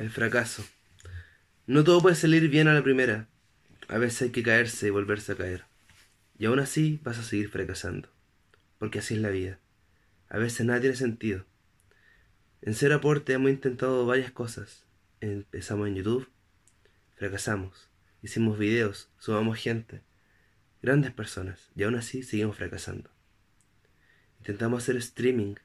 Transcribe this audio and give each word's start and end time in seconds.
El 0.00 0.08
fracaso. 0.08 0.64
No 1.66 1.84
todo 1.84 2.00
puede 2.00 2.16
salir 2.16 2.48
bien 2.48 2.68
a 2.68 2.72
la 2.72 2.82
primera. 2.82 3.28
A 3.86 3.98
veces 3.98 4.22
hay 4.22 4.30
que 4.30 4.42
caerse 4.42 4.86
y 4.86 4.90
volverse 4.90 5.32
a 5.32 5.36
caer. 5.36 5.64
Y 6.38 6.46
aún 6.46 6.58
así 6.58 6.98
vas 7.04 7.18
a 7.18 7.22
seguir 7.22 7.50
fracasando. 7.50 8.08
Porque 8.78 9.00
así 9.00 9.12
es 9.12 9.20
la 9.20 9.28
vida. 9.28 9.58
A 10.30 10.38
veces 10.38 10.64
nada 10.64 10.80
tiene 10.80 10.96
sentido. 10.96 11.44
En 12.62 12.72
Cero 12.72 12.94
Aporte 12.94 13.34
hemos 13.34 13.50
intentado 13.50 14.06
varias 14.06 14.30
cosas. 14.30 14.86
Empezamos 15.20 15.86
en 15.86 15.96
YouTube, 15.96 16.30
fracasamos. 17.16 17.90
Hicimos 18.22 18.58
videos, 18.58 19.10
sumamos 19.18 19.58
gente, 19.58 20.00
grandes 20.80 21.12
personas, 21.12 21.68
y 21.76 21.82
aún 21.82 21.96
así 21.96 22.22
seguimos 22.22 22.56
fracasando. 22.56 23.10
Intentamos 24.38 24.82
hacer 24.82 24.96
streaming, 24.96 25.56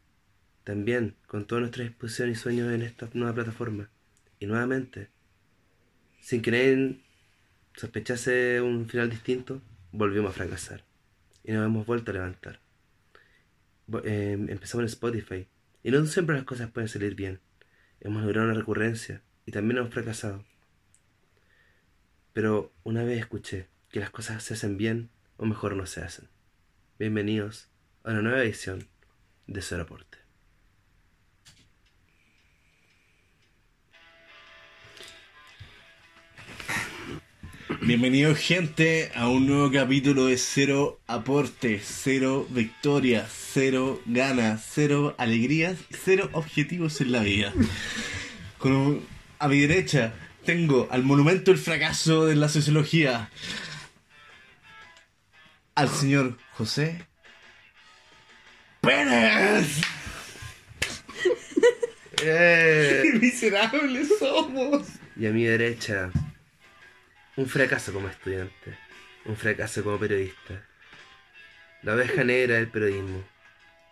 también 0.66 1.16
con 1.26 1.48
toda 1.48 1.62
nuestra 1.62 1.86
disposición 1.86 2.32
y 2.32 2.36
sueños 2.36 2.74
en 2.74 2.82
esta 2.82 3.10
nueva 3.14 3.34
plataforma. 3.34 3.90
Y 4.46 4.48
nuevamente, 4.48 5.10
sin 6.22 6.44
que 6.44 6.52
nadie 6.52 7.02
sospechase 7.76 8.62
un 8.62 8.88
final 8.88 9.10
distinto, 9.10 9.60
volvimos 9.92 10.30
a 10.30 10.34
fracasar. 10.34 10.84
Y 11.44 11.52
nos 11.52 11.66
hemos 11.66 11.88
vuelto 11.88 12.12
a 12.12 12.14
levantar. 12.14 12.60
Eh, 14.04 14.34
empezamos 14.34 14.84
en 14.84 14.90
Spotify. 14.90 15.48
Y 15.82 15.90
no 15.90 16.06
siempre 16.06 16.36
las 16.36 16.46
cosas 16.46 16.70
pueden 16.70 16.90
salir 16.90 17.16
bien. 17.16 17.40
Hemos 18.00 18.22
logrado 18.22 18.46
una 18.46 18.56
recurrencia 18.56 19.24
y 19.48 19.52
también 19.52 19.80
hemos 19.80 19.92
fracasado. 19.92 20.46
Pero 22.32 22.72
una 22.84 23.04
vez 23.04 23.18
escuché 23.18 23.68
que 23.90 24.00
las 24.00 24.12
cosas 24.12 24.44
se 24.44 24.54
hacen 24.54 24.78
bien 24.78 25.10
o 25.38 25.48
mejor 25.48 25.76
no 25.76 25.88
se 25.88 26.02
hacen. 26.02 26.28
Bienvenidos 27.00 27.68
a 28.04 28.12
una 28.12 28.22
nueva 28.22 28.44
edición 28.44 28.88
de 29.48 29.64
Su 29.64 29.74
Aporte. 37.76 37.86
Bienvenidos 37.86 38.38
gente 38.38 39.12
a 39.16 39.28
un 39.28 39.48
nuevo 39.48 39.72
capítulo 39.72 40.28
de 40.28 40.38
Cero 40.38 41.00
Aporte, 41.08 41.82
Cero 41.84 42.48
Victorias, 42.50 43.32
Cero 43.54 44.02
Ganas, 44.06 44.66
Cero 44.74 45.16
Alegrías 45.18 45.78
Cero 46.04 46.30
Objetivos 46.34 47.02
en 47.02 47.12
la 47.12 47.22
vida. 47.22 47.54
Con, 48.58 49.02
a 49.40 49.48
mi 49.48 49.60
derecha 49.60 50.14
tengo 50.46 50.88
al 50.92 51.04
monumento 51.04 51.52
del 51.52 51.60
fracaso 51.60 52.26
de 52.26 52.36
la 52.36 52.50
sociología, 52.50 53.30
al 55.76 55.90
señor 55.90 56.38
José 56.54 57.06
Pérez. 58.82 59.82
¡Eh! 62.24 63.02
¡Qué 63.12 63.20
miserables 63.20 64.10
somos! 64.20 64.88
Y 65.18 65.26
a 65.28 65.32
mi 65.32 65.44
derecha, 65.46 66.12
un 67.38 67.48
fracaso 67.48 67.92
como 67.94 68.08
estudiante, 68.08 68.78
un 69.26 69.36
fracaso 69.36 69.84
como 69.84 70.00
periodista. 70.00 70.66
La 71.84 71.94
oveja 71.94 72.24
negra 72.24 72.56
del 72.56 72.70
periodismo, 72.70 73.24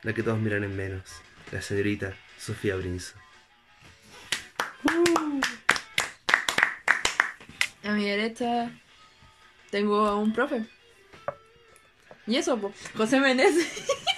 la 0.01 0.13
que 0.13 0.23
todos 0.23 0.39
miran 0.39 0.63
en 0.63 0.75
menos, 0.75 1.03
la 1.51 1.61
señorita 1.61 2.13
Sofía 2.39 2.75
Brinzo. 2.75 3.15
A 7.83 7.91
mi 7.91 8.05
derecha 8.05 8.71
tengo 9.69 10.05
a 10.05 10.15
un 10.15 10.33
profe. 10.33 10.65
Y 12.25 12.37
eso, 12.37 12.57
po, 12.57 12.73
José 12.95 13.19
Menezes. 13.19 13.67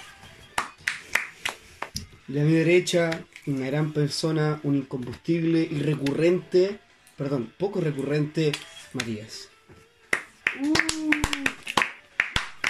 Y 2.28 2.40
a 2.40 2.42
mi 2.42 2.54
derecha, 2.54 3.22
una 3.46 3.66
gran 3.66 3.92
persona, 3.92 4.58
un 4.64 4.74
incombustible 4.74 5.60
y 5.60 5.78
recurrente, 5.78 6.80
perdón, 7.16 7.52
poco 7.56 7.80
recurrente, 7.80 8.50
Matías. 8.96 9.48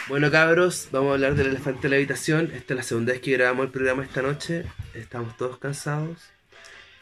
Bueno 0.09 0.31
cabros, 0.31 0.89
vamos 0.93 1.11
a 1.11 1.15
hablar 1.15 1.35
del 1.35 1.49
elefante 1.49 1.83
de 1.83 1.89
la 1.91 1.97
habitación. 1.97 2.51
Esta 2.55 2.75
es 2.75 2.77
la 2.77 2.83
segunda 2.85 3.13
vez 3.13 3.21
que 3.23 3.33
grabamos 3.33 3.67
el 3.67 3.73
programa 3.73 4.05
esta 4.05 4.23
noche. 4.23 4.65
Estamos 4.95 5.37
todos 5.37 5.59
cansados. 5.59 6.19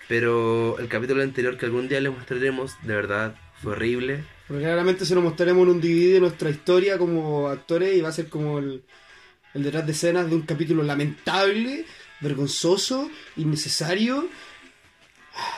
Pero 0.08 0.78
el 0.78 0.88
capítulo 0.88 1.22
anterior 1.22 1.56
que 1.56 1.66
algún 1.66 1.88
día 1.88 2.00
les 2.00 2.12
mostraremos, 2.12 2.72
de 2.82 2.94
verdad, 2.94 3.36
fue 3.62 3.72
horrible. 3.72 4.24
Porque 4.48 4.62
claramente 4.64 5.06
se 5.06 5.14
nos 5.14 5.24
mostraremos 5.24 5.62
en 5.64 5.68
un 5.70 5.80
DVD 5.80 6.14
de 6.14 6.20
nuestra 6.20 6.50
historia 6.50 6.98
como 6.98 7.48
actores 7.48 7.96
y 7.96 8.00
va 8.00 8.08
a 8.10 8.12
ser 8.12 8.28
como 8.28 8.58
el, 8.58 8.84
el 9.54 9.62
detrás 9.62 9.86
de 9.86 9.92
escenas 9.92 10.28
de 10.28 10.36
un 10.36 10.42
capítulo 10.42 10.82
lamentable, 10.82 11.86
vergonzoso, 12.20 13.10
innecesario. 13.36 14.28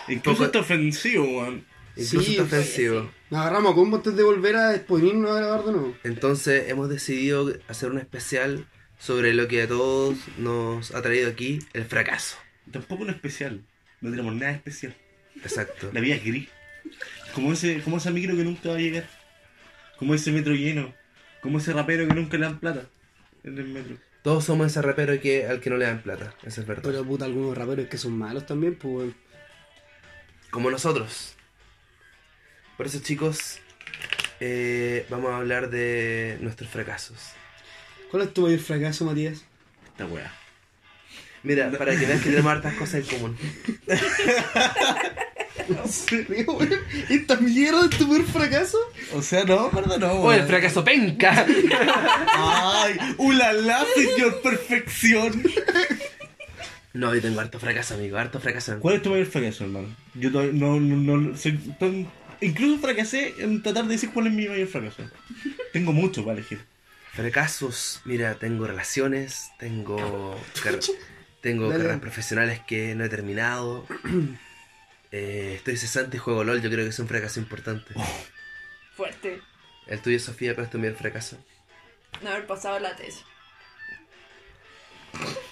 Incluso 0.09 0.37
Poco- 0.39 0.45
está 0.47 0.59
ofensivo, 0.61 1.25
weón. 1.41 1.65
Incluso 1.97 2.27
Sí, 2.27 2.33
está 2.33 2.43
ofensivo. 2.45 3.11
Nos 3.31 3.41
agarramos 3.41 3.73
a 3.73 3.75
combo 3.75 3.97
antes 3.97 4.15
de 4.15 4.23
volver 4.23 4.57
a 4.57 4.75
exponernos 4.75 5.31
a 5.31 5.35
grabar 5.37 5.65
de 5.65 5.73
nuevo. 5.73 5.97
Entonces 6.05 6.69
hemos 6.69 6.89
decidido 6.89 7.53
hacer 7.69 7.91
un 7.91 7.99
especial 7.99 8.67
sobre 8.99 9.35
lo 9.35 9.49
que 9.49 9.63
a 9.63 9.69
todos 9.69 10.17
nos 10.39 10.95
ha 10.95 11.03
traído 11.03 11.31
aquí, 11.31 11.59
el 11.73 11.85
fracaso. 11.85 12.37
Tampoco 12.71 13.03
un 13.03 13.11
especial. 13.11 13.65
No 14.01 14.11
tenemos 14.11 14.35
nada 14.35 14.53
especial. 14.53 14.95
Exacto. 15.37 15.91
La 15.93 16.01
vida 16.01 16.17
es 16.17 16.25
gris. 16.25 16.49
Como 17.35 17.53
ese, 17.53 17.81
como 17.83 17.97
ese 17.99 18.11
micro 18.11 18.37
que 18.37 18.45
nunca 18.45 18.71
va 18.71 18.77
a 18.77 18.79
llegar. 18.79 19.09
Como 19.99 20.15
ese 20.15 20.33
metro 20.33 20.55
lleno. 20.55 20.95
Como 21.41 21.59
ese 21.59 21.73
rapero 21.73 22.07
que 22.07 22.15
nunca 22.15 22.37
le 22.37 22.45
dan 22.45 22.61
plata 22.61 22.89
en 23.45 23.59
el 23.59 23.69
metro. 23.69 23.97
Todos 24.23 24.45
somos 24.45 24.67
ese 24.67 24.83
rapero 24.83 25.21
que, 25.21 25.47
al 25.47 25.61
que 25.61 25.71
no 25.71 25.77
le 25.77 25.85
dan 25.85 26.03
plata, 26.03 26.35
eso 26.43 26.61
es 26.61 26.67
verdad. 26.67 26.83
Pero 26.85 27.05
puta, 27.05 27.27
algunos 27.27 27.57
raperos 27.57 27.87
que 27.87 27.97
son 27.97 28.19
malos 28.19 28.45
también, 28.45 28.75
pues. 28.75 29.15
Como 30.51 30.69
nosotros. 30.71 31.36
Por 32.77 32.87
eso 32.87 32.99
chicos, 33.01 33.59
eh, 34.41 35.07
vamos 35.09 35.31
a 35.33 35.37
hablar 35.39 35.71
de 35.71 36.37
nuestros 36.41 36.69
fracasos. 36.71 37.17
¿Cuál 38.11 38.25
es 38.25 38.35
tu 38.35 38.43
mayor 38.43 38.61
fracaso, 38.61 39.05
Matías? 39.05 39.43
Esta 39.87 40.07
weá. 40.07 40.33
Mira, 41.43 41.71
para 41.71 41.97
que 41.99 42.07
veas 42.07 42.21
que 42.23 42.31
tenemos 42.31 42.53
hartas 42.53 42.75
cosas 42.75 42.95
en 42.97 43.07
común. 43.07 43.37
¿En 45.69 45.89
serio, 45.89 46.53
weón? 46.53 46.81
¿Esta 47.09 47.37
mierda 47.37 47.85
es 47.91 47.99
tu 47.99 48.09
peor 48.09 48.25
fracaso? 48.25 48.79
O 49.15 49.23
sea, 49.23 49.45
no, 49.45 49.71
perdón, 49.71 50.01
no. 50.01 50.13
¡Oh, 50.13 50.33
el 50.33 50.45
fracaso 50.45 50.85
penca! 50.85 51.47
¡Ay! 52.35 52.97
¡Ulala, 53.19 53.85
señor 53.95 54.41
perfección! 54.43 55.43
No, 56.93 57.15
yo 57.15 57.21
tengo 57.21 57.41
harto 57.41 57.59
fracaso, 57.59 57.95
amigo, 57.95 58.17
harto 58.17 58.39
fracaso. 58.41 58.79
¿Cuál 58.81 58.97
es 58.97 59.03
tu 59.03 59.11
mayor 59.11 59.27
fracaso, 59.27 59.65
hermano? 59.65 59.89
Yo 60.15 60.31
todavía 60.31 60.53
no, 60.55 60.79
no, 60.81 61.17
no, 61.17 61.37
soy 61.37 61.53
tan- 61.79 62.07
Incluso 62.41 62.81
fracasé 62.81 63.35
en 63.39 63.63
tratar 63.63 63.85
de 63.85 63.93
decir 63.95 64.11
cuál 64.13 64.27
es 64.29 64.33
mi 64.33 64.47
mayor 64.49 64.69
fracaso. 64.69 65.09
Tengo 65.73 65.93
mucho 65.93 66.25
para 66.25 66.39
elegir. 66.39 66.65
Fracasos, 67.15 68.03
mira, 68.05 68.35
tengo 68.35 68.67
relaciones, 68.67 69.51
tengo, 69.59 70.39
car- 70.63 70.79
tengo 71.41 71.69
Dale. 71.69 71.79
carreras 71.79 72.01
profesionales 72.01 72.61
que 72.67 72.95
no 72.95 73.05
he 73.05 73.09
terminado. 73.09 73.87
Eh, 75.13 75.55
estoy 75.57 75.77
cesante 75.77 76.17
y 76.17 76.21
juego 76.21 76.43
LOL, 76.43 76.61
yo 76.61 76.69
creo 76.69 76.85
que 76.85 76.91
es 76.91 76.99
un 76.99 77.07
fracaso 77.07 77.39
importante. 77.39 77.95
Fuerte. 78.97 79.41
El 79.87 80.03
tuyo, 80.03 80.19
Sofía, 80.19 80.55
¿cuál 80.55 80.67
es 80.67 80.73
tu 80.73 80.79
mayor 80.79 80.97
fracaso? 80.97 81.39
No 82.23 82.31
haber 82.31 82.45
pasado 82.47 82.79
la 82.81 82.95
tesis. 82.97 83.25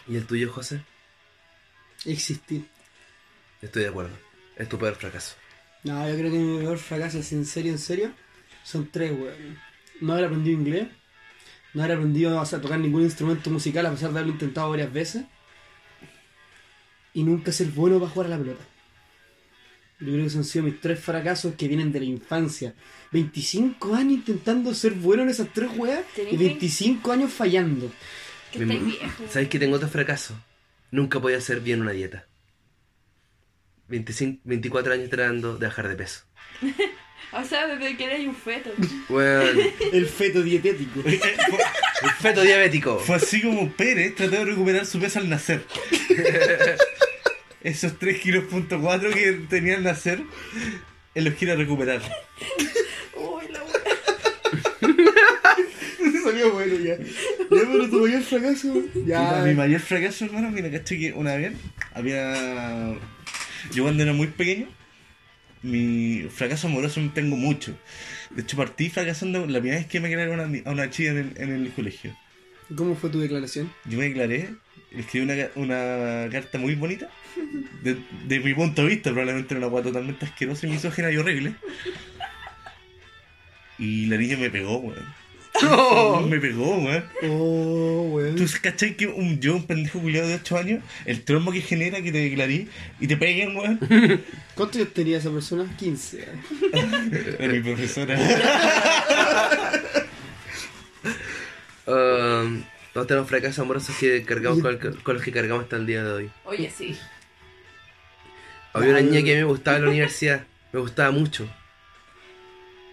¿Y 0.08 0.16
el 0.16 0.26
tuyo, 0.26 0.52
José? 0.52 0.82
Existir. 2.04 2.66
Estoy 3.62 3.84
de 3.84 3.88
acuerdo. 3.88 4.18
Es 4.56 4.68
tu 4.68 4.76
peor 4.78 4.96
fracaso. 4.96 5.36
No, 5.84 6.08
yo 6.08 6.16
creo 6.16 6.32
que 6.32 6.38
mi 6.38 6.58
peor 6.58 6.78
fracaso, 6.78 7.18
en 7.18 7.44
serio, 7.44 7.72
en 7.72 7.78
serio, 7.78 8.10
son 8.62 8.88
tres, 8.90 9.12
weón. 9.12 9.58
No 10.00 10.14
haber 10.14 10.24
aprendido 10.26 10.58
inglés, 10.58 10.88
no 11.74 11.82
haber 11.82 11.98
aprendido 11.98 12.40
o 12.40 12.46
sea, 12.46 12.58
a 12.58 12.62
tocar 12.62 12.80
ningún 12.80 13.02
instrumento 13.02 13.50
musical 13.50 13.86
a 13.86 13.90
pesar 13.90 14.10
de 14.10 14.18
haberlo 14.18 14.32
intentado 14.32 14.70
varias 14.70 14.92
veces, 14.92 15.24
y 17.12 17.22
nunca 17.22 17.52
ser 17.52 17.68
bueno 17.68 18.00
para 18.00 18.10
jugar 18.10 18.26
a 18.26 18.30
la 18.30 18.38
pelota. 18.38 18.64
Yo 20.00 20.06
creo 20.06 20.20
que 20.20 20.26
esos 20.26 20.38
han 20.38 20.44
sido 20.44 20.64
mis 20.64 20.81
tres 20.81 20.98
fracasos 20.98 21.54
que 21.54 21.69
vienen 21.69 21.92
de 21.92 22.00
la 22.00 22.06
infancia. 22.06 22.75
25 23.12 23.94
años 23.94 24.14
intentando 24.14 24.75
ser 24.75 24.92
bueno 24.94 25.22
en 25.22 25.28
esas 25.28 25.52
tres 25.52 25.70
weas 25.76 26.04
y 26.14 26.16
Tenés 26.16 26.38
25 26.38 27.12
años 27.12 27.32
fallando. 27.32 27.92
Que 28.50 28.62
estáis 28.62 28.84
viejo. 28.84 29.25
¿Sabes 29.30 29.48
que 29.48 29.58
tengo 29.58 29.76
otro 29.76 29.88
fracaso? 29.88 30.34
Nunca 30.90 31.20
podía 31.20 31.38
hacer 31.38 31.60
bien 31.60 31.80
una 31.80 31.92
dieta. 31.92 32.26
25, 33.88 34.40
24 34.44 34.92
años 34.94 35.10
tratando 35.10 35.56
de 35.56 35.66
bajar 35.66 35.88
de 35.88 35.96
peso. 35.96 36.25
O 37.36 37.42
sea, 37.42 37.66
desde 37.66 37.96
que 37.96 38.04
eres 38.04 38.26
un 38.28 38.36
feto. 38.36 38.70
Bueno, 39.08 39.60
El 39.92 40.06
feto 40.06 40.40
dietético. 40.40 41.00
el 41.04 42.10
feto 42.20 42.42
diabético. 42.42 43.00
fue 43.00 43.16
así 43.16 43.42
como 43.42 43.72
Pérez 43.72 44.14
trató 44.14 44.36
de 44.36 44.44
recuperar 44.44 44.86
su 44.86 45.00
peso 45.00 45.19
al 45.19 45.28
nacer. 45.28 45.64
Esos 47.60 47.98
3 47.98 48.20
kilos 48.20 48.44
punto 48.44 48.81
4 48.81 49.10
que 49.10 49.32
tenía 49.48 49.75
al 49.76 49.82
nacer, 49.82 50.22
él 51.14 51.25
los 51.25 51.34
quiere 51.34 51.56
recuperar. 51.56 52.00
Uy, 53.16 53.48
la 53.50 53.64
wea. 53.64 53.82
Salió 56.22 56.52
bueno 56.52 56.75
ya. 56.76 56.96
Ya, 56.98 57.06
pero 57.48 57.90
tu 57.90 58.00
mayor 58.00 58.22
fracaso. 58.22 58.82
Ya. 59.06 59.42
Mi 59.44 59.54
mayor 59.54 59.80
fracaso, 59.80 60.26
hermano, 60.26 60.50
mira, 60.50 60.70
caché 60.70 60.98
que 60.98 61.12
una 61.12 61.34
vez 61.34 61.52
había. 61.94 62.94
Yo 63.72 63.84
cuando 63.84 64.02
era 64.02 64.12
muy 64.12 64.26
pequeño, 64.28 64.69
mi 65.62 66.26
fracaso 66.31 66.69
amoroso 66.69 67.00
tengo 67.14 67.37
mucho. 67.37 67.76
De 68.31 68.43
hecho, 68.43 68.56
partí 68.56 68.90
fracasando 68.90 69.46
la 69.46 69.61
primera 69.61 69.81
vez 69.81 69.87
que 69.87 70.00
me 70.00 70.08
declaré 70.08 70.62
a 70.64 70.70
una, 70.70 70.90
chica 70.90 71.11
en 71.11 71.19
el, 71.19 71.32
en 71.37 71.50
el 71.50 71.72
colegio. 71.72 72.16
¿Cómo 72.76 72.94
fue 72.96 73.11
tu 73.11 73.20
declaración? 73.20 73.72
Yo 73.84 73.99
me 73.99 74.05
declaré, 74.05 74.50
escribí 74.90 75.25
una, 75.25 75.49
una 75.55 76.28
carta 76.31 76.58
muy 76.58 76.75
bonita. 76.75 77.08
De, 77.82 77.96
de 78.26 78.40
mi 78.40 78.55
punto 78.55 78.82
de 78.82 78.88
vista, 78.88 79.11
probablemente 79.11 79.55
era 79.55 79.66
una 79.66 79.75
hueá 79.75 79.84
totalmente 79.84 80.25
asquerosa 80.25 80.66
y 80.66 80.70
misógina 80.70 81.11
y 81.11 81.16
horrible. 81.16 81.55
Y 83.78 84.06
la 84.06 84.16
niña 84.16 84.37
me 84.37 84.50
pegó, 84.50 84.78
weón. 84.78 85.24
Me 86.28 86.38
pegó, 86.40 86.76
weón. 86.78 87.04
Oh, 87.30 88.08
weón. 88.12 88.34
¿Tú 88.36 88.44
cachai 88.60 88.96
que 88.96 89.06
un, 89.06 89.38
yo, 89.40 89.54
un 89.56 89.66
pendejo 89.66 90.00
culiado 90.00 90.26
de 90.28 90.34
8 90.34 90.58
años, 90.58 90.82
el 91.04 91.22
trombo 91.24 91.52
que 91.52 91.60
genera 91.60 92.02
que 92.02 92.10
te 92.10 92.18
declaré 92.18 92.66
y 93.00 93.06
te 93.06 93.16
peguen, 93.16 93.56
weón? 93.56 93.78
¿Cuántos 94.54 94.76
años 94.80 94.92
tenía 94.92 95.18
esa 95.18 95.30
persona? 95.30 95.66
15. 95.78 96.26
Era 97.38 97.52
mi 97.52 97.60
profesora. 97.60 98.18
Um, 101.86 102.62
todos 102.94 103.06
tenemos 103.06 103.28
fracasos 103.28 103.58
amorosos 103.58 103.94
que 103.98 104.22
cargamos 104.24 104.60
con, 104.60 104.70
el- 104.72 105.02
con 105.02 105.14
los 105.14 105.22
que 105.22 105.30
cargamos 105.32 105.64
hasta 105.64 105.76
el 105.76 105.86
día 105.86 106.02
de 106.02 106.12
hoy. 106.12 106.30
Oye, 106.44 106.72
sí. 106.76 106.96
Había 108.72 108.90
una 108.90 109.00
niña 109.02 109.22
que 109.22 109.32
a 109.32 109.34
mí 109.34 109.40
me 109.42 109.44
gustaba 109.44 109.76
en 109.76 109.84
la 109.84 109.90
universidad, 109.90 110.44
me 110.72 110.80
gustaba 110.80 111.10
mucho. 111.10 111.46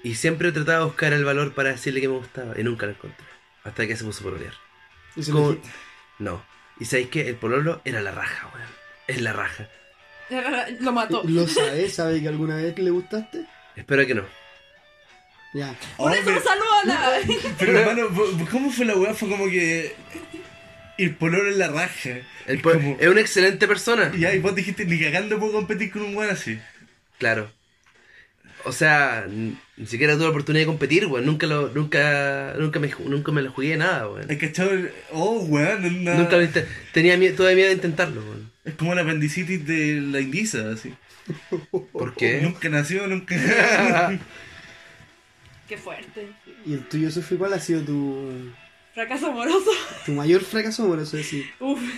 Y 0.04 0.16
siempre 0.16 0.52
trataba 0.52 0.80
de 0.80 0.86
buscar 0.86 1.14
el 1.14 1.24
valor 1.24 1.54
para 1.54 1.70
decirle 1.70 2.02
que 2.02 2.08
me 2.08 2.18
gustaba 2.18 2.60
y 2.60 2.64
nunca 2.64 2.86
lo 2.88 2.94
encontré. 2.94 3.26
Hasta 3.64 3.86
que 3.86 3.96
se 3.96 4.04
puso 4.04 4.24
por 4.24 4.34
olear. 4.34 4.54
Y 5.16 5.24
se 5.24 5.32
dijiste. 5.32 5.70
No. 6.20 6.44
Y 6.80 6.86
sabéis 6.86 7.10
que 7.10 7.28
el 7.30 7.36
pololo 7.36 7.82
era 7.86 8.02
la 8.02 8.12
raja, 8.12 8.50
weón. 8.54 8.68
Es 9.08 9.22
la 9.22 9.34
raja. 9.34 9.68
Lo 10.80 10.92
mató. 10.92 11.22
¿Lo 11.26 11.48
sabes? 11.48 11.94
¿Sabe 11.96 12.22
que 12.22 12.28
alguna 12.28 12.56
vez 12.56 12.78
le 12.80 12.90
gustaste? 12.90 13.46
Espero 13.76 14.06
que 14.08 14.16
no. 14.16 14.24
Ya. 15.54 15.76
Por 15.98 16.14
eso 16.14 16.32
saludan. 16.42 17.22
pero 17.60 17.78
hermano, 17.78 18.08
¿cómo 18.50 18.72
fue 18.72 18.86
la 18.86 18.96
weá? 18.96 19.14
Fue 19.14 19.30
como 19.30 19.46
que. 19.46 19.96
El 20.98 21.16
pololo 21.16 21.50
en 21.50 21.60
la 21.60 21.68
raja. 21.68 22.10
El 22.48 22.58
Es 22.58 22.62
como- 22.62 22.98
Es 23.00 23.08
una 23.08 23.22
excelente 23.22 23.68
persona. 23.68 24.12
Y 24.16 24.20
ya, 24.20 24.34
y 24.34 24.40
vos 24.40 24.56
dijiste, 24.56 24.86
ni 24.86 25.00
cagando 25.00 25.40
puedo 25.40 25.54
competir 25.54 25.92
con 25.92 26.04
un 26.04 26.16
weón 26.16 26.32
así. 26.32 26.60
Claro. 27.18 27.52
O 28.66 28.72
sea, 28.72 29.26
ni 29.30 29.86
siquiera 29.86 30.14
tuve 30.14 30.24
la 30.26 30.30
oportunidad 30.30 30.62
de 30.64 30.68
competir, 30.68 31.06
weón. 31.08 31.26
Nunca 31.26 31.48
lo, 31.48 31.70
nunca, 31.70 32.54
nunca 32.60 32.80
me, 32.80 32.90
nunca 33.06 33.32
me 33.32 33.42
lo 33.42 33.52
jugué 33.52 33.76
nada, 33.78 34.08
weón. 34.10 34.30
¿Has 34.30 34.38
cachado? 34.38 34.72
el- 34.72 34.92
Oh, 35.12 35.40
weón, 35.42 35.86
es 35.86 35.92
una- 35.92 36.16
Nunca 36.16 36.38
lo 36.38 36.48
tenía 36.94 37.18
miedo, 37.18 37.36
todavía 37.36 37.56
miedo 37.58 37.70
de 37.70 37.76
intentarlo, 37.76 38.22
weón. 38.22 38.52
Es 38.64 38.76
como 38.76 38.94
la 38.94 39.02
apendicitis 39.02 39.66
de 39.66 40.02
la 40.02 40.20
Indisa, 40.22 40.72
así. 40.72 40.94
¿Por 41.92 42.14
qué? 42.16 42.42
Nunca 42.42 42.70
nació, 42.70 43.08
nunca. 43.08 43.36
Qué 45.68 45.78
fuerte. 45.78 46.28
¿Y 46.66 46.74
el 46.74 46.88
tuyo, 46.88 47.10
Sofi, 47.10 47.36
cuál 47.36 47.54
ha 47.54 47.60
sido 47.60 47.82
tu, 47.82 48.52
Fracaso 48.94 49.28
amoroso. 49.28 49.72
tu 50.06 50.12
mayor 50.12 50.42
fracaso 50.42 50.84
amoroso? 50.84 51.18
Es 51.18 51.24
decir, 51.24 51.46
Uf. 51.60 51.80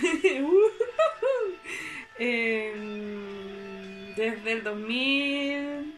Em, 2.18 4.14
desde 4.16 4.52
el 4.52 4.62
2000. 4.62 5.93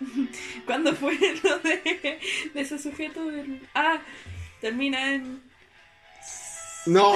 ¿Cuándo 0.66 0.94
fue 0.94 1.18
lo 1.42 1.58
de, 1.60 2.18
de 2.54 2.60
ese 2.60 2.78
sujeto? 2.78 3.20
Ah, 3.74 3.98
termina 4.60 5.14
en. 5.14 5.42
No, 6.86 7.12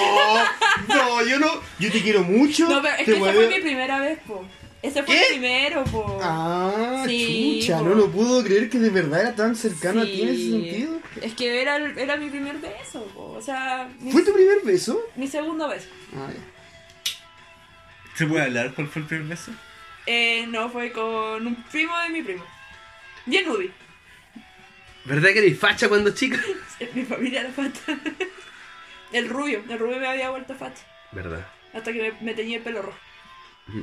no, 0.88 1.25
yo 1.26 1.38
no. 1.38 1.49
Yo 1.79 1.90
te 1.90 2.02
quiero 2.02 2.23
mucho. 2.23 2.69
No, 2.69 2.82
pero 2.82 2.94
es 2.96 3.05
que 3.05 3.12
esa 3.17 3.32
fue 3.32 3.49
mi 3.49 3.61
primera 3.61 4.00
vez, 4.00 4.19
po. 4.26 4.44
Ese 4.82 5.02
fue 5.05 5.14
¿Qué? 5.14 5.20
el 5.23 5.29
primero, 5.38 5.84
po. 5.84 6.19
Ah, 6.20 7.05
Sí, 7.06 7.61
chucha, 7.62 7.79
po. 7.79 7.84
no 7.84 7.94
lo 7.94 8.11
puedo 8.11 8.43
creer 8.43 8.69
que 8.69 8.79
de 8.79 8.90
verdad 8.90 9.20
era 9.20 9.34
tan 9.34 9.55
cercano 9.56 10.02
a 10.02 10.05
ti 10.05 10.23
en 10.23 10.29
ese 10.29 10.50
sentido. 10.50 11.00
Es 11.23 11.34
que 11.34 11.62
era, 11.62 11.76
era 11.76 12.17
mi 12.17 12.29
primer 12.29 12.58
beso, 12.58 13.05
po. 13.14 13.31
O 13.31 13.40
sea, 13.40 13.88
mi, 14.00 14.11
¿Fue 14.12 14.23
tu 14.23 14.32
primer 14.34 14.61
beso? 14.64 15.00
mi 15.17 15.29
segundo 15.29 15.69
beso. 15.69 15.88
Ah, 16.17 16.29
ya. 16.29 17.14
¿Se 18.17 18.26
puede 18.26 18.43
hablar 18.43 18.75
cuál 18.75 18.88
fue 18.88 19.02
el 19.02 19.08
primer 19.08 19.29
beso? 19.29 19.52
Eh, 20.06 20.46
no, 20.49 20.69
fue 20.69 20.90
con 20.93 21.46
un 21.46 21.62
primo 21.70 21.96
de 22.00 22.08
mi 22.11 22.23
primo. 22.23 22.44
Bien 23.27 23.49
Udi. 23.49 23.71
¿Verdad 25.05 25.31
que 25.33 25.39
eres 25.41 25.59
facha 25.59 25.89
cuando 25.89 26.11
chica? 26.15 26.41
Mi 26.95 27.05
familia 27.05 27.41
era 27.41 27.51
facha. 27.53 27.99
El 29.13 29.29
rubio, 29.29 29.63
el 29.69 29.79
rubio 29.79 29.99
me 29.99 30.07
había 30.07 30.31
vuelto 30.31 30.55
facha. 30.55 30.83
¿Verdad? 31.13 31.47
Hasta 31.75 31.93
que 31.93 32.01
me, 32.03 32.13
me 32.21 32.35
teñí 32.35 32.55
el 32.55 32.63
pelo 32.63 32.83
rojo. 32.83 32.99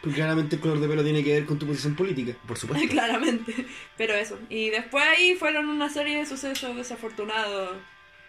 Porque 0.00 0.16
claramente 0.16 0.56
el 0.56 0.62
color 0.62 0.80
de 0.80 0.88
pelo 0.88 1.02
tiene 1.02 1.24
que 1.24 1.32
ver 1.32 1.44
con 1.46 1.58
tu 1.58 1.66
posición 1.66 1.94
política. 1.96 2.36
Por 2.46 2.58
supuesto. 2.58 2.86
Claramente. 2.90 3.66
Pero 3.96 4.14
eso. 4.14 4.38
Y 4.48 4.70
después 4.70 5.04
ahí 5.04 5.34
fueron 5.36 5.68
una 5.68 5.88
serie 5.88 6.18
de 6.18 6.26
sucesos 6.26 6.76
desafortunados. 6.76 7.76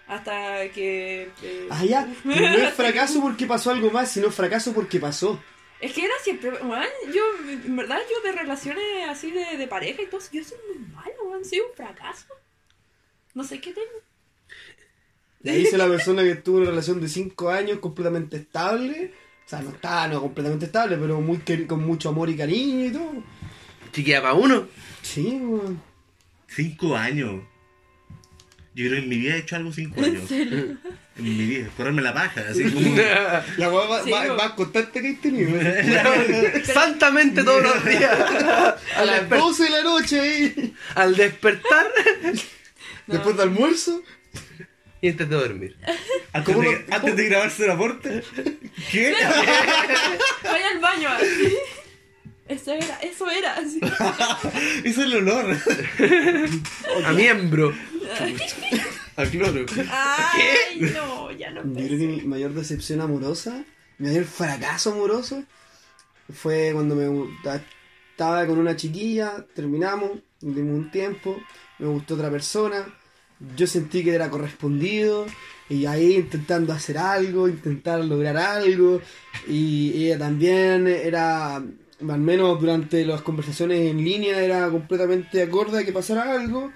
Hasta 0.07 0.69
que. 0.69 1.31
eh, 1.41 1.67
Ah, 1.71 1.83
ya. 1.83 2.07
Pero 2.23 2.49
no 2.49 2.57
es 2.57 2.73
fracaso 2.73 3.21
porque 3.21 3.45
pasó 3.47 3.71
algo 3.71 3.89
más, 3.91 4.11
sino 4.11 4.29
fracaso 4.31 4.73
porque 4.73 4.99
pasó. 4.99 5.41
Es 5.81 5.93
que 5.93 6.05
era 6.05 6.13
siempre. 6.23 6.49
weón, 6.51 6.83
yo, 7.13 7.21
en 7.49 7.75
verdad, 7.75 7.99
yo 8.09 8.31
de 8.31 8.37
relaciones 8.37 8.83
así 9.09 9.31
de, 9.31 9.57
de 9.57 9.67
pareja 9.67 10.01
y 10.01 10.07
todo, 10.07 10.21
yo 10.31 10.43
soy 10.43 10.57
muy 10.67 10.87
malo, 10.87 11.15
weón. 11.25 11.45
Soy 11.45 11.59
un 11.59 11.73
fracaso. 11.75 12.27
No 13.33 13.43
sé 13.43 13.59
qué 13.59 13.73
tengo. 13.73 14.01
Y 15.43 15.49
ahí 15.49 15.59
dice 15.59 15.77
la 15.77 15.87
persona 15.87 16.23
que 16.23 16.35
tuvo 16.35 16.57
una 16.57 16.71
relación 16.71 16.99
de 16.99 17.07
5 17.07 17.49
años 17.49 17.79
completamente 17.79 18.37
estable. 18.37 19.13
O 19.45 19.49
sea, 19.49 19.61
no 19.61 19.69
estaba 19.69 20.07
no 20.07 20.21
completamente 20.21 20.65
estable, 20.65 20.97
pero 20.97 21.21
muy 21.21 21.37
con 21.67 21.85
mucho 21.85 22.09
amor 22.09 22.29
y 22.29 22.35
cariño 22.35 22.85
y 22.85 22.91
todo. 22.91 23.23
Chiquilla 23.91 24.21
para 24.21 24.33
uno. 24.33 24.67
Sí, 25.03 25.39
weón. 25.41 25.81
Cinco 26.47 26.95
años. 26.95 27.43
Yo 28.73 28.87
creo 28.87 28.91
que 28.91 28.97
en 29.03 29.09
mi 29.09 29.17
vida 29.17 29.35
he 29.35 29.39
hecho 29.39 29.55
algo 29.55 29.71
cinco 29.71 30.01
años. 30.01 30.31
En 30.31 30.79
mi 31.17 31.45
vida. 31.45 31.67
Correrme 31.77 32.01
la 32.01 32.13
paja, 32.13 32.43
así 32.49 32.63
como. 32.71 32.95
La 33.57 33.69
va- 33.69 34.03
Sí, 34.03 34.11
va- 34.11 34.21
weón. 34.21 34.35
más 34.37 34.51
constante 34.51 35.01
que 35.01 35.09
he 35.09 35.13
tenido. 35.15 35.59
Santamente 36.65 37.43
todos 37.45 37.63
los 37.63 37.85
días. 37.85 38.11
A 38.97 39.05
las 39.05 39.21
desper- 39.29 39.37
12 39.37 39.63
de 39.63 39.69
la 39.69 39.83
noche 39.83 40.19
ahí. 40.19 40.73
al 40.95 41.15
despertar 41.15 41.87
Después 43.07 43.37
de 43.37 43.43
almuerzo. 43.43 44.01
y 45.01 45.09
antes 45.09 45.29
de 45.29 45.35
dormir. 45.35 45.77
Antes, 46.33 46.53
¿Cómo 46.55 46.69
de, 46.69 46.75
lo- 46.87 46.95
antes 46.95 47.15
de 47.15 47.25
grabarse 47.29 47.65
el 47.65 47.71
aporte. 47.71 48.23
¿Qué? 48.91 49.15
Voy 50.43 50.61
al 50.73 50.79
baño 50.79 51.09
así. 51.09 51.55
Eso 52.47 52.73
era, 52.73 52.99
eso 53.01 53.29
era. 53.31 53.53
Así. 53.55 53.79
Eso 54.83 55.01
es 55.01 55.07
el 55.07 55.15
olor. 55.15 55.57
A 57.05 57.11
miembro. 57.13 57.73
A 59.17 59.25
cloro. 59.25 59.65
Ay, 59.89 60.81
no, 60.93 61.31
ya 61.31 61.51
no. 61.51 61.63
Yo 61.63 61.87
creo 61.87 61.99
que 61.99 62.07
mi 62.07 62.21
mayor 62.23 62.53
decepción 62.53 62.99
amorosa, 62.99 63.63
mi 63.97 64.09
mayor 64.09 64.25
fracaso 64.25 64.91
amoroso, 64.91 65.43
fue 66.33 66.71
cuando 66.73 66.95
me 66.95 67.07
estaba 68.11 68.45
con 68.45 68.57
una 68.57 68.75
chiquilla, 68.75 69.45
terminamos, 69.53 70.11
dimos 70.41 70.77
un 70.77 70.91
tiempo, 70.91 71.37
me 71.79 71.87
gustó 71.87 72.15
otra 72.15 72.29
persona, 72.29 72.85
yo 73.55 73.67
sentí 73.67 74.03
que 74.03 74.13
era 74.13 74.29
correspondido, 74.29 75.25
y 75.69 75.85
ahí 75.85 76.15
intentando 76.15 76.73
hacer 76.73 76.97
algo, 76.97 77.47
intentar 77.47 78.03
lograr 78.03 78.37
algo, 78.37 79.01
y 79.47 80.05
ella 80.05 80.19
también 80.19 80.87
era, 80.87 81.55
al 81.55 82.19
menos 82.19 82.59
durante 82.59 83.05
las 83.05 83.21
conversaciones 83.21 83.91
en 83.91 84.03
línea, 84.03 84.41
era 84.43 84.69
completamente 84.69 85.41
acorde 85.41 85.79
a 85.79 85.85
que 85.85 85.93
pasara 85.93 86.33
algo. 86.33 86.71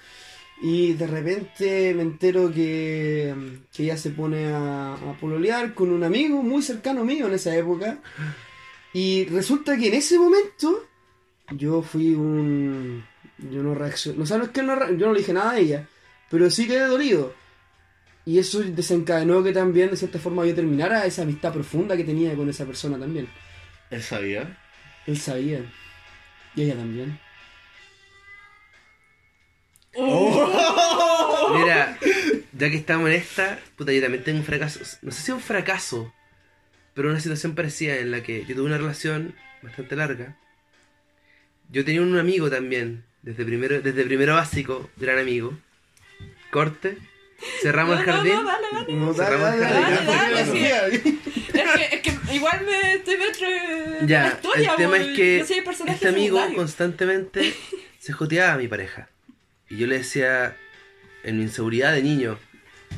Y 0.62 0.94
de 0.94 1.08
repente 1.08 1.94
me 1.94 2.02
entero 2.02 2.52
que, 2.52 3.34
que 3.72 3.84
ella 3.84 3.96
se 3.96 4.10
pone 4.10 4.48
a, 4.48 4.94
a 4.94 5.18
pololear 5.20 5.74
con 5.74 5.90
un 5.90 6.04
amigo 6.04 6.44
muy 6.44 6.62
cercano 6.62 7.06
mío 7.06 7.28
en 7.28 7.34
esa 7.34 7.56
época. 7.56 8.00
Y 8.94 9.26
resulta 9.26 9.78
que 9.78 9.88
en 9.88 9.94
ese 9.94 10.20
momento 10.20 10.88
yo 11.52 11.82
fui 11.82 12.14
un... 12.14 13.06
Yo 13.52 13.64
no 13.64 13.74
reaccioné... 13.74 14.22
O 14.22 14.26
sea, 14.26 14.38
no 14.38 14.46
es 14.46 14.50
que 14.50 14.62
no, 14.62 14.76
yo 14.92 15.08
no 15.08 15.14
le 15.14 15.20
dije 15.20 15.32
nada 15.32 15.52
a 15.52 15.60
ella, 15.60 15.88
pero 16.30 16.50
sí 16.50 16.68
quedé 16.68 16.88
dolido. 16.88 17.34
Y 18.26 18.38
eso 18.38 18.60
desencadenó 18.60 19.42
que 19.42 19.54
también 19.54 19.90
de 19.92 19.98
cierta 19.98 20.20
forma 20.20 20.46
yo 20.46 20.54
terminara 20.54 21.06
esa 21.06 21.22
amistad 21.22 21.54
profunda 21.54 21.96
que 21.96 22.04
tenía 22.04 22.36
con 22.36 22.50
esa 22.50 22.66
persona 22.66 23.00
también. 23.00 23.30
Él 23.90 24.04
sabía. 24.04 24.58
Él 25.08 25.18
sabía. 25.18 25.62
Y 26.56 26.64
ella 26.64 26.76
también. 26.76 27.18
Mira, 31.54 31.98
ya 32.54 32.70
que 32.70 32.76
estamos 32.78 33.10
en 33.10 33.16
esta, 33.16 33.60
puta, 33.76 33.92
yo 33.92 34.02
también 34.02 34.24
tengo 34.24 34.40
un 34.40 34.46
fracaso. 34.46 34.80
No 35.02 35.12
sé 35.12 35.18
si 35.22 35.32
es 35.32 35.36
un 35.36 35.42
fracaso, 35.42 36.14
pero 36.94 37.10
una 37.10 37.20
situación 37.20 37.56
parecida 37.56 37.96
en 37.98 38.12
la 38.12 38.22
que 38.24 38.46
yo 38.46 38.56
tuve 38.56 38.66
una 38.66 38.78
relación 38.78 39.36
bastante 39.62 39.96
larga. 39.96 40.36
Yo 41.72 41.86
tenía 41.86 42.02
un 42.02 42.18
amigo 42.18 42.50
también, 42.50 43.04
desde 43.22 43.46
primero, 43.46 43.82
desde 43.82 44.04
primero 44.04 44.36
básico, 44.36 44.90
gran 44.98 45.20
amigo. 45.20 45.58
Corte, 46.52 46.98
cerramos 47.62 47.96
No, 47.96 48.02
el 48.02 48.06
jardín. 48.08 48.34
no, 48.34 48.44
dale, 48.44 48.68
dale. 48.72 48.94
No, 48.94 49.14
dale, 49.14 49.26
Cerramos 49.26 49.50
dale, 49.50 49.56
el 49.56 49.62
dale, 49.62 49.82
jardín. 49.82 50.08
dale, 50.08 50.18
Dale, 51.54 51.64
dale, 51.64 51.86
Es 51.86 51.92
que, 51.92 51.96
es 51.96 52.02
que 52.02 52.36
igual 52.36 52.66
me 52.66 52.94
estoy 52.94 53.16
dentro 53.18 53.48
de 53.50 54.08
Ya, 54.08 54.22
la 54.24 54.28
historia, 54.30 54.72
el 54.72 54.78
tema 54.78 54.98
es 54.98 55.08
que- 55.16 55.40
este 55.42 56.08
amigo 56.08 56.38
secundario. 56.38 56.56
constantemente 56.58 57.54
se 58.00 58.14
joteaba 58.14 58.54
a 58.54 58.58
mi 58.58 58.68
pareja. 58.68 59.10
Y 59.70 59.78
yo 59.78 59.88
le 59.88 60.00
decía, 60.00 60.56
en 61.24 61.38
mi 61.38 61.44
inseguridad 61.44 61.94
de 61.94 62.02
niño, 62.02 62.40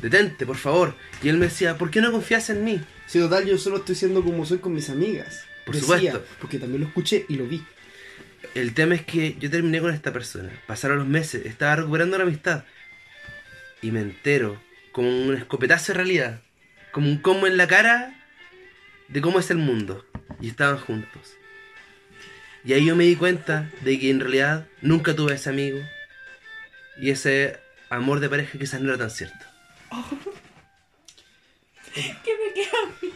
detente, 0.00 0.46
por 0.46 0.56
favor. 0.56 0.94
Y 1.22 1.28
él 1.28 1.36
me 1.36 1.46
decía, 1.46 1.76
¿por 1.76 1.90
qué 1.90 2.00
no 2.00 2.10
confías 2.12 2.48
en 2.50 2.64
mí? 2.64 2.80
Sí, 3.06 3.18
total, 3.18 3.44
yo 3.44 3.58
solo 3.58 3.78
estoy 3.78 3.94
siendo 3.94 4.22
como 4.22 4.46
soy 4.46 4.58
con 4.58 4.72
mis 4.72 4.88
amigas. 4.88 5.44
Por 5.66 5.74
Decía, 5.74 5.96
supuesto. 5.96 6.24
Porque 6.40 6.58
también 6.58 6.82
lo 6.82 6.88
escuché 6.88 7.26
y 7.28 7.36
lo 7.36 7.46
vi. 7.46 7.62
El 8.54 8.74
tema 8.74 8.94
es 8.94 9.02
que 9.02 9.36
yo 9.38 9.50
terminé 9.50 9.80
con 9.80 9.94
esta 9.94 10.12
persona. 10.12 10.50
Pasaron 10.66 10.98
los 10.98 11.06
meses, 11.06 11.46
estaba 11.46 11.76
recuperando 11.76 12.18
la 12.18 12.24
amistad. 12.24 12.64
Y 13.80 13.90
me 13.90 14.00
entero, 14.00 14.60
como 14.92 15.08
un 15.08 15.36
escopetazo 15.36 15.92
de 15.92 15.96
realidad, 15.98 16.40
como 16.90 17.08
un 17.08 17.18
combo 17.18 17.46
en 17.46 17.56
la 17.56 17.66
cara 17.66 18.14
de 19.08 19.20
cómo 19.20 19.40
es 19.40 19.50
el 19.50 19.58
mundo. 19.58 20.06
Y 20.40 20.48
estaban 20.48 20.78
juntos. 20.78 21.34
Y 22.64 22.72
ahí 22.74 22.86
yo 22.86 22.96
me 22.96 23.04
di 23.04 23.16
cuenta 23.16 23.70
de 23.82 23.98
que 23.98 24.10
en 24.10 24.20
realidad 24.20 24.66
nunca 24.80 25.14
tuve 25.14 25.34
ese 25.34 25.50
amigo. 25.50 25.80
Y 27.00 27.10
ese 27.10 27.58
amor 27.90 28.20
de 28.20 28.28
pareja 28.28 28.58
quizás 28.58 28.80
no 28.80 28.88
era 28.90 28.98
tan 28.98 29.10
cierto. 29.10 29.44
¿Qué 31.94 32.00
me 32.02 32.54
queda 32.54 32.70
a 32.84 32.86
mí? 33.02 33.12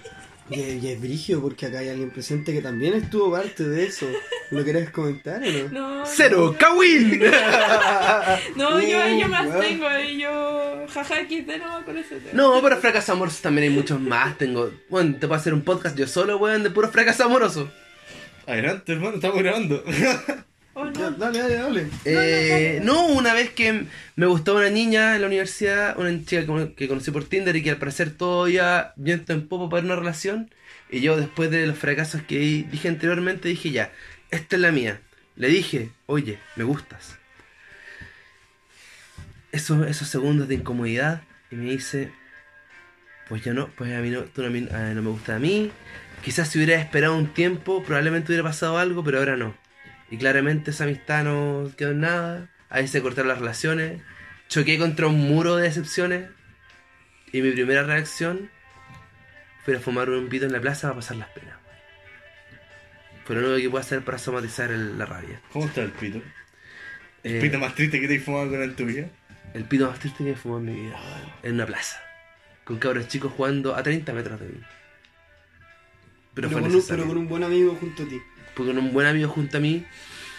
Y, 0.48 0.60
es- 0.60 0.84
y 0.84 0.88
es 0.92 1.00
brigio 1.00 1.40
porque 1.40 1.66
acá 1.66 1.78
hay 1.78 1.88
alguien 1.88 2.10
presente 2.10 2.52
que 2.52 2.62
también 2.62 2.94
estuvo 2.94 3.32
parte 3.32 3.64
de 3.64 3.86
eso. 3.86 4.06
¿Lo 4.50 4.64
querés 4.64 4.90
comentar 4.90 5.42
o 5.42 5.46
no? 5.70 5.98
No. 5.98 6.06
¡Cero! 6.06 6.54
¡Kawin! 6.58 7.20
No, 8.56 8.80
yo 8.80 9.02
ahí 9.02 9.20
yo 9.20 9.28
me 9.28 9.34
Uh, 9.40 9.52
abstengo, 9.52 9.86
ahí 9.88 10.20
yo. 10.20 10.86
Jaja, 10.92 11.16
XD 11.26 11.58
no 11.58 11.84
con 11.84 11.98
ese 11.98 12.16
tema. 12.20 12.30
No, 12.32 12.62
pero 12.62 12.76
fracasos 12.76 13.10
amorosos 13.10 13.40
también 13.40 13.70
hay 13.70 13.74
muchos 13.76 13.98
más. 14.00 14.38
Tengo. 14.38 14.70
Bueno, 14.88 15.14
te 15.18 15.26
puedo 15.26 15.34
hacer 15.40 15.52
un 15.52 15.62
podcast 15.62 15.96
yo 15.96 16.06
solo, 16.06 16.36
weón, 16.38 16.62
de 16.62 16.70
puros 16.70 16.92
fracasos 16.92 17.26
amorosos. 17.26 17.68
Adelante, 18.46 18.92
hermano, 18.92 19.16
estamos 19.16 19.38
grabando. 19.38 19.82
Oh, 20.78 20.84
no. 20.84 21.10
dale, 21.12 21.38
dale, 21.38 21.54
dale. 21.54 21.88
Eh, 22.04 22.80
no, 22.84 23.06
una 23.06 23.32
vez 23.32 23.48
que 23.50 23.86
me 24.14 24.26
gustó 24.26 24.56
una 24.56 24.68
niña 24.68 25.14
en 25.16 25.22
la 25.22 25.26
universidad, 25.26 25.98
una 25.98 26.10
chica 26.22 26.42
que, 26.42 26.46
cono- 26.46 26.74
que 26.74 26.86
conocí 26.86 27.10
por 27.10 27.24
Tinder 27.24 27.56
y 27.56 27.62
que 27.62 27.70
al 27.70 27.78
parecer 27.78 28.10
todo 28.10 28.46
ya 28.46 28.92
viento 28.96 29.32
en 29.32 29.48
popo 29.48 29.70
para 29.70 29.82
una 29.86 29.96
relación. 29.96 30.50
Y 30.90 31.00
yo 31.00 31.16
después 31.16 31.50
de 31.50 31.66
los 31.66 31.78
fracasos 31.78 32.20
que 32.22 32.38
dije 32.38 32.88
anteriormente 32.88 33.48
dije 33.48 33.70
ya, 33.70 33.90
esta 34.30 34.56
es 34.56 34.62
la 34.62 34.70
mía. 34.70 35.00
Le 35.36 35.48
dije, 35.48 35.90
oye, 36.04 36.38
me 36.56 36.64
gustas. 36.64 37.16
Esos, 39.52 39.86
esos 39.86 40.08
segundos 40.08 40.46
de 40.48 40.56
incomodidad 40.56 41.22
y 41.50 41.54
me 41.56 41.70
dice, 41.70 42.10
pues 43.30 43.42
ya 43.42 43.54
no, 43.54 43.68
pues 43.78 43.94
a 43.94 44.00
mí 44.00 44.10
no, 44.10 44.24
tú 44.24 44.42
no, 44.42 44.48
a 44.48 44.50
mí- 44.50 44.68
a- 44.70 44.92
no 44.92 45.00
me 45.02 45.08
gusta 45.10 45.36
a 45.36 45.38
mí. 45.38 45.70
Quizás 46.22 46.48
si 46.50 46.58
hubiera 46.58 46.78
esperado 46.80 47.16
un 47.16 47.28
tiempo, 47.32 47.82
probablemente 47.82 48.28
hubiera 48.32 48.44
pasado 48.44 48.76
algo, 48.78 49.02
pero 49.02 49.18
ahora 49.18 49.36
no. 49.38 49.54
Y 50.10 50.18
claramente 50.18 50.70
esa 50.70 50.84
amistad 50.84 51.24
no 51.24 51.70
quedó 51.76 51.90
en 51.90 52.00
nada. 52.00 52.48
Ahí 52.70 52.86
se 52.88 53.02
cortaron 53.02 53.28
las 53.28 53.38
relaciones. 53.38 54.00
Choqué 54.48 54.78
contra 54.78 55.06
un 55.08 55.18
muro 55.18 55.56
de 55.56 55.64
decepciones. 55.64 56.28
Y 57.32 57.42
mi 57.42 57.50
primera 57.50 57.82
reacción 57.82 58.50
fue 59.64 59.76
a 59.76 59.80
fumar 59.80 60.08
un 60.10 60.28
pito 60.28 60.46
en 60.46 60.52
la 60.52 60.60
plaza 60.60 60.88
para 60.88 60.96
pasar 61.00 61.16
las 61.16 61.28
penas. 61.30 61.56
Fue 63.24 63.34
lo 63.34 63.42
único 63.42 63.56
que 63.60 63.70
puedo 63.70 63.82
hacer 63.82 64.02
para 64.04 64.18
somatizar 64.18 64.70
el- 64.70 64.96
la 64.98 65.06
rabia. 65.06 65.40
¿Cómo 65.52 65.66
está 65.66 65.82
el 65.82 65.90
pito? 65.90 66.22
¿El 67.24 67.36
Eh, 67.36 67.40
pito 67.40 67.58
más 67.58 67.74
triste 67.74 68.00
que 68.00 68.06
te 68.06 68.16
has 68.18 68.22
fumado 68.22 68.50
con 68.50 68.62
en 68.62 68.76
tu 68.76 68.86
vida? 68.86 69.08
el 69.54 69.64
pito 69.64 69.88
más 69.90 69.98
triste 69.98 70.22
que 70.22 70.30
he 70.30 70.36
fumado 70.36 70.60
en 70.60 70.66
mi 70.66 70.80
vida. 70.82 70.96
En 71.42 71.54
una 71.54 71.66
plaza. 71.66 72.00
Con 72.64 72.78
cabros 72.78 73.08
chicos 73.08 73.32
jugando 73.36 73.74
a 73.74 73.82
30 73.82 74.12
metros 74.12 74.38
de 74.38 74.46
mí. 74.46 74.60
Pero, 76.34 76.48
Pero, 76.48 76.50
fue 76.50 76.60
con 76.62 76.74
un, 76.76 76.84
pero 76.86 77.06
con 77.06 77.16
un 77.16 77.28
buen 77.28 77.42
amigo 77.42 77.74
junto 77.80 78.02
a 78.04 78.08
ti. 78.08 78.20
Porque 78.56 78.72
con 78.72 78.78
un 78.82 78.92
buen 78.92 79.06
amigo 79.06 79.28
junto 79.28 79.58
a 79.58 79.60
mí. 79.60 79.84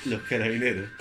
Los 0.05 0.21
carabineros. 0.23 0.89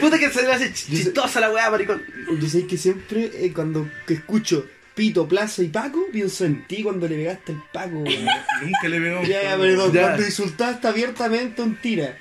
Puta 0.00 0.18
que 0.18 0.30
se 0.30 0.42
le 0.42 0.52
hace 0.52 0.70
ch- 0.72 0.86
Yo 0.88 0.96
sé- 0.96 1.04
chistosa 1.04 1.40
la 1.40 1.50
weá, 1.50 1.70
maricón. 1.70 2.02
Yo 2.40 2.48
sé 2.48 2.66
que 2.66 2.76
siempre 2.76 3.30
eh, 3.34 3.52
cuando 3.54 3.88
que 4.06 4.14
escucho 4.14 4.66
Pito, 4.94 5.28
Plaza 5.28 5.62
y 5.62 5.68
Paco, 5.68 6.06
pienso 6.12 6.44
en 6.44 6.66
ti 6.66 6.82
cuando 6.82 7.06
le 7.08 7.14
pegaste 7.16 7.52
el 7.52 7.58
Paco. 7.72 7.98
weón. 8.00 8.26
Nunca 8.62 8.88
le 8.88 9.00
pegamos. 9.00 9.28
ya, 9.28 9.42
ya, 9.42 9.56
perdón. 9.56 9.92
Ya. 9.92 10.02
Cuando 10.02 10.24
insultaste 10.24 10.88
abiertamente 10.88 11.62
a 11.62 11.64
un 11.64 11.76
tira. 11.76 12.16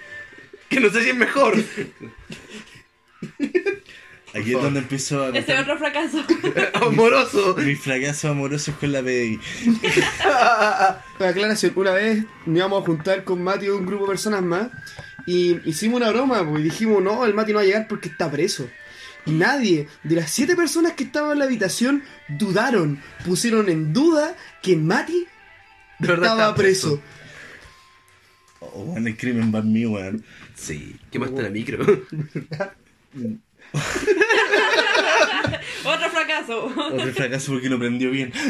Que 0.70 0.80
no 0.80 0.90
sé 0.92 1.04
si 1.04 1.10
es 1.10 1.16
mejor. 1.16 1.56
Aquí 4.34 4.54
es 4.54 4.62
donde 4.62 4.80
empezó 4.80 5.24
a 5.24 5.30
Ese 5.30 5.58
otro 5.58 5.78
fracaso. 5.78 6.24
Amoroso. 6.74 7.56
mis 7.58 7.80
fracasos 7.80 8.26
amorosos 8.26 8.76
con 8.76 8.92
la 8.92 9.02
PDI. 9.02 9.40
Aclaración, 11.20 11.74
una 11.76 11.92
vez 11.92 12.26
nos 12.46 12.58
íbamos 12.58 12.84
a 12.84 12.86
juntar 12.86 13.24
con 13.24 13.42
Mati 13.42 13.68
y 13.68 13.70
un 13.70 13.86
grupo 13.86 14.04
de 14.06 14.10
personas 14.10 14.44
más 14.44 14.70
y 15.26 15.60
hicimos 15.70 16.02
una 16.02 16.12
broma, 16.12 16.48
pues, 16.48 16.62
y 16.62 16.64
dijimos, 16.64 17.04
no, 17.04 17.26
el 17.26 17.34
Mati 17.34 17.52
no 17.52 17.58
va 17.58 17.64
a 17.64 17.66
llegar 17.66 17.88
porque 17.88 18.10
está 18.10 18.30
preso. 18.32 18.70
Y 19.26 19.32
nadie 19.32 19.88
de 20.04 20.16
las 20.16 20.32
siete 20.32 20.56
personas 20.56 20.94
que 20.94 21.04
estaban 21.04 21.34
en 21.34 21.40
la 21.40 21.46
habitación 21.46 22.04
dudaron, 22.30 23.02
pusieron 23.26 23.70
en 23.70 23.92
duda 23.92 24.36
que 24.62 24.78
Mati 24.78 25.26
De 26.00 26.14
estaba 26.14 26.28
estaba 26.28 26.56
preso. 26.56 27.02
Oh, 28.60 28.84
weón, 28.84 29.08
el 29.08 29.18
crimen 29.18 29.54
va 29.54 29.60
en 29.60 29.74
mí, 29.74 29.86
weón. 29.86 30.24
Sí, 30.56 30.96
quemaste 31.12 31.42
la 31.42 31.50
micro. 31.50 31.86
fracaso. 36.18 36.66
Otro 36.66 37.14
fracaso 37.14 37.52
porque 37.54 37.70
no 37.70 37.78
prendió 37.80 38.10
bien. 38.12 38.32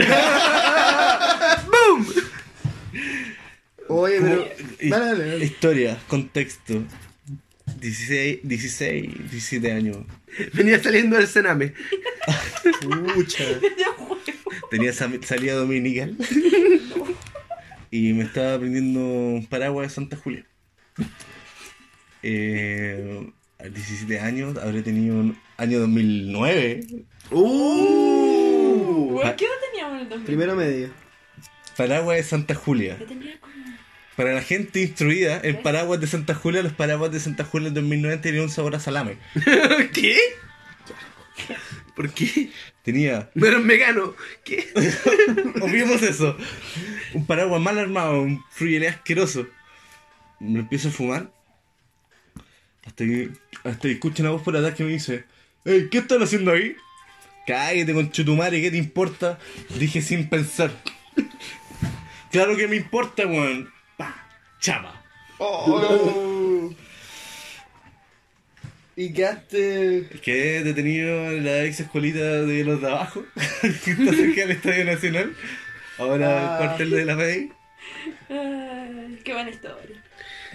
Oye, 3.90 4.20
pero... 4.22 4.48
Dale, 4.90 5.06
dale, 5.06 5.26
dale. 5.32 5.46
Historia, 5.46 5.98
contexto. 6.08 6.84
16, 7.80 8.40
16, 8.44 9.32
17 9.32 9.72
años. 9.72 9.98
Venía 10.54 10.82
saliendo 10.82 11.16
del 11.18 11.28
cename. 11.28 11.74
Pucha. 13.14 13.44
Tenía 14.70 14.92
sa- 14.94 15.10
salida 15.24 15.54
dominical. 15.54 16.18
Y 17.92 18.14
me 18.14 18.24
estaba 18.24 18.56
aprendiendo 18.56 19.00
un 19.00 19.46
paraguas 19.46 19.88
de 19.88 19.94
Santa 19.96 20.18
Julia. 20.18 20.46
Eh, 22.24 23.32
a 23.60 23.64
17 23.70 24.20
años, 24.20 24.58
habré 24.58 24.82
tenido 24.82 25.16
un 25.20 25.38
año 25.58 25.80
2009. 25.80 26.88
¡Uh! 27.32 29.20
¿Qué 29.38 29.46
edad 29.46 29.54
teníamos 29.72 29.96
en 29.96 30.02
el 30.02 30.10
2000? 30.10 30.26
Primero 30.26 30.56
medio. 30.56 30.90
Paraguas 31.76 32.18
de 32.18 32.24
Santa 32.24 32.56
Julia. 32.56 32.98
Yo 33.00 33.06
tenía 33.06 33.40
como. 33.40 33.58
Para 34.16 34.34
la 34.34 34.42
gente 34.42 34.82
instruida, 34.82 35.38
el 35.38 35.60
paraguas 35.60 36.02
de 36.02 36.08
Santa 36.08 36.34
Julia, 36.34 36.64
los 36.64 36.74
paraguas 36.74 37.12
de 37.12 37.20
Santa 37.20 37.44
Julia 37.44 37.68
en 37.68 37.76
2009 37.76 38.18
tenían 38.18 38.46
un 38.46 38.50
sabor 38.50 38.76
a 38.76 38.80
salame. 38.80 39.20
¿Qué? 39.94 40.18
¿Por 41.96 42.10
qué? 42.10 42.50
Tenía, 42.82 43.30
No 43.36 43.46
eres 43.46 43.64
vegano. 43.64 44.16
¿Qué? 44.44 44.70
olvidemos 45.62 46.02
eso, 46.02 46.36
un 47.14 47.28
paraguas 47.28 47.62
mal 47.62 47.78
armado, 47.78 48.22
un 48.22 48.44
frugelé 48.50 48.88
asqueroso. 48.88 49.46
Me 50.40 50.54
lo 50.54 50.60
empiezo 50.62 50.88
a 50.88 50.92
fumar. 50.92 51.32
Hasta 52.88 53.06
que, 53.06 53.30
hasta 53.64 53.82
que 53.82 53.92
escucho 53.92 54.24
una 54.24 54.32
voz 54.32 54.42
por 54.42 54.58
atrás 54.58 54.74
que 54.74 54.84
me 54.84 54.92
dice, 54.92 55.26
"Ey, 55.68 55.90
¿qué 55.90 55.98
están 56.00 56.24
haciendo 56.24 56.52
ahí? 56.54 56.76
Cállate 57.46 57.94
con 57.94 58.12
chutumare, 58.12 58.62
¿qué 58.62 58.72
te 58.72 58.78
importa? 58.78 59.38
Dije 59.78 60.02
sin 60.02 60.28
pensar. 60.30 60.72
claro 62.32 62.56
que 62.58 62.68
me 62.68 62.76
importa, 62.78 63.26
weón. 63.28 63.72
Pa, 63.98 64.16
chapa. 64.60 65.04
Oh. 65.40 66.74
Y 68.96 69.14
quedaste... 69.14 70.10
Quedé 70.24 70.64
detenido 70.64 71.32
en 71.32 71.46
la 71.46 71.64
ex 71.66 71.82
escuelita 71.82 72.20
de 72.20 72.64
los 72.64 72.82
de 72.82 72.88
abajo, 72.88 73.24
que 73.62 73.92
está 73.92 74.12
cerca 74.14 74.42
del 74.42 74.52
Estadio 74.52 74.86
Nacional. 74.86 75.36
Ahora 76.00 76.28
Ah. 76.30 76.52
el 76.54 76.58
cuartel 76.66 76.90
de 76.90 77.06
la. 77.06 77.14
Ay, 77.18 77.52
qué 79.24 79.34
buena 79.34 79.50
historia. 79.52 80.04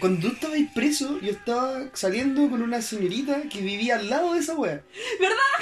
Cuando 0.03 0.27
tú 0.29 0.35
estabas 0.35 0.59
preso, 0.75 1.21
yo 1.21 1.31
estaba 1.31 1.85
saliendo 1.93 2.51
con 2.51 2.61
una 2.61 2.83
señorita 2.83 3.43
que 3.49 3.61
vivía 3.61 3.95
al 3.95 4.11
lado 4.11 4.35
de 4.35 4.41
esa 4.41 4.57
wea. 4.57 4.83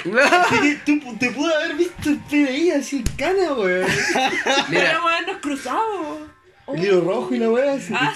¿Verdad? 0.03 0.45
Que 0.63 0.77
tú 0.83 0.99
te 1.19 1.29
pude 1.29 1.53
haber 1.53 1.75
visto 1.77 2.09
el 2.09 2.17
PDI 2.21 2.71
así 2.71 2.95
en 2.97 3.03
cana, 3.17 3.53
weón. 3.53 3.85
Mira, 3.87 4.65
Pero 4.67 5.05
weón, 5.05 5.25
nos 5.27 5.37
cruzamos. 5.37 6.17
Oh. 6.65 6.73
El 6.73 6.83
hilo 6.83 7.01
rojo 7.01 7.35
y 7.35 7.37
la 7.37 7.51
wea 7.51 7.73
así. 7.73 7.93
Ah, 7.95 8.11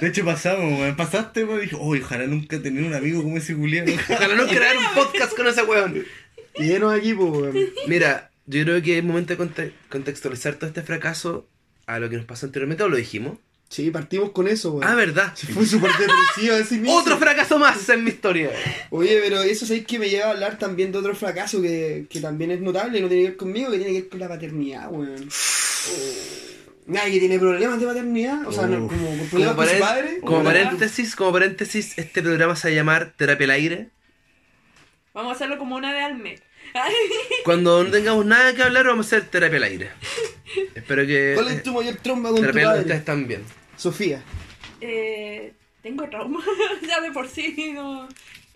De 0.00 0.08
hecho 0.08 0.24
pasamos, 0.24 0.80
weón. 0.80 0.96
Pasaste, 0.96 1.44
weón. 1.44 1.60
Dije, 1.60 1.76
oh, 1.78 1.94
ojalá 1.94 2.26
nunca 2.26 2.62
tener 2.62 2.82
un 2.84 2.94
amigo 2.94 3.22
como 3.22 3.36
ese 3.36 3.52
Julián. 3.52 3.84
ojalá 4.10 4.34
no 4.36 4.46
crear 4.46 4.74
un 4.74 4.94
podcast 4.94 5.36
con 5.36 5.48
ese 5.48 5.64
weón. 5.64 6.02
Y 6.56 6.64
llenos 6.64 6.94
aquí, 6.94 7.12
pues, 7.12 7.30
weón. 7.30 7.54
Mira, 7.88 8.30
yo 8.46 8.64
creo 8.64 8.80
que 8.82 8.96
es 8.96 9.04
momento 9.04 9.34
de 9.34 9.38
conte- 9.38 9.72
contextualizar 9.90 10.54
todo 10.54 10.68
este 10.68 10.80
fracaso 10.80 11.46
a 11.84 11.98
lo 11.98 12.08
que 12.08 12.16
nos 12.16 12.24
pasó 12.24 12.46
anteriormente, 12.46 12.84
o 12.84 12.88
lo 12.88 12.96
dijimos. 12.96 13.36
Sí, 13.68 13.90
partimos 13.90 14.30
con 14.30 14.48
eso, 14.48 14.72
weón. 14.72 14.84
Ah, 14.90 14.94
verdad. 14.94 15.34
Se 15.34 15.46
fue 15.46 15.66
súper 15.66 15.90
depresivo 15.92 16.56
mismo. 16.80 16.96
Otro 16.98 17.18
fracaso 17.18 17.58
más 17.58 17.86
en 17.90 18.02
mi 18.02 18.10
historia. 18.10 18.50
Oye, 18.90 19.20
pero 19.22 19.42
eso 19.42 19.66
sabéis 19.66 19.86
que 19.86 19.98
me 19.98 20.08
lleva 20.08 20.26
a 20.26 20.30
hablar 20.30 20.58
también 20.58 20.90
de 20.90 20.98
otro 20.98 21.14
fracaso 21.14 21.60
que, 21.60 22.06
que 22.08 22.20
también 22.20 22.50
es 22.50 22.60
notable 22.60 22.98
y 22.98 23.02
no 23.02 23.08
tiene 23.08 23.24
que 23.24 23.28
ver 23.30 23.36
conmigo, 23.36 23.70
que 23.70 23.76
tiene 23.76 23.92
que 23.92 24.00
ver 24.00 24.08
con 24.08 24.20
la 24.20 24.28
paternidad, 24.28 24.90
weón. 24.90 25.28
Nadie 26.86 27.20
tiene 27.20 27.38
problemas 27.38 27.78
de 27.78 27.86
maternidad, 27.86 28.46
o 28.46 28.52
sea, 28.52 28.66
no, 28.66 28.88
como 28.88 28.88
con 28.88 29.18
Como, 29.18 29.28
problemas 29.28 29.56
con 29.56 29.78
padre. 29.78 30.20
como 30.24 30.42
paréntesis, 30.42 31.14
como 31.16 31.32
paréntesis, 31.32 31.98
este 31.98 32.22
programa 32.22 32.56
se 32.56 32.68
va 32.68 32.72
a 32.72 32.76
llamar 32.76 33.12
Terapia 33.14 33.44
al 33.44 33.50
Aire. 33.50 33.90
Vamos 35.12 35.32
a 35.32 35.34
hacerlo 35.34 35.58
como 35.58 35.76
una 35.76 35.92
de 35.92 36.00
al 36.00 36.16
mes. 36.16 36.40
Cuando 37.44 37.84
no 37.84 37.90
tengamos 37.90 38.24
nada 38.24 38.54
que 38.54 38.62
hablar, 38.62 38.86
vamos 38.86 39.04
a 39.04 39.16
hacer 39.16 39.28
Terapia 39.28 39.58
al 39.58 39.64
Aire. 39.64 39.90
Espero 40.74 41.06
que 41.06 41.32
¿Cuál 41.34 41.48
es 41.48 41.62
tu 41.62 41.72
mayor 41.72 41.96
tromba 41.96 42.30
con 42.30 42.40
tu 42.40 42.52
padre? 42.52 42.80
ustedes 42.80 43.04
también. 43.04 43.44
Sofía. 43.76 44.22
Eh, 44.80 45.52
tengo 45.82 46.08
trauma, 46.08 46.40
ya 46.86 47.00
de 47.00 47.12
por 47.12 47.28
sí, 47.28 47.72
no. 47.74 48.08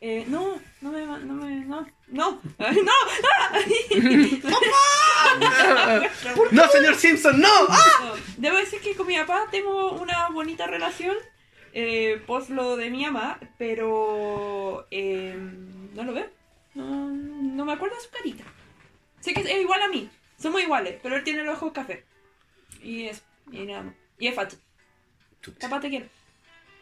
Eh, 0.04 0.25
no, 0.26 0.61
no 0.80 0.90
me, 0.90 1.06
no 1.06 1.34
me, 1.34 1.64
no, 1.64 1.87
no, 2.08 2.40
no, 2.58 2.58
¡No, 6.50 6.68
señor 6.68 6.96
Simpson, 6.96 7.40
no! 7.40 7.49
¡Ah! 7.68 8.14
Debo 8.37 8.56
decir 8.56 8.80
que 8.80 8.96
con 8.96 9.06
mi 9.06 9.16
papá 9.16 9.46
tengo 9.52 9.92
una 9.92 10.28
bonita 10.30 10.66
relación, 10.66 11.16
eh, 11.72 12.20
post 12.26 12.50
lo 12.50 12.76
de 12.76 12.90
mi 12.90 13.04
mamá, 13.04 13.38
pero 13.58 14.88
eh, 14.90 15.37
no 15.94 16.02
lo 16.02 16.12
veo, 16.12 16.26
no, 16.75 17.08
no 17.08 17.64
me 17.64 17.72
acuerdo 17.72 17.94
de 17.94 18.02
su 18.02 18.11
carita. 18.11 18.42
Sé 19.20 19.34
que 19.34 19.42
es 19.42 19.61
igual 19.61 19.82
a 19.82 19.88
mí, 19.88 20.11
somos 20.42 20.62
iguales, 20.62 20.99
pero 21.02 21.16
él 21.16 21.25
tiene 21.25 21.44
los 21.44 21.56
ojos 21.56 21.72
café. 21.72 22.04
Y 22.82 23.04
es, 23.04 23.22
y 23.50 23.61
nada 23.61 23.82
más. 23.84 23.94
Y 24.18 24.26
es 24.26 24.34
facho. 24.34 24.56
Papá 25.61 25.80
te 25.80 25.88
quiero. 25.88 26.06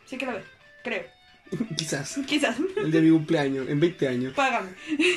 Sí 0.06 0.16
que 0.16 0.26
lo 0.26 0.32
veo, 0.32 0.44
creo. 0.82 1.04
Quizás. 1.76 2.18
Quizás. 2.26 2.56
El 2.76 2.90
de 2.90 3.00
mi 3.00 3.10
cumpleaños, 3.10 3.68
en 3.68 3.78
20 3.80 4.08
años. 4.08 4.34
Págame. 4.34 4.70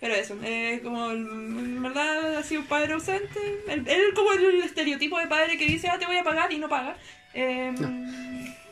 Pero 0.00 0.14
eso, 0.14 0.38
eh, 0.44 0.80
como 0.82 1.10
en 1.10 1.82
verdad 1.82 2.36
ha 2.36 2.42
sido 2.44 2.60
un 2.60 2.68
padre 2.68 2.92
ausente. 2.92 3.40
Él, 3.66 3.84
él 3.86 4.14
como 4.14 4.32
el 4.32 4.62
estereotipo 4.62 5.18
de 5.18 5.26
padre 5.26 5.58
que 5.58 5.66
dice, 5.66 5.88
ah, 5.88 5.98
te 5.98 6.06
voy 6.06 6.16
a 6.16 6.22
pagar 6.22 6.52
y 6.52 6.58
no 6.58 6.68
paga. 6.68 6.96
Eh, 7.34 7.74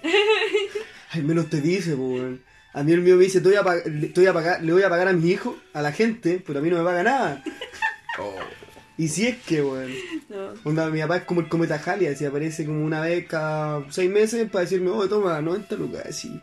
Al 1.11 1.23
menos 1.25 1.51
te 1.51 1.61
dice, 1.61 1.97
po, 1.97 2.03
weón. 2.03 2.43
A 2.77 2.83
mí 2.83 2.93
el 2.93 3.01
mío 3.01 3.17
me 3.17 3.25
dice, 3.25 3.41
te 3.41 3.49
voy, 3.49 3.57
a 3.57 3.63
le, 3.89 4.13
voy 4.15 4.27
a 4.27 4.35
pagar, 4.35 4.63
le 4.63 4.71
voy 4.71 4.83
a 4.83 4.91
pagar 4.91 5.09
a 5.09 5.15
mi 5.15 5.31
hijo, 5.31 5.57
a 5.73 5.81
la 5.81 5.93
gente, 5.93 6.43
pero 6.47 6.59
a 6.59 6.63
mí 6.63 6.69
no 6.69 6.77
me 6.77 6.85
paga 6.85 7.03
nada. 7.03 7.43
Oh. 8.19 8.35
Y 8.97 9.09
si 9.09 9.27
es 9.27 9.37
que, 9.43 9.61
weón. 9.61 9.93
no. 10.31 10.55
Onda, 10.65 10.89
mi 10.89 11.01
papá 11.01 11.19
es 11.19 11.25
como 11.25 11.43
el 11.43 11.51
cometa 11.51 11.79
Halley, 11.85 12.07
así 12.07 12.25
aparece 12.25 12.65
como 12.65 12.83
una 12.83 13.03
vez 13.03 13.27
cada 13.27 13.85
seis 13.91 14.11
meses 14.11 14.49
para 14.51 14.63
decirme, 14.65 14.89
oh, 14.89 15.07
toma, 15.07 15.43
90 15.43 15.77
lucas, 15.77 16.07
así. 16.07 16.41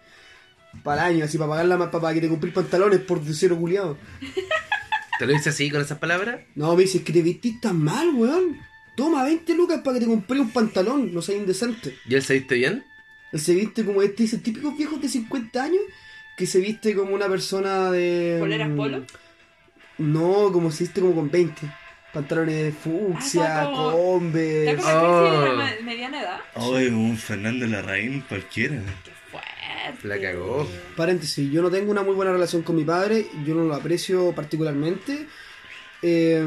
Para 0.84 1.08
el 1.08 1.16
año, 1.16 1.26
así 1.26 1.40
para 1.40 1.50
pagarla 1.50 1.78
más 1.78 1.90
para 1.90 2.14
que 2.14 2.22
te 2.22 2.30
compré 2.30 2.52
pantalones 2.52 3.00
por 3.00 3.22
cero 3.34 3.58
culiado. 3.58 3.98
¿Te 5.18 5.26
lo 5.26 5.34
dice 5.34 5.50
así 5.50 5.72
con 5.72 5.82
esas 5.82 5.98
palabras? 5.98 6.42
No, 6.54 6.76
me 6.76 6.84
dice, 6.84 7.00
es 7.00 7.04
que 7.04 7.12
te 7.12 7.24
vestís 7.24 7.60
tan 7.60 7.80
mal, 7.82 8.14
weón. 8.14 8.60
Toma 8.96 9.24
20 9.24 9.52
lucas 9.56 9.82
para 9.84 9.96
que 9.96 10.06
te 10.06 10.12
compré 10.12 10.40
un 10.40 10.52
pantalón, 10.52 11.12
no 11.12 11.24
seas 11.24 11.40
indecente. 11.40 11.98
¿Y 12.08 12.14
él 12.14 12.22
se 12.22 12.36
viste 12.36 12.54
bien? 12.54 12.84
Él 13.32 13.40
se 13.40 13.56
viste 13.56 13.84
como 13.84 14.04
este, 14.04 14.26
ese 14.26 14.38
típico 14.38 14.76
viejo 14.76 14.98
de 14.98 15.10
50 15.10 15.64
años 15.64 15.82
que 16.38 16.46
se 16.48 16.60
viste 16.60 16.96
como 16.96 17.14
una 17.16 17.28
persona 17.28 17.92
de. 17.92 18.38
¿Poleras 18.40 18.70
mm, 18.70 18.76
polo? 18.76 19.04
No, 20.00 20.52
como 20.52 20.72
se 20.72 20.86
viste 20.86 21.02
como 21.02 21.16
con 21.16 21.30
20. 21.30 21.62
Pantalones 22.14 22.56
de 22.64 22.72
fucsia, 22.72 23.42
Ah, 23.44 23.64
está 23.64 23.72
como- 23.72 23.92
Converse. 23.92 24.72
¿Está 24.72 25.02
como 25.02 25.22
la 25.24 25.30
crisis 25.30 25.42
de 25.42 25.50
Oh. 25.50 25.56
la 25.56 25.66
me- 25.66 25.82
mediana 25.82 26.22
edad? 26.22 26.40
Ay, 26.56 26.88
un 26.88 27.18
Fernando 27.18 27.66
Larraín 27.68 28.22
cualquiera. 28.30 28.76
¡Qué 29.04 29.12
fuerte! 29.32 30.08
La 30.08 30.22
cagó. 30.22 30.68
Paréntesis, 30.96 31.52
yo 31.52 31.62
no 31.64 31.72
tengo 31.72 31.90
una 31.92 32.04
muy 32.04 32.14
buena 32.14 32.32
relación 32.32 32.62
con 32.62 32.76
mi 32.76 32.84
padre, 32.84 33.26
yo 33.46 33.56
no 33.56 33.64
lo 33.66 33.74
aprecio 33.74 34.32
particularmente. 34.34 35.28
Eh, 36.06 36.44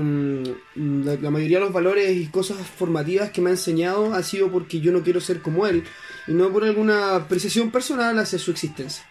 la, 0.74 1.14
la 1.16 1.30
mayoría 1.30 1.58
de 1.58 1.64
los 1.64 1.72
valores 1.72 2.14
y 2.14 2.26
cosas 2.26 2.58
formativas 2.58 3.30
que 3.30 3.40
me 3.40 3.48
ha 3.50 3.52
enseñado 3.54 4.12
ha 4.14 4.22
sido 4.22 4.52
porque 4.52 4.80
yo 4.80 4.92
no 4.92 5.02
quiero 5.02 5.18
ser 5.20 5.40
como 5.40 5.66
él 5.66 5.82
y 6.28 6.32
no 6.32 6.50
por 6.52 6.62
alguna 6.64 7.16
apreciación 7.16 7.70
personal 7.70 8.18
hacia 8.18 8.38
su 8.38 8.50
existencia. 8.50 9.04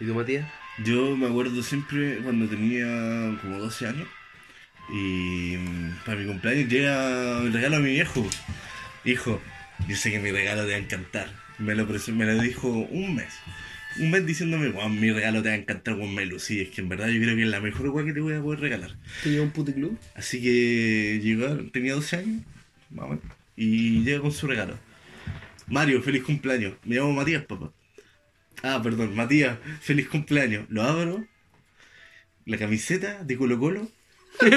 ¿Y 0.00 0.06
tú, 0.06 0.14
Matías? 0.14 0.46
Yo 0.84 1.16
me 1.16 1.26
acuerdo 1.26 1.62
siempre 1.62 2.18
cuando 2.18 2.46
tenía 2.46 3.38
como 3.40 3.58
12 3.58 3.86
años 3.86 4.08
y 4.88 5.56
mm, 5.56 6.04
para 6.04 6.18
mi 6.18 6.26
cumpleaños 6.26 6.68
llega 6.68 7.40
el 7.40 7.52
regalo 7.52 7.76
a 7.76 7.80
mi 7.80 7.90
viejo. 7.90 8.28
Hijo, 9.04 9.40
yo 9.88 9.96
sé 9.96 10.10
que 10.10 10.18
mi 10.18 10.32
regalo 10.32 10.64
te 10.64 10.70
va 10.70 10.76
a 10.76 10.80
encantar. 10.80 11.28
Me 11.58 11.74
lo, 11.74 11.86
me 11.86 12.24
lo 12.24 12.42
dijo 12.42 12.68
un 12.68 13.14
mes. 13.14 13.32
Un 14.00 14.10
mes 14.10 14.26
diciéndome, 14.26 14.72
Juan, 14.72 14.98
mi 14.98 15.12
regalo 15.12 15.42
te 15.42 15.50
va 15.50 15.54
a 15.54 15.58
encantar, 15.58 15.94
Juan 15.96 16.12
Melu. 16.12 16.40
Sí, 16.40 16.60
es 16.60 16.70
que 16.70 16.80
en 16.80 16.88
verdad 16.88 17.06
yo 17.08 17.20
creo 17.20 17.36
que 17.36 17.42
es 17.42 17.48
la 17.48 17.60
mejor 17.60 17.88
weá 17.90 18.04
que 18.04 18.12
te 18.12 18.20
voy 18.20 18.34
a 18.34 18.42
poder 18.42 18.58
regalar. 18.58 18.96
¿Te 19.22 19.30
lleva 19.30 19.44
un 19.44 19.52
puticlub? 19.52 19.96
Así 20.16 20.42
que 20.42 21.20
llegó, 21.22 21.46
tenía 21.70 21.94
12 21.94 22.16
años, 22.16 22.42
menos, 22.90 23.20
y 23.56 24.02
llega 24.02 24.20
con 24.20 24.32
su 24.32 24.48
regalo. 24.48 24.76
Mario, 25.68 26.02
feliz 26.02 26.24
cumpleaños. 26.24 26.74
Me 26.84 26.96
llamo 26.96 27.12
Matías, 27.12 27.44
papá. 27.44 27.70
Ah, 28.66 28.80
perdón, 28.82 29.14
Matías, 29.14 29.58
feliz 29.82 30.08
cumpleaños. 30.08 30.64
Lo 30.70 30.82
abro, 30.82 31.26
la 32.46 32.56
camiseta 32.56 33.22
de 33.22 33.36
Colo 33.36 33.60
Colo. 33.60 33.90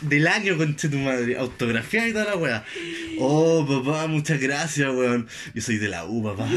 Del 0.00 0.28
año, 0.28 0.56
conche 0.56 0.88
tu 0.88 0.98
madre, 0.98 1.36
autografiada 1.36 2.06
y 2.06 2.12
toda 2.12 2.26
la 2.26 2.36
weá. 2.36 2.64
Oh, 3.18 3.66
papá, 3.66 4.06
muchas 4.06 4.40
gracias, 4.40 4.88
weón. 4.94 5.26
Yo 5.52 5.62
soy 5.62 5.78
de 5.78 5.88
la 5.88 6.04
U, 6.04 6.22
papá. 6.22 6.48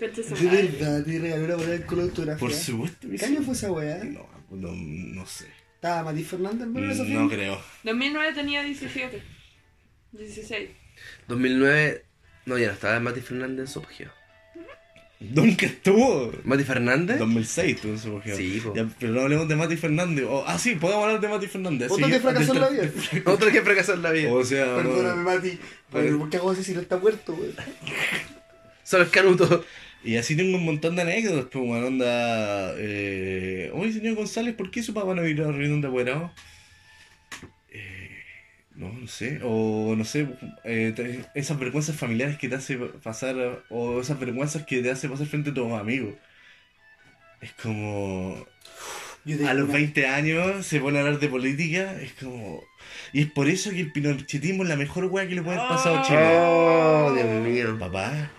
De 0.00 0.08
verdad, 0.08 1.04
te 1.04 1.18
regaló 1.20 1.44
una 1.44 1.56
polera 1.56 1.86
con 1.86 2.00
autografía. 2.00 2.40
Por 2.40 2.52
supuesto. 2.52 3.06
¿Qué 3.16 3.24
año 3.24 3.42
fue 3.42 3.54
esa 3.54 3.70
weá? 3.70 4.02
No, 4.02 4.28
no, 4.50 4.72
no 4.72 5.24
sé. 5.24 5.46
¿Estaba 5.76 6.02
Mati 6.10 6.24
Fernández 6.24 6.66
en 6.66 6.90
esa 6.90 7.04
No 7.04 7.28
creo. 7.28 7.62
2009 7.84 8.32
tenía 8.34 8.64
17. 8.64 9.22
16. 10.10 10.70
2009... 11.28 12.06
No, 12.46 12.58
ya 12.58 12.68
no 12.68 12.72
estaba 12.74 13.00
Mati 13.00 13.20
Fernández 13.20 13.60
en 13.60 13.72
su 13.72 13.78
apogeo. 13.80 14.10
Nunca 15.20 15.64
estuvo. 15.66 16.32
¿Mati 16.44 16.64
Fernández? 16.64 17.18
2006 17.18 17.80
tuvo 17.80 17.96
su 17.96 18.08
apogeo. 18.08 18.36
Sí, 18.36 18.60
po. 18.62 18.74
Ya, 18.74 18.86
pero 18.98 19.12
no 19.12 19.22
hablemos 19.22 19.48
de 19.48 19.56
Mati 19.56 19.76
Fernández. 19.76 20.26
O- 20.28 20.44
ah, 20.46 20.58
sí, 20.58 20.74
podemos 20.74 21.04
hablar 21.04 21.20
de 21.20 21.28
Mati 21.28 21.46
Fernández. 21.46 21.90
Otro 21.90 22.06
Sí, 22.06 22.12
que 22.12 22.20
fracasó 22.20 22.52
en 22.52 22.60
la 22.60 22.68
vida. 22.68 22.90
Otro 23.24 23.50
que 23.50 23.62
fracasó 23.62 23.94
en 23.94 24.02
la 24.02 24.10
vida. 24.10 24.32
O 24.32 24.44
sea, 24.44 24.76
Perdóname, 24.76 25.16
no. 25.22 25.30
Mati. 25.30 25.58
Pero 25.92 26.18
¿por 26.18 26.28
qué 26.30 26.36
hago 26.36 26.50
así 26.50 26.62
si 26.64 26.74
no 26.74 26.80
está 26.80 26.98
muerto, 26.98 27.32
weón? 27.32 27.54
Son 28.82 29.00
los 29.00 29.08
canutos. 29.08 29.64
Y 30.02 30.16
así 30.16 30.36
tengo 30.36 30.58
un 30.58 30.64
montón 30.66 30.96
de 30.96 31.02
anécdotas, 31.02 31.46
pues, 31.50 31.64
bueno, 31.64 31.86
onda. 31.86 32.74
Eh... 32.76 33.70
Oye, 33.72 33.92
señor 33.92 34.16
González, 34.16 34.54
¿por 34.54 34.70
qué 34.70 34.82
su 34.82 34.92
papá 34.92 35.14
no 35.14 35.22
vino 35.22 35.44
a 35.44 35.46
la 35.50 35.56
reunión 35.56 35.80
de 35.80 35.88
apoderados? 35.88 36.30
No, 38.74 38.92
no 38.92 39.06
sé. 39.06 39.40
O 39.44 39.94
no 39.96 40.04
sé, 40.04 40.26
eh, 40.64 41.24
esas 41.34 41.58
vergüenzas 41.58 41.96
familiares 41.96 42.38
que 42.38 42.48
te 42.48 42.56
hace 42.56 42.76
pasar, 42.76 43.62
o 43.70 44.00
esas 44.00 44.18
vergüenzas 44.18 44.64
que 44.66 44.82
te 44.82 44.90
hace 44.90 45.08
pasar 45.08 45.26
frente 45.28 45.50
a 45.50 45.54
tus 45.54 45.72
amigos. 45.72 46.14
Es 47.40 47.52
como. 47.52 48.44
A 49.46 49.54
los 49.54 49.64
una- 49.68 49.72
20 49.78 50.06
años 50.06 50.66
se 50.66 50.80
pone 50.80 50.98
a 50.98 51.00
hablar 51.02 51.18
de 51.18 51.28
política, 51.28 51.94
es 52.02 52.12
como... 52.12 52.62
Y 53.14 53.22
es 53.22 53.30
por 53.30 53.48
eso 53.48 53.70
que 53.70 53.80
el 53.80 53.90
pinochetismo 53.92 54.64
es 54.64 54.68
la 54.68 54.76
mejor 54.76 55.06
weá 55.06 55.26
que 55.26 55.34
le 55.34 55.40
puede 55.42 55.56
haber 55.56 55.68
pasado 55.70 55.98
a 55.98 56.02
Chile. 56.02 56.18
Oh, 56.40 57.10
Dios 57.14 57.26
mío. 57.42 57.78
Papá, 57.78 58.30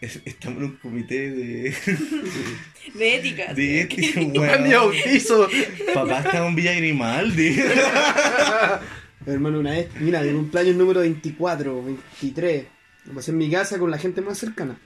es- 0.00 0.22
estamos 0.24 0.58
en 0.60 0.64
un 0.64 0.76
comité 0.76 1.30
de... 1.30 1.74
De 2.94 3.14
ética. 3.16 3.52
de 3.52 3.80
ética, 3.82 4.20
¡Mi 4.24 4.38
weón. 4.38 4.70
bautizo! 4.70 5.46
Papá, 5.92 6.20
estamos 6.20 6.48
en 6.48 6.54
Villa 6.56 6.72
Grimaldi. 6.74 7.56
Hermano, 9.26 9.60
una 9.60 9.72
vez, 9.72 9.88
mira, 10.00 10.22
mi 10.22 10.32
cumpleaños 10.32 10.76
número 10.76 11.00
24, 11.00 11.84
23, 11.84 12.66
lo 13.06 13.14
pasé 13.14 13.30
en 13.32 13.38
mi 13.38 13.50
casa 13.50 13.78
con 13.78 13.90
la 13.90 13.98
gente 13.98 14.22
más 14.22 14.38
cercana. 14.38 14.78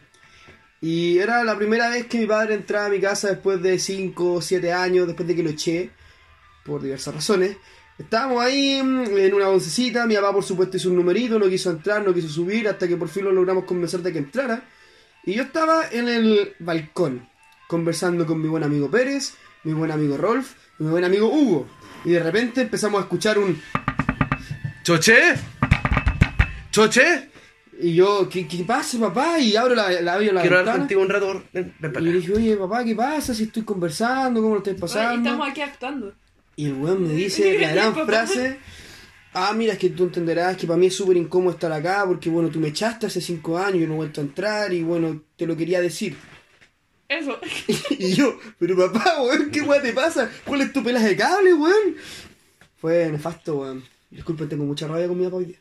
Y 0.80 1.18
era 1.18 1.44
la 1.44 1.56
primera 1.56 1.88
vez 1.88 2.06
que 2.06 2.18
mi 2.18 2.26
padre 2.26 2.54
entraba 2.54 2.86
a 2.86 2.88
mi 2.88 3.00
casa 3.00 3.28
después 3.28 3.62
de 3.62 3.78
5 3.78 4.32
o 4.34 4.42
7 4.42 4.72
años, 4.72 5.06
después 5.06 5.26
de 5.28 5.36
que 5.36 5.42
lo 5.42 5.50
eché, 5.50 5.90
por 6.64 6.82
diversas 6.82 7.14
razones. 7.14 7.56
Estábamos 7.96 8.42
ahí 8.42 8.82
mm, 8.82 9.16
en 9.16 9.34
una 9.34 9.48
oncecita, 9.48 10.06
mi 10.06 10.16
papá 10.16 10.32
por 10.32 10.44
supuesto 10.44 10.76
hizo 10.76 10.90
un 10.90 10.96
numerito, 10.96 11.38
no 11.38 11.48
quiso 11.48 11.70
entrar, 11.70 12.04
no 12.04 12.12
quiso 12.12 12.28
subir, 12.28 12.68
hasta 12.68 12.88
que 12.88 12.96
por 12.96 13.08
fin 13.08 13.24
lo 13.24 13.32
logramos 13.32 13.64
convencer 13.64 14.00
de 14.00 14.12
que 14.12 14.18
entrara. 14.18 14.64
Y 15.24 15.34
yo 15.34 15.44
estaba 15.44 15.88
en 15.90 16.08
el 16.08 16.54
balcón, 16.58 17.28
conversando 17.68 18.26
con 18.26 18.42
mi 18.42 18.48
buen 18.48 18.64
amigo 18.64 18.90
Pérez, 18.90 19.34
mi 19.62 19.72
buen 19.72 19.90
amigo 19.90 20.16
Rolf 20.16 20.54
mi 20.78 20.90
buen 20.90 21.04
amigo 21.04 21.28
Hugo. 21.28 21.66
Y 22.04 22.10
de 22.10 22.20
repente 22.20 22.62
empezamos 22.62 23.00
a 23.00 23.04
escuchar 23.04 23.38
un... 23.38 23.60
¿Choche? 24.84 25.34
¿Choche? 26.70 27.30
Y 27.80 27.94
yo, 27.94 28.28
¿qué, 28.28 28.46
qué 28.46 28.64
pasa, 28.64 28.98
papá? 29.00 29.40
Y 29.40 29.56
abro 29.56 29.74
la, 29.74 29.90
la, 30.00 30.12
abro 30.14 30.32
la 30.32 30.40
Quiero 30.42 30.58
hablar 30.58 30.76
ventana. 30.76 30.78
contigo 30.78 31.00
un 31.00 31.08
rato. 31.08 31.42
Ven, 31.52 31.74
ven 31.78 31.92
para 31.92 32.04
Y 32.06 32.08
le 32.10 32.18
dije, 32.18 32.32
oye, 32.34 32.56
papá, 32.56 32.84
¿qué 32.84 32.94
pasa? 32.94 33.34
Si 33.34 33.44
estoy 33.44 33.62
conversando, 33.62 34.40
¿cómo 34.42 34.54
lo 34.54 34.58
estoy 34.58 34.74
Oye, 34.74 34.80
pasando? 34.80 35.28
estamos 35.28 35.48
aquí 35.48 35.60
actuando. 35.62 36.12
Y 36.56 36.66
el 36.66 36.74
weón 36.74 37.02
me 37.02 37.14
dice 37.14 37.58
la 37.60 37.72
gran 37.72 37.94
frase. 38.06 38.58
Ah, 39.32 39.52
mira, 39.56 39.72
es 39.72 39.78
que 39.78 39.90
tú 39.90 40.04
entenderás 40.04 40.56
que 40.56 40.66
para 40.66 40.76
mí 40.76 40.86
es 40.86 40.94
súper 40.94 41.16
incómodo 41.16 41.52
estar 41.54 41.72
acá 41.72 42.04
porque, 42.06 42.30
bueno, 42.30 42.50
tú 42.50 42.60
me 42.60 42.68
echaste 42.68 43.06
hace 43.06 43.20
cinco 43.20 43.58
años 43.58 43.82
y 43.82 43.86
no 43.86 43.94
he 43.94 43.96
vuelto 43.96 44.20
a 44.20 44.24
entrar 44.24 44.72
y, 44.72 44.82
bueno, 44.82 45.22
te 45.36 45.46
lo 45.46 45.56
quería 45.56 45.80
decir. 45.80 46.14
Eso. 47.08 47.38
Y 47.98 48.12
yo, 48.14 48.38
pero 48.58 48.76
papá, 48.76 49.22
weón, 49.22 49.50
¿qué 49.50 49.62
weón 49.62 49.82
te 49.82 49.92
pasa? 49.94 50.30
¿Cuál 50.44 50.60
es 50.60 50.72
tu 50.72 50.84
pelaje 50.84 51.08
de 51.08 51.16
cable, 51.16 51.54
weón? 51.54 51.96
Fue 52.76 53.10
nefasto, 53.10 53.56
weón. 53.56 53.82
Disculpen, 54.14 54.48
tengo 54.48 54.64
mucha 54.64 54.86
rabia 54.88 55.08
con 55.08 55.18
mi 55.18 55.24
papá 55.24 55.36
hoy 55.36 55.44
día. 55.46 55.58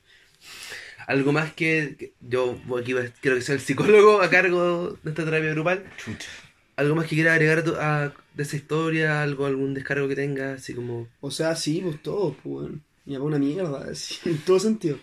Algo 1.08 1.32
más 1.34 1.54
que, 1.54 1.96
que 1.98 2.14
yo 2.22 2.58
aquí 2.80 2.94
quiero 3.22 3.36
que 3.38 3.42
sea 3.42 3.56
el 3.56 3.62
psicólogo 3.62 4.22
a 4.22 4.30
cargo 4.30 4.98
de 5.04 5.10
esta 5.10 5.26
terapia 5.26 5.52
grupal. 5.52 5.84
Chucha. 5.98 6.30
Algo 6.76 6.96
más 6.96 7.08
que 7.08 7.16
quiera 7.16 7.34
agregar 7.34 7.64
a 7.80 8.14
de 8.34 8.44
esa 8.44 8.56
historia, 8.56 9.22
algo, 9.22 9.46
algún 9.46 9.74
descargo 9.74 10.08
que 10.08 10.16
tenga, 10.16 10.54
así 10.54 10.74
como... 10.74 11.08
O 11.22 11.30
sea, 11.30 11.56
sí, 11.56 11.82
pues 11.84 12.02
todos, 12.02 12.36
pues, 12.42 12.56
weón. 12.56 12.84
Mi 13.06 13.14
papá 13.16 13.26
una 13.26 13.38
mierda, 13.38 13.86
así, 13.92 14.16
en 14.26 14.38
todo 14.40 14.60
sentido. 14.60 14.98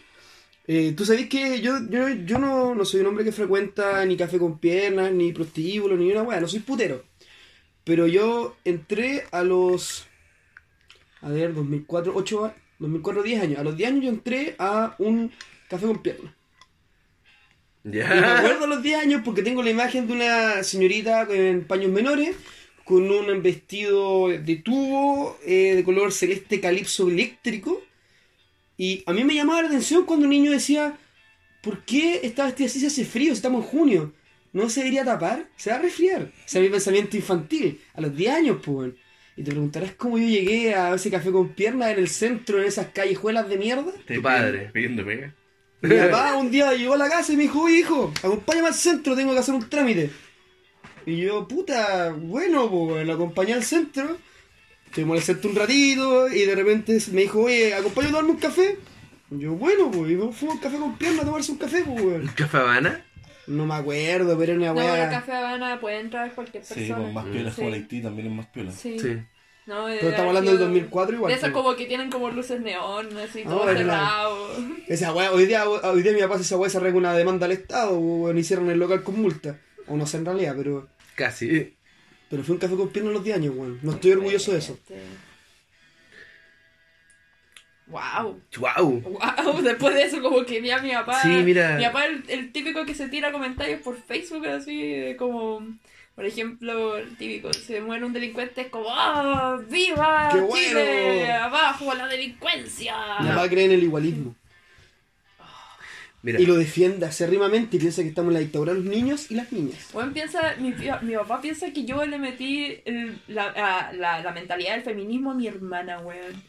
Eh, 0.66 0.94
Tú 0.96 1.04
sabés 1.04 1.28
que 1.28 1.60
yo, 1.60 1.78
yo, 1.90 2.08
yo 2.08 2.38
no, 2.38 2.74
no 2.74 2.84
soy 2.84 3.00
un 3.00 3.06
hombre 3.08 3.24
que 3.24 3.32
frecuenta 3.32 4.04
ni 4.06 4.16
café 4.16 4.38
con 4.38 4.58
piernas, 4.58 5.12
ni 5.12 5.32
prostíbulo, 5.32 5.96
ni 5.96 6.10
una 6.10 6.22
weá, 6.22 6.40
no 6.40 6.48
soy 6.48 6.60
putero. 6.60 7.04
Pero 7.84 8.06
yo 8.06 8.56
entré 8.64 9.24
a 9.32 9.42
los. 9.42 10.06
A 11.22 11.28
ver, 11.28 11.54
2004, 11.54 12.12
8, 12.14 12.44
a- 12.46 12.54
2004, 12.80 13.22
10 13.22 13.42
años. 13.42 13.58
A 13.60 13.62
los 13.62 13.76
10 13.76 13.90
años 13.90 14.04
yo 14.04 14.10
entré 14.10 14.56
a 14.58 14.96
un 14.98 15.30
café 15.68 15.86
con 15.86 16.02
piernas. 16.02 16.34
Y 17.84 17.88
me 17.88 18.02
acuerdo 18.02 18.64
a 18.64 18.66
los 18.66 18.82
10 18.82 18.98
años 18.98 19.22
porque 19.24 19.42
tengo 19.42 19.62
la 19.62 19.70
imagen 19.70 20.06
de 20.06 20.12
una 20.12 20.62
señorita 20.62 21.26
en 21.30 21.64
paños 21.64 21.90
menores 21.90 22.36
con 22.84 23.10
un 23.10 23.42
vestido 23.42 24.28
de 24.28 24.56
tubo 24.56 25.38
eh, 25.46 25.76
de 25.76 25.84
color 25.84 26.12
celeste 26.12 26.60
calipso 26.60 27.08
eléctrico. 27.08 27.82
Y 28.76 29.02
a 29.06 29.12
mí 29.12 29.24
me 29.24 29.34
llamaba 29.34 29.62
la 29.62 29.68
atención 29.68 30.04
cuando 30.04 30.24
un 30.24 30.30
niño 30.30 30.50
decía, 30.50 30.98
¿por 31.62 31.84
qué 31.84 32.20
está 32.24 32.46
vestida 32.46 32.66
así 32.66 32.80
si 32.80 32.86
hace 32.86 33.04
frío? 33.04 33.32
Si 33.32 33.36
estamos 33.36 33.64
en 33.64 33.70
junio. 33.70 34.12
¿No 34.52 34.68
se 34.68 34.80
debería 34.80 35.04
tapar? 35.04 35.48
Se 35.56 35.70
va 35.70 35.76
a 35.76 35.82
resfriar. 35.82 36.32
Ese 36.44 36.58
es 36.58 36.64
mi 36.64 36.68
pensamiento 36.68 37.16
infantil. 37.16 37.80
A 37.94 38.00
los 38.00 38.16
10 38.16 38.34
años, 38.34 38.58
pues. 38.64 38.92
Y 39.36 39.42
te 39.42 39.52
preguntarás 39.52 39.92
cómo 39.94 40.18
yo 40.18 40.26
llegué 40.26 40.74
a 40.74 40.94
ese 40.94 41.10
café 41.10 41.30
con 41.30 41.50
piernas 41.50 41.92
en 41.92 41.98
el 41.98 42.08
centro, 42.08 42.60
en 42.60 42.66
esas 42.66 42.88
callejuelas 42.88 43.48
de 43.48 43.56
mierda. 43.56 43.92
Tu 44.06 44.20
padre. 44.20 44.70
Pidiendo 44.72 45.04
pega. 45.04 45.34
Mi 45.82 45.96
papá 45.96 46.36
un 46.40 46.50
día 46.50 46.72
llegó 46.74 46.94
a 46.94 46.98
la 46.98 47.08
casa 47.08 47.32
y 47.32 47.36
me 47.36 47.44
dijo, 47.44 47.62
oye 47.62 47.78
hijo, 47.78 48.12
acompáñame 48.22 48.68
al 48.68 48.74
centro, 48.74 49.16
tengo 49.16 49.32
que 49.32 49.38
hacer 49.38 49.54
un 49.54 49.68
trámite. 49.68 50.10
Y 51.06 51.16
yo, 51.16 51.48
puta, 51.48 52.12
bueno, 52.12 52.70
pues 52.70 53.06
lo 53.06 53.14
acompañé 53.14 53.54
al 53.54 53.64
centro. 53.64 54.18
Estuvimos 54.86 55.14
en 55.14 55.18
el 55.18 55.24
centro 55.24 55.50
un 55.50 55.56
ratito 55.56 56.28
y 56.28 56.44
de 56.44 56.54
repente 56.54 56.98
me 57.12 57.22
dijo, 57.22 57.42
oye, 57.42 57.74
acompáñame 57.74 58.08
a 58.08 58.20
tomarme 58.20 58.30
un 58.32 58.40
café. 58.40 58.78
Y 59.30 59.38
yo, 59.38 59.52
bueno, 59.52 59.90
pues, 59.90 60.10
y 60.10 60.16
fuimos 60.16 60.42
a 60.42 60.52
un 60.54 60.58
café 60.58 60.76
con 60.76 60.98
pierna 60.98 61.22
a 61.22 61.24
tomarse 61.24 61.52
un 61.52 61.58
café, 61.58 61.82
pues, 61.84 62.02
weón. 62.02 62.26
¿Café 62.34 62.58
Habana? 62.58 63.04
No 63.46 63.66
me 63.66 63.74
acuerdo, 63.74 64.38
pero 64.38 64.54
una 64.54 64.68
No, 64.68 64.74
pero 64.74 64.92
weá. 64.92 65.10
Café 65.10 65.32
Habana 65.32 65.80
puede 65.80 66.00
entrar 66.00 66.32
cualquier 66.34 66.64
Sí, 66.64 66.74
persona. 66.74 66.96
con 67.04 67.14
más 67.14 67.24
piolas 67.26 67.54
como 67.54 67.66
Sí. 67.66 67.70
la 67.70 67.76
Haití 67.76 68.02
también 68.02 68.28
es 68.28 68.32
más 68.34 68.46
piola. 68.46 68.72
Sí. 68.72 68.98
Sí. 68.98 69.16
No, 69.66 69.84
Pero 69.86 70.08
estamos 70.08 70.28
hablando 70.28 70.50
del 70.50 70.60
2004 70.60 71.14
igual. 71.16 71.30
De 71.32 71.38
esas 71.38 71.50
como 71.52 71.76
que 71.76 71.86
tienen 71.86 72.10
como 72.10 72.30
luces 72.30 72.60
neón, 72.60 73.08
así, 73.18 73.42
Ah, 73.46 73.48
todo 73.50 73.66
cerrado. 73.72 74.48
Esa 74.88 75.12
weá, 75.14 75.30
hoy 75.32 75.46
día, 75.46 75.68
hoy 75.68 76.02
día 76.02 76.12
mi 76.12 76.20
papá 76.20 76.36
esa 76.36 76.56
weá 76.56 76.68
se 76.70 76.78
arregla 76.78 76.98
una 76.98 77.14
demanda 77.14 77.46
al 77.46 77.52
Estado, 77.52 77.96
weón, 77.98 78.36
hicieron 78.38 78.68
el 78.70 78.78
local 78.78 79.02
con 79.04 79.20
multa. 79.20 79.58
O 79.86 79.96
no 79.96 80.06
sé 80.06 80.16
en 80.16 80.24
realidad, 80.24 80.54
pero. 80.56 80.88
Casi. 81.14 81.76
Pero 82.28 82.42
fue 82.42 82.54
un 82.54 82.60
café 82.60 82.74
con 82.76 82.88
pierna 82.88 83.10
a 83.10 83.12
los 83.14 83.22
10 83.24 83.36
años, 83.36 83.54
weón. 83.56 83.78
No 83.82 83.92
estoy 83.92 84.12
orgulloso 84.12 84.52
de 84.52 84.58
eso. 84.58 84.78
Wow. 87.90 88.40
¡Wow! 88.58 89.00
Wow, 89.00 89.62
después 89.62 89.94
de 89.94 90.04
eso 90.04 90.22
como 90.22 90.44
que 90.44 90.62
ya 90.62 90.80
mi 90.80 90.92
papá... 90.92 91.20
Sí, 91.22 91.28
mira. 91.28 91.76
Mi 91.76 91.84
papá 91.84 92.06
el, 92.06 92.24
el 92.28 92.52
típico 92.52 92.84
que 92.86 92.94
se 92.94 93.08
tira 93.08 93.32
comentarios 93.32 93.80
por 93.82 93.96
Facebook 94.00 94.46
así 94.46 94.80
de 94.90 95.16
como... 95.16 95.66
Por 96.14 96.26
ejemplo, 96.26 96.96
el 96.98 97.16
típico, 97.16 97.50
se 97.52 97.80
muere 97.80 98.04
un 98.04 98.12
delincuente, 98.12 98.60
es 98.62 98.68
como 98.68 98.86
¡Ah! 98.90 99.58
¡Viva! 99.70 100.28
¡Qué 100.32 100.40
bueno! 100.40 100.68
Chile! 100.68 101.32
¡Abajo 101.32 101.94
la 101.94 102.06
delincuencia! 102.06 102.94
Mi 103.20 103.28
papá 103.28 103.48
cree 103.48 103.64
en 103.64 103.72
el 103.72 103.82
igualismo. 103.84 104.34
Mira, 106.22 106.38
Y 106.38 106.44
lo 106.44 106.56
defiende 106.56 107.06
acérrimamente 107.06 107.78
y 107.78 107.80
piensa 107.80 108.02
que 108.02 108.08
estamos 108.10 108.28
en 108.30 108.34
la 108.34 108.40
dictadura 108.40 108.74
de 108.74 108.80
los 108.80 108.88
niños 108.88 109.30
y 109.30 109.34
las 109.34 109.50
niñas. 109.52 109.88
Bueno, 109.94 110.12
piensa, 110.12 110.54
mi, 110.58 110.74
mi 111.00 111.14
papá 111.14 111.40
piensa 111.40 111.72
que 111.72 111.86
yo 111.86 112.04
le 112.04 112.18
metí 112.18 112.82
el- 112.84 113.18
la, 113.28 113.44
a- 113.46 113.92
la, 113.94 114.20
la 114.22 114.32
mentalidad 114.32 114.74
del 114.74 114.82
feminismo 114.82 115.30
a 115.30 115.34
mi 115.34 115.46
hermana, 115.46 116.00
weón. 116.00 116.42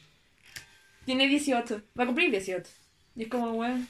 Tiene 1.12 1.28
18, 1.28 1.82
va 2.00 2.04
a 2.04 2.06
cumplir 2.06 2.32
18. 2.32 2.63
Y 3.17 3.24
es 3.24 3.28
como, 3.28 3.52
weón. 3.52 3.86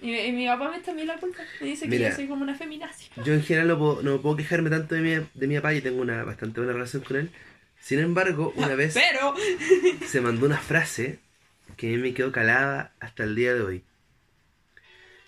Y, 0.00 0.16
y 0.16 0.32
mi 0.32 0.46
papá 0.46 0.70
me 0.70 0.78
está 0.78 0.92
a 0.92 0.94
mí 0.94 1.04
la 1.04 1.18
culpa. 1.18 1.42
Me 1.60 1.66
dice 1.66 1.84
que 1.84 1.90
Mira. 1.90 2.08
yo 2.08 2.16
soy 2.16 2.26
como 2.26 2.42
una 2.42 2.54
feminazi. 2.54 3.08
yo 3.22 3.34
en 3.34 3.42
general 3.42 3.68
no 3.68 3.78
puedo, 3.78 4.02
no 4.02 4.22
puedo 4.22 4.36
quejarme 4.36 4.70
tanto 4.70 4.94
de 4.94 5.02
mi, 5.02 5.26
de 5.34 5.46
mi 5.46 5.56
papá 5.56 5.74
y 5.74 5.82
tengo 5.82 6.00
una 6.00 6.24
bastante 6.24 6.60
buena 6.60 6.72
relación 6.72 7.02
con 7.02 7.18
él. 7.18 7.30
Sin 7.78 7.98
embargo, 7.98 8.54
una 8.56 8.74
vez 8.74 8.94
Pero, 8.94 9.34
se 10.06 10.22
mandó 10.22 10.46
una 10.46 10.56
frase 10.56 11.18
que 11.76 11.88
a 11.88 11.90
mí 11.90 11.98
me 11.98 12.14
quedó 12.14 12.32
calada 12.32 12.94
hasta 13.00 13.24
el 13.24 13.34
día 13.36 13.52
de 13.52 13.60
hoy. 13.60 13.84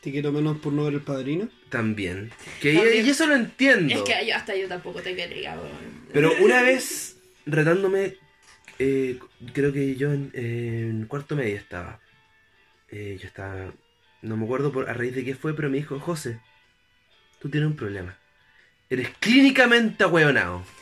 Te 0.00 0.12
quiero 0.12 0.32
menos 0.32 0.56
por 0.60 0.72
no 0.72 0.84
ver 0.84 0.94
el 0.94 1.02
padrino. 1.02 1.50
También. 1.68 2.30
Que 2.62 2.72
También. 2.72 3.06
y 3.06 3.10
eso 3.10 3.26
lo 3.26 3.34
entiendo. 3.36 3.94
es 3.94 4.00
que 4.00 4.26
yo, 4.26 4.34
hasta 4.34 4.56
yo 4.56 4.66
tampoco 4.66 5.02
te 5.02 5.14
quería, 5.14 5.56
weón. 5.56 6.08
Pero 6.10 6.32
una 6.40 6.62
vez, 6.62 7.18
retándome, 7.44 8.16
eh, 8.78 9.18
creo 9.52 9.72
que 9.72 9.96
yo 9.96 10.12
en, 10.12 10.30
en 10.34 11.06
cuarto 11.06 11.36
medio 11.36 11.56
estaba. 11.56 12.00
Eh, 12.90 13.18
yo 13.20 13.26
estaba, 13.26 13.72
no 14.22 14.36
me 14.36 14.44
acuerdo 14.44 14.72
por, 14.72 14.88
a 14.88 14.94
raíz 14.94 15.14
de 15.14 15.24
qué 15.24 15.34
fue, 15.34 15.54
pero 15.54 15.70
me 15.70 15.78
dijo, 15.78 15.98
José, 16.00 16.40
tú 17.40 17.48
tienes 17.48 17.68
un 17.68 17.76
problema. 17.76 18.16
Eres 18.90 19.08
clínicamente 19.20 20.04
ahueonado. 20.04 20.64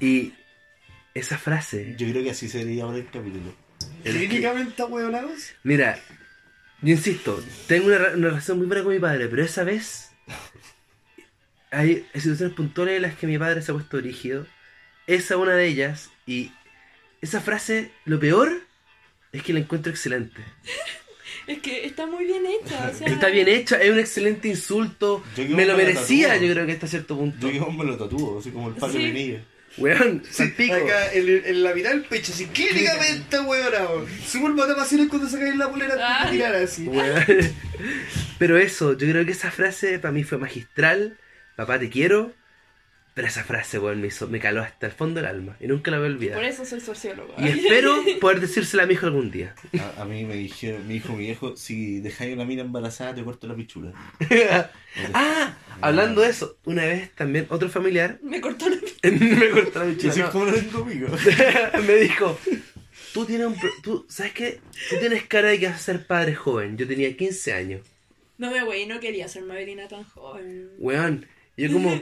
Y 0.00 0.32
esa 1.12 1.36
frase, 1.36 1.96
Yo 1.98 2.08
creo 2.08 2.22
que 2.22 2.30
así 2.30 2.48
sería 2.48 2.84
ahora 2.84 2.98
el 2.98 3.10
capítulo. 3.10 3.52
Clínicamente 4.04 4.80
ahueonados. 4.80 5.52
mira, 5.64 5.98
yo 6.80 6.92
insisto, 6.92 7.42
tengo 7.66 7.88
una, 7.88 7.96
una 8.14 8.28
relación 8.28 8.58
muy 8.58 8.68
buena 8.68 8.84
con 8.84 8.92
mi 8.92 9.00
padre, 9.00 9.26
pero 9.26 9.42
esa 9.42 9.64
vez 9.64 10.12
hay 11.70 12.06
situaciones 12.14 12.54
puntuales 12.54 12.96
en 12.96 13.02
las 13.02 13.14
que 13.16 13.26
mi 13.26 13.38
padre 13.38 13.62
se 13.62 13.70
ha 13.70 13.74
puesto 13.74 14.00
rígido. 14.00 14.46
Esa 15.06 15.34
es 15.34 15.40
una 15.40 15.54
de 15.54 15.66
ellas. 15.66 16.10
Y 16.26 16.52
esa 17.20 17.40
frase, 17.40 17.90
lo 18.04 18.18
peor 18.20 18.62
es 19.32 19.42
que 19.42 19.52
la 19.52 19.60
encuentro 19.60 19.90
excelente. 19.90 20.42
Es 21.46 21.60
que 21.60 21.86
está 21.86 22.06
muy 22.06 22.26
bien 22.26 22.42
hecha. 22.44 22.90
O 22.92 22.94
sea, 22.94 23.06
Está 23.06 23.28
bien 23.28 23.48
hecha, 23.48 23.80
es 23.80 23.90
un 23.90 23.98
excelente 23.98 24.48
insulto. 24.48 25.24
Me 25.36 25.64
lo 25.64 25.78
me 25.78 25.84
merecía, 25.84 26.36
yo 26.36 26.52
creo 26.52 26.66
que 26.66 26.72
hasta 26.72 26.86
cierto 26.86 27.16
punto. 27.16 27.50
Yo 27.50 27.70
me 27.70 27.84
lo 27.86 27.96
tatúo, 27.96 28.38
así 28.38 28.50
como 28.50 28.68
el 28.68 28.74
padre 28.74 28.98
Sí. 28.98 29.06
Pinilla. 29.06 29.44
Weón, 29.78 30.22
salpico. 30.30 30.74
Acá 30.74 31.10
en, 31.14 31.42
en 31.46 31.62
la 31.62 31.72
mitad 31.74 31.90
del 31.90 32.02
pecho, 32.04 32.32
así 32.32 32.44
clínicamente 32.46 33.34
ahueonado. 33.36 34.06
Subo 34.26 34.48
el 34.48 34.54
matapasiones 34.56 35.08
cuando 35.08 35.26
sacáis 35.26 35.56
la 35.56 35.70
polera 35.70 35.94
Ah. 35.98 36.26
de 36.26 36.32
tirar 36.32 36.54
así. 36.54 36.86
Weón. 36.86 37.24
Pero 38.38 38.58
eso, 38.58 38.92
yo 38.98 39.08
creo 39.08 39.24
que 39.24 39.32
esa 39.32 39.50
frase 39.50 39.98
para 39.98 40.12
mí 40.12 40.24
fue 40.24 40.36
magistral. 40.36 41.16
Papá, 41.58 41.76
te 41.80 41.90
quiero. 41.90 42.32
Pero 43.14 43.26
esa 43.26 43.42
frase, 43.42 43.80
weón, 43.80 44.00
me, 44.00 44.06
hizo, 44.06 44.28
me 44.28 44.38
caló 44.38 44.62
hasta 44.62 44.86
el 44.86 44.92
fondo 44.92 45.16
del 45.20 45.28
alma. 45.28 45.56
Y 45.58 45.66
nunca 45.66 45.90
la 45.90 45.98
voy 45.98 46.06
a 46.06 46.10
olvidar. 46.10 46.36
Por 46.36 46.44
eso 46.44 46.64
soy 46.64 46.80
sociólogo. 46.80 47.34
Y 47.36 47.48
espero 47.48 47.96
poder 48.20 48.40
decírsela 48.40 48.84
a 48.84 48.86
mi 48.86 48.94
hijo 48.94 49.06
algún 49.06 49.32
día. 49.32 49.56
A, 49.96 50.02
a 50.02 50.04
mí 50.04 50.24
me 50.24 50.36
dijeron, 50.36 50.86
me 50.86 50.94
dijo 50.94 51.14
mi 51.14 51.24
viejo, 51.24 51.56
si 51.56 51.98
dejáis 51.98 52.32
una 52.32 52.44
mina 52.44 52.62
embarazada 52.62 53.16
te 53.16 53.24
corto 53.24 53.48
la 53.48 53.56
pichula. 53.56 53.92
ah, 55.14 55.56
hablando 55.80 56.20
de 56.20 56.28
eso, 56.30 56.58
una 56.64 56.84
vez 56.84 57.12
también 57.16 57.48
otro 57.50 57.68
familiar 57.68 58.20
Me 58.22 58.40
cortó 58.40 58.68
la 58.68 58.76
me 59.10 59.50
cortó 59.50 59.84
la 59.84 59.98
soy 59.98 60.22
no. 60.22 60.30
como 60.30 60.44
lo 60.44 60.70
conmigo. 60.70 61.08
me 61.84 61.96
dijo, 61.96 62.38
tú 63.12 63.24
tienes 63.24 63.48
un... 63.48 63.56
pro- 63.58 63.72
Tú, 63.82 64.06
¿Sabes 64.08 64.32
qué? 64.32 64.60
Tú 64.90 64.96
tienes 65.00 65.24
cara 65.24 65.48
de 65.48 65.58
que 65.58 65.66
vas 65.66 65.74
a 65.74 65.78
ser 65.78 66.06
padre 66.06 66.36
joven. 66.36 66.76
Yo 66.76 66.86
tenía 66.86 67.16
15 67.16 67.52
años. 67.52 67.80
No 68.36 68.52
me 68.52 68.62
güey, 68.62 68.86
no 68.86 69.00
quería 69.00 69.26
ser 69.26 69.42
Mavelina 69.42 69.88
tan 69.88 70.04
joven. 70.04 70.70
Weón. 70.78 71.26
Y 71.58 71.66
yo 71.66 71.72
como... 71.72 72.00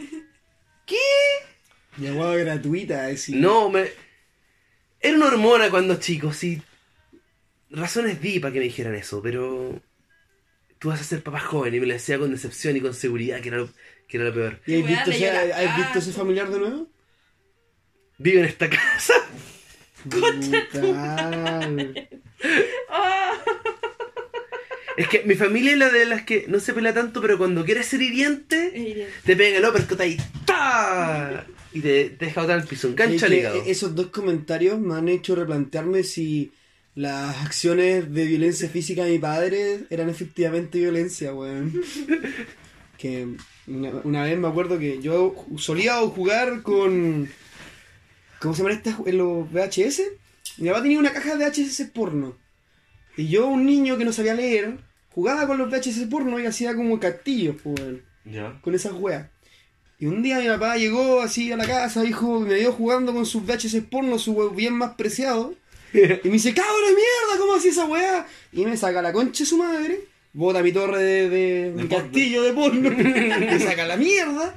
Mi 1.96 2.08
agua 2.08 2.36
gratuita, 2.36 3.06
así. 3.06 3.34
No, 3.34 3.70
me... 3.70 3.86
Era 5.00 5.16
una 5.16 5.28
hormona 5.28 5.70
cuando 5.70 5.96
chico, 5.96 6.30
sí. 6.30 6.60
Razones 7.70 8.20
di 8.20 8.38
para 8.38 8.52
que 8.52 8.58
me 8.58 8.66
dijeran 8.66 8.94
eso, 8.94 9.22
pero... 9.22 9.80
Tú 10.78 10.88
vas 10.88 11.00
a 11.00 11.04
ser 11.04 11.22
papá 11.22 11.40
joven 11.40 11.74
y 11.74 11.80
me 11.80 11.86
lo 11.86 11.94
decía 11.94 12.18
con 12.18 12.30
decepción 12.32 12.76
y 12.76 12.82
con 12.82 12.92
seguridad, 12.92 13.40
que 13.40 13.48
era 13.48 13.56
lo, 13.56 13.70
que 14.06 14.18
era 14.18 14.26
lo 14.26 14.34
peor. 14.34 14.60
¿Y 14.66 14.82
has 14.82 14.88
visto, 14.88 15.10
ese, 15.10 15.30
¿has 15.30 15.76
visto 15.78 15.98
ese 16.00 16.12
familiar 16.12 16.50
de 16.50 16.58
nuevo? 16.58 16.90
Vive 18.18 18.40
en 18.40 18.44
esta 18.44 18.68
casa. 18.68 19.14
Brutal. 20.04 20.68
¡Ah! 20.94 21.70
Es 24.96 25.08
que 25.08 25.22
mi 25.24 25.34
familia 25.34 25.72
es 25.72 25.78
la 25.78 25.90
de 25.90 26.06
las 26.06 26.22
que 26.22 26.46
no 26.48 26.58
se 26.60 26.72
pelea 26.72 26.94
tanto, 26.94 27.20
pero 27.20 27.36
cuando 27.38 27.64
quiere 27.64 27.82
ser 27.82 28.00
hiriente, 28.02 29.08
te 29.24 29.36
pega 29.36 29.58
el 29.58 29.64
uppercut 29.64 30.00
ahí, 30.00 30.16
¡ta! 30.44 31.46
Y 31.72 31.80
te, 31.80 32.10
te 32.10 32.26
deja 32.26 32.40
botar 32.40 32.58
al 32.60 32.66
piso, 32.66 32.88
engancha 32.88 33.14
Es 33.16 33.22
el 33.24 33.28
que 33.30 33.38
hígado. 33.38 33.62
esos 33.66 33.94
dos 33.94 34.06
comentarios 34.06 34.80
me 34.80 34.94
han 34.94 35.08
hecho 35.08 35.34
replantearme 35.34 36.02
si 36.04 36.52
las 36.94 37.44
acciones 37.44 38.10
de 38.12 38.24
violencia 38.24 38.70
física 38.70 39.04
de 39.04 39.12
mi 39.12 39.18
padre 39.18 39.80
eran 39.90 40.08
efectivamente 40.08 40.78
violencia, 40.78 41.34
weón. 41.34 41.72
Que 42.96 43.28
una, 43.66 43.90
una 44.04 44.22
vez 44.22 44.38
me 44.38 44.48
acuerdo 44.48 44.78
que 44.78 45.02
yo 45.02 45.34
solía 45.58 45.96
jugar 45.98 46.62
con. 46.62 47.28
¿Cómo 48.40 48.54
se 48.54 48.62
llama 48.62 48.74
esta? 48.74 48.96
En 49.04 49.18
los 49.18 49.52
VHS. 49.52 50.00
Mi 50.56 50.68
papá 50.70 50.80
tenía 50.80 50.98
una 50.98 51.12
caja 51.12 51.36
de 51.36 51.44
VHS 51.46 51.90
porno. 51.92 52.38
Y 53.18 53.28
yo, 53.28 53.48
un 53.48 53.66
niño 53.66 53.98
que 53.98 54.06
no 54.06 54.14
sabía 54.14 54.32
leer, 54.32 54.78
jugaba 55.16 55.46
con 55.46 55.56
los 55.58 55.70
VHS 55.70 56.06
porno 56.10 56.38
y 56.38 56.44
hacía 56.46 56.76
como 56.76 57.00
castillos, 57.00 57.56
pues, 57.64 57.80
con 58.60 58.74
esas 58.74 58.92
weas. 58.92 59.26
Y 59.98 60.04
un 60.04 60.22
día 60.22 60.38
mi 60.40 60.46
papá 60.46 60.76
llegó 60.76 61.22
así 61.22 61.50
a 61.52 61.56
la 61.56 61.66
casa, 61.66 62.02
dijo, 62.02 62.38
me 62.40 62.54
vio 62.56 62.70
jugando 62.72 63.14
con 63.14 63.24
sus 63.24 63.42
VHS 63.46 63.76
porno, 63.90 64.18
su 64.18 64.50
bien 64.50 64.74
más 64.74 64.94
preciado. 64.94 65.54
Y 65.94 65.98
me 66.28 66.32
dice, 66.34 66.52
cabrón 66.52 66.74
de 66.86 66.90
mierda, 66.94 67.38
¿cómo 67.40 67.54
hacía 67.54 67.70
esa 67.70 67.86
weá? 67.86 68.26
Y 68.52 68.66
me 68.66 68.76
saca 68.76 69.00
la 69.00 69.12
concha 69.14 69.44
de 69.44 69.48
su 69.48 69.56
madre, 69.56 70.00
bota 70.34 70.62
mi 70.62 70.70
torre 70.70 71.02
de, 71.02 71.30
de- 71.30 71.70
mi 71.74 71.88
castillo 71.88 72.42
de 72.42 72.52
porno, 72.52 72.90
me 72.90 73.58
saca 73.58 73.86
la 73.86 73.96
mierda. 73.96 74.54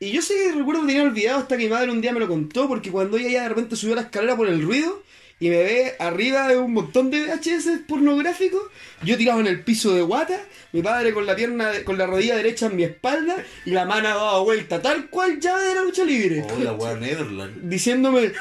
Y 0.00 0.10
yo 0.12 0.20
sé 0.20 0.34
que 0.34 0.52
recuerdo 0.58 0.82
que 0.82 0.88
tenía 0.88 1.02
olvidado 1.04 1.38
hasta 1.38 1.56
que 1.56 1.64
mi 1.64 1.70
madre 1.70 1.90
un 1.90 2.00
día 2.02 2.12
me 2.12 2.20
lo 2.20 2.28
contó, 2.28 2.68
porque 2.68 2.90
cuando 2.90 3.16
ella 3.16 3.30
ya 3.30 3.42
de 3.44 3.48
repente 3.48 3.74
subió 3.76 3.94
la 3.94 4.02
escalera 4.02 4.36
por 4.36 4.46
el 4.48 4.62
ruido 4.62 5.02
y 5.40 5.50
me 5.50 5.56
ve 5.58 5.94
arriba 6.00 6.48
de 6.48 6.56
un 6.56 6.72
montón 6.72 7.10
de 7.10 7.22
VHS 7.22 7.80
pornográficos, 7.86 8.62
yo 9.04 9.16
tirado 9.16 9.38
en 9.40 9.46
el 9.46 9.62
piso 9.62 9.94
de 9.94 10.02
guata, 10.02 10.40
mi 10.72 10.82
padre 10.82 11.14
con 11.14 11.26
la 11.26 11.36
pierna, 11.36 11.70
con 11.84 11.96
la 11.96 12.06
rodilla 12.06 12.36
derecha 12.36 12.66
en 12.66 12.76
mi 12.76 12.82
espalda 12.84 13.36
y 13.64 13.70
la 13.70 13.84
mano 13.84 14.08
dado 14.08 14.44
vuelta, 14.44 14.82
tal 14.82 15.08
cual 15.08 15.38
llave 15.38 15.62
de 15.64 15.74
la 15.76 15.82
lucha 15.82 16.04
libre 16.04 16.44
Oh, 16.50 16.58
la 16.62 16.72
wea 16.72 16.94
Netherland. 16.96 17.68
diciéndome, 17.70 18.32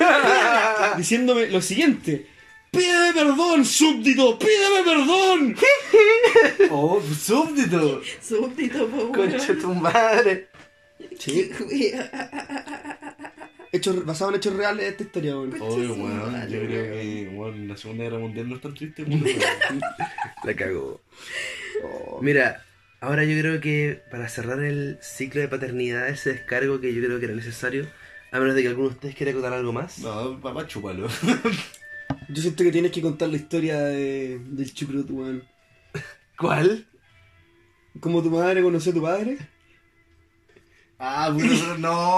diciéndome 0.97 1.47
lo 1.49 1.61
siguiente. 1.61 2.25
Pídeme 2.71 3.13
perdón, 3.13 3.63
súbdito, 3.65 4.37
pídeme 4.37 4.83
perdón. 4.83 5.55
Oh, 6.69 7.01
súbdito. 7.01 8.01
Súbdito, 8.21 8.87
po, 8.89 9.11
Concha 9.11 9.53
tu 9.55 9.73
madre. 9.73 10.47
Sí, 11.17 11.49
hechos, 13.71 14.05
basado 14.05 14.31
en 14.31 14.37
hechos 14.37 14.53
reales 14.55 14.83
de 14.85 14.89
esta 14.89 15.03
historia, 15.03 15.35
weón. 15.37 15.53
Oye, 15.61 15.87
weón, 15.87 16.49
yo 16.49 16.59
creo 16.59 16.93
que 16.93 17.29
weón, 17.33 17.67
la 17.67 17.77
Segunda 17.77 18.03
Guerra 18.05 18.19
Mundial 18.19 18.49
no 18.49 18.55
es 18.55 18.61
tan 18.61 18.73
triste 18.73 19.03
como 19.03 19.17
la- 19.17 19.95
La 20.43 20.53
cagó. 20.55 21.01
Oh, 21.83 22.19
Mira, 22.21 22.63
ahora 23.01 23.23
yo 23.23 23.39
creo 23.39 23.59
que 23.61 24.01
para 24.11 24.29
cerrar 24.29 24.59
el 24.63 24.97
ciclo 25.01 25.41
de 25.41 25.47
paternidad, 25.47 26.07
ese 26.09 26.33
descargo 26.33 26.79
que 26.81 26.93
yo 26.93 27.03
creo 27.03 27.19
que 27.19 27.25
era 27.25 27.35
necesario, 27.35 27.87
a 28.31 28.39
menos 28.39 28.55
de 28.55 28.61
que 28.61 28.67
alguno 28.67 28.89
de 28.89 28.95
ustedes 28.95 29.15
quiera 29.15 29.33
contar 29.33 29.53
algo 29.53 29.73
más. 29.73 29.99
No, 29.99 30.39
papá, 30.41 30.65
chúpalo. 30.67 31.07
Yo 32.29 32.41
siento 32.41 32.63
que 32.63 32.71
tienes 32.71 32.91
que 32.91 33.01
contar 33.01 33.29
la 33.29 33.37
historia 33.37 33.79
de, 33.79 34.39
del 34.43 34.73
chucrut, 34.73 35.09
weón. 35.11 35.43
¿Cuál? 36.37 36.85
¿Cómo 37.99 38.21
tu 38.21 38.29
madre 38.29 38.61
conoció 38.61 38.91
a 38.91 38.95
tu 38.95 39.01
padre? 39.01 39.37
Ah, 40.99 41.29
bueno, 41.31 41.77
no, 41.77 42.17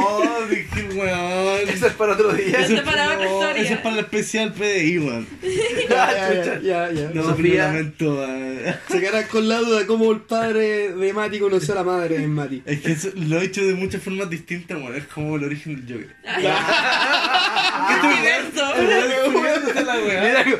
dije, 0.49 0.87
weón. 0.95 1.67
Eso 1.69 1.87
es 1.87 1.93
para 1.95 2.13
otro 2.13 2.31
día. 2.31 2.59
Ese- 2.61 2.81
para 2.81 3.07
otra 3.13 3.17
no, 3.17 3.23
historia. 3.33 3.61
Ese 3.63 3.73
es 3.73 3.79
para 3.79 3.95
el 3.95 3.99
especial 3.99 4.53
PDI, 4.53 4.99
weón. 4.99 5.27
Ya, 5.89 6.11
ya, 6.13 6.43
ya, 6.43 6.59
ya, 6.61 6.91
ya. 6.91 7.09
No, 7.13 7.23
lamento. 7.37 8.25
Se 8.89 8.99
quedarán 9.01 9.27
con 9.27 9.49
la 9.49 9.57
duda 9.57 9.79
de 9.79 9.85
cómo 9.85 10.09
el 10.13 10.21
padre 10.21 10.93
de 10.93 11.11
Mati 11.13 11.39
conoció 11.39 11.73
a 11.73 11.77
la 11.77 11.83
madre 11.83 12.19
de 12.19 12.27
Mati. 12.27 12.63
Es 12.65 12.79
que 12.79 12.91
eso 12.93 13.09
lo 13.15 13.41
he 13.41 13.45
hecho 13.45 13.65
de 13.65 13.73
muchas 13.73 14.01
formas 14.01 14.29
distintas, 14.29 14.77
weón. 14.77 14.95
Es 14.95 15.07
como 15.07 15.35
el 15.35 15.43
origen 15.43 15.85
del 15.85 15.97
Joker. 15.97 16.15
Universo. 18.03 19.83
la 19.83 19.93
weá. 19.99 20.21
Mira, 20.21 20.43
cómo- 20.45 20.57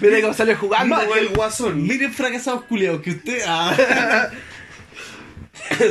mira 0.00 0.20
cómo 0.22 0.32
sale 0.34 0.54
jugando, 0.54 1.14
el 1.14 1.28
guasón. 1.28 1.82
Miren 1.86 2.10
fracasados 2.12 2.64
culiados 2.64 3.02
que 3.02 3.10
usted. 3.10 3.42
Ah. 3.46 4.30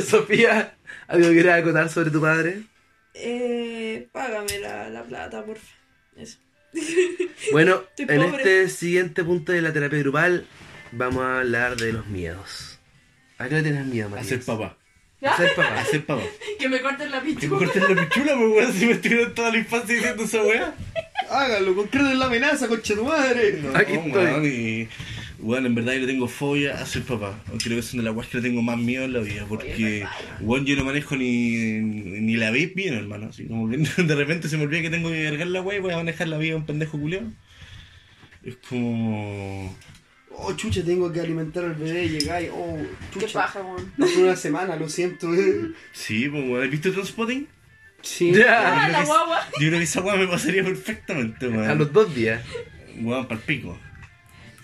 Sofía, 0.08 0.73
¿algo 1.08 1.28
que 1.28 1.34
quieras 1.34 1.60
acotar 1.60 1.88
sobre 1.88 2.10
tu 2.10 2.20
padre? 2.20 2.62
Eh, 3.14 4.08
págame 4.12 4.58
la, 4.60 4.88
la 4.90 5.02
plata, 5.04 5.44
porfa. 5.44 5.74
Eso. 6.16 6.38
Bueno, 7.52 7.82
en 7.98 8.22
este 8.22 8.68
siguiente 8.68 9.22
punto 9.22 9.52
de 9.52 9.60
la 9.62 9.72
terapia 9.72 9.98
grupal 9.98 10.46
vamos 10.92 11.22
a 11.22 11.40
hablar 11.40 11.76
de 11.76 11.92
los 11.92 12.06
miedos. 12.06 12.78
¿A 13.38 13.48
qué 13.48 13.56
le 13.56 13.62
tienes 13.62 13.84
miedo, 13.86 14.06
A 14.06 14.10
Matías? 14.10 14.28
ser 14.28 14.42
papá. 14.42 14.76
A 15.22 15.36
ser 15.36 15.50
A 15.50 15.54
papá. 15.54 15.84
ser 15.84 16.04
papá. 16.06 16.22
Que 16.58 16.68
me 16.68 16.80
corten 16.80 17.10
la 17.10 17.20
Que 17.20 17.28
me 17.28 17.34
pichula. 17.34 17.58
corten 17.58 17.82
la 17.96 18.02
pichula, 18.08 18.32
pues 18.36 18.50
weón, 18.50 18.72
si 18.72 18.86
me 18.86 18.92
estuvieron 18.92 19.34
toda 19.34 19.50
la 19.50 19.58
infancia 19.58 19.94
diciendo 19.94 20.22
esa 20.24 20.42
weá. 20.42 20.74
Hágalo, 21.30 21.74
concreten 21.76 22.18
la 22.18 22.26
amenaza, 22.26 22.66
concha 22.68 22.94
tu 22.94 23.04
madre. 23.04 23.52
No, 23.62 23.76
Aquí 23.76 23.92
estoy. 23.92 24.10
weón, 24.12 24.44
y. 24.46 24.88
Bueno, 25.44 25.66
en 25.66 25.74
verdad 25.74 25.92
yo 25.92 26.00
le 26.00 26.06
tengo 26.06 26.26
fobia 26.26 26.80
a 26.80 26.86
ser 26.86 27.02
papá. 27.02 27.38
Creo 27.62 27.76
que 27.76 27.82
son 27.82 27.98
de 27.98 28.04
las 28.04 28.14
weas 28.14 28.28
que 28.30 28.38
le 28.38 28.42
tengo 28.48 28.62
más 28.62 28.78
miedo 28.78 29.04
en 29.04 29.12
la 29.12 29.20
vida. 29.20 29.44
Porque, 29.46 30.06
weón, 30.40 30.64
yo 30.64 30.74
no 30.74 30.84
manejo 30.86 31.16
ni, 31.16 31.80
ni 31.80 32.36
la 32.36 32.46
vape 32.50 32.72
bien, 32.74 32.94
hermano. 32.94 33.26
Así 33.28 33.46
como 33.46 33.68
que 33.68 33.76
de 34.02 34.14
repente 34.14 34.48
se 34.48 34.56
me 34.56 34.62
olvida 34.62 34.80
que 34.80 34.88
tengo 34.90 35.10
que 35.10 35.22
cargar 35.24 35.48
la 35.48 35.60
wea 35.60 35.76
y 35.76 35.80
voy 35.80 35.92
a 35.92 35.96
manejar 35.96 36.28
la 36.28 36.38
vida 36.38 36.52
de 36.52 36.56
un 36.56 36.64
pendejo 36.66 36.98
culiao. 36.98 37.24
Es 38.42 38.56
como. 38.68 39.76
Oh, 40.36 40.52
chucha, 40.54 40.82
tengo 40.82 41.12
que 41.12 41.20
alimentar 41.20 41.64
al 41.64 41.74
bebé 41.74 42.06
y 42.06 42.08
llegar 42.08 42.42
y, 42.42 42.48
oh, 42.50 42.78
Qué 43.12 43.20
chucha. 43.20 43.40
paja, 43.42 43.60
weón. 43.62 43.92
Una 44.18 44.36
semana, 44.36 44.76
lo 44.76 44.88
siento. 44.88 45.32
eh. 45.34 45.72
Sí, 45.92 46.26
pues 46.30 46.42
weón, 46.42 46.64
¿has 46.64 46.70
visto 46.70 46.90
Transpotting? 46.90 47.46
Sí. 48.00 48.32
Ya. 48.34 48.84
Ah, 48.84 48.88
la 48.88 49.04
guagua. 49.04 49.40
Yo 49.60 49.68
creo 49.68 49.78
que 49.78 49.84
esa 49.84 50.00
wea 50.00 50.16
me 50.16 50.26
pasaría 50.26 50.64
perfectamente, 50.64 51.48
weón. 51.48 51.68
A 51.68 51.74
los 51.74 51.92
dos 51.92 52.14
días. 52.14 52.42
Weón, 53.00 53.28
pa'l 53.28 53.38
pico. 53.40 53.78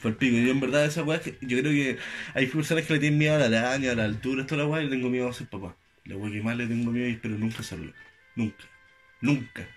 Pa'l 0.02 0.16
pico. 0.16 0.36
Yo 0.36 0.50
en 0.50 0.60
verdad 0.60 0.84
esa 0.86 1.02
weá, 1.02 1.18
es 1.18 1.24
que- 1.24 1.38
yo 1.46 1.58
creo 1.60 1.72
que 1.72 1.98
hay 2.34 2.46
personas 2.46 2.84
que 2.86 2.94
le 2.94 2.98
tienen 3.00 3.18
miedo 3.18 3.34
a 3.36 3.48
la 3.48 3.60
araña, 3.60 3.92
a 3.92 3.94
la 3.94 4.04
altura, 4.04 4.46
toda 4.46 4.62
la 4.62 4.68
weá, 4.68 4.82
y 4.82 4.84
le 4.86 4.90
tengo 4.90 5.10
miedo 5.10 5.28
a 5.28 5.32
ser 5.32 5.48
papá. 5.48 5.76
La 6.04 6.16
weá 6.16 6.32
que 6.32 6.42
más 6.42 6.56
le 6.56 6.66
tengo 6.66 6.90
miedo 6.90 7.06
y 7.08 7.12
espero 7.12 7.36
nunca 7.36 7.58
hacerlo. 7.60 7.92
Nunca. 8.36 8.64
Nunca. 9.20 9.68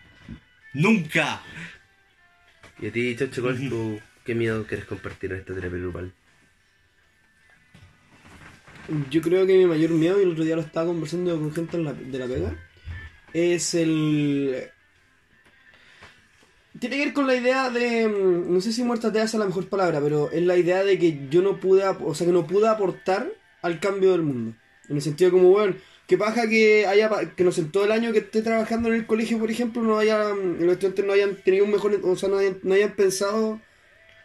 Nunca. 0.73 1.41
Y 2.79 2.87
a 2.87 2.91
ti, 2.91 3.15
Chocho, 3.15 3.41
¿cuál 3.41 3.55
es 3.61 3.69
tu... 3.69 3.99
¿Qué 4.25 4.33
miedo 4.35 4.65
quieres 4.65 4.85
compartir 4.85 5.33
en 5.33 5.39
esta 5.39 5.53
terapia 5.53 5.79
grupal? 5.79 6.13
Yo 9.09 9.21
creo 9.21 9.45
que 9.45 9.57
mi 9.57 9.65
mayor 9.65 9.91
miedo, 9.91 10.19
y 10.19 10.23
el 10.23 10.31
otro 10.31 10.43
día 10.43 10.55
lo 10.55 10.61
estaba 10.61 10.87
conversando 10.87 11.37
con 11.37 11.53
gente 11.53 11.77
en 11.77 11.83
la- 11.85 11.93
de 11.93 12.19
la 12.19 12.27
pega, 12.27 12.55
es 13.33 13.73
el... 13.75 14.69
Tiene 16.79 16.97
que 16.97 17.05
ver 17.05 17.13
con 17.13 17.27
la 17.27 17.35
idea 17.35 17.69
de... 17.69 18.07
mm, 18.07 18.53
No 18.53 18.61
sé 18.61 18.71
si 18.73 18.83
muerta 18.83 19.11
te 19.11 19.21
hace 19.21 19.37
la 19.37 19.45
mejor 19.45 19.67
palabra, 19.69 20.01
pero 20.01 20.31
es 20.31 20.43
la 20.43 20.57
idea 20.57 20.83
de 20.83 20.97
que 20.97 21.27
yo 21.29 21.41
no 21.41 21.59
pude, 21.59 21.83
o 21.87 22.15
sea, 22.15 22.25
que 22.27 22.33
no 22.33 22.47
pude 22.47 22.67
aportar 22.67 23.31
al 23.61 23.79
cambio 23.79 24.11
del 24.11 24.23
mundo. 24.23 24.55
En 24.89 24.95
el 24.97 25.01
sentido 25.01 25.31
como, 25.31 25.49
bueno, 25.49 25.75
que 26.07 26.17
paja 26.17 26.49
que 26.49 26.85
haya, 26.87 27.09
que 27.35 27.43
no 27.43 27.51
sé, 27.51 27.63
todo 27.65 27.85
el 27.85 27.91
año 27.91 28.11
que 28.11 28.19
esté 28.19 28.41
trabajando 28.41 28.89
en 28.89 28.95
el 28.95 29.05
colegio, 29.05 29.39
por 29.39 29.49
ejemplo, 29.51 29.81
no 29.83 29.97
haya, 29.99 30.33
mm, 30.33 30.61
los 30.61 30.73
estudiantes 30.73 31.05
no 31.05 31.13
hayan 31.13 31.35
tenido 31.43 31.65
un 31.65 31.71
mejor, 31.71 31.99
o 32.03 32.15
sea, 32.15 32.29
no 32.29 32.37
hayan, 32.37 32.59
no 32.63 32.73
hayan 32.73 32.95
pensado, 32.95 33.61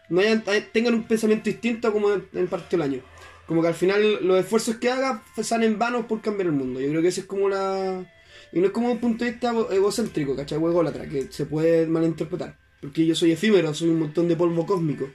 no 0.09 0.21
hayan, 0.21 0.43
tengan 0.73 0.95
un 0.95 1.05
pensamiento 1.07 1.51
distinto 1.51 1.93
como 1.93 2.13
en, 2.13 2.25
en 2.33 2.47
parte 2.49 2.77
del 2.77 2.83
año. 2.83 3.03
Como 3.47 3.63
que 3.63 3.69
al 3.69 3.75
final 3.75 4.27
los 4.27 4.39
esfuerzos 4.41 4.77
que 4.77 4.91
haga 4.91 5.23
salen 5.43 5.79
vanos 5.79 6.07
por 6.07 6.21
cambiar 6.21 6.49
el 6.49 6.53
mundo. 6.53 6.81
Yo 6.81 6.89
creo 6.91 7.03
que 7.03 7.09
esa 7.09 7.21
es 7.23 7.27
como 7.27 7.49
la... 7.49 8.05
Y 8.53 8.61
no 8.61 8.67
es 8.67 8.73
como 8.73 8.91
un 8.91 8.99
punto 8.99 9.25
de 9.25 9.33
vista 9.33 9.51
ego- 9.51 9.71
egocéntrico, 9.71 10.35
¿cachai? 10.37 10.59
O 10.59 10.69
ególatra, 10.71 11.07
que 11.09 11.29
se 11.31 11.45
puede 11.47 11.87
malinterpretar. 11.87 12.57
Porque 12.81 13.05
yo 13.05 13.15
soy 13.15 13.33
efímero, 13.33 13.75
soy 13.75 13.89
un 13.89 13.99
montón 14.01 14.29
de 14.29 14.37
polvo 14.37 14.65
cósmico. 14.67 15.09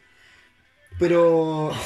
Pero... 1.00 1.72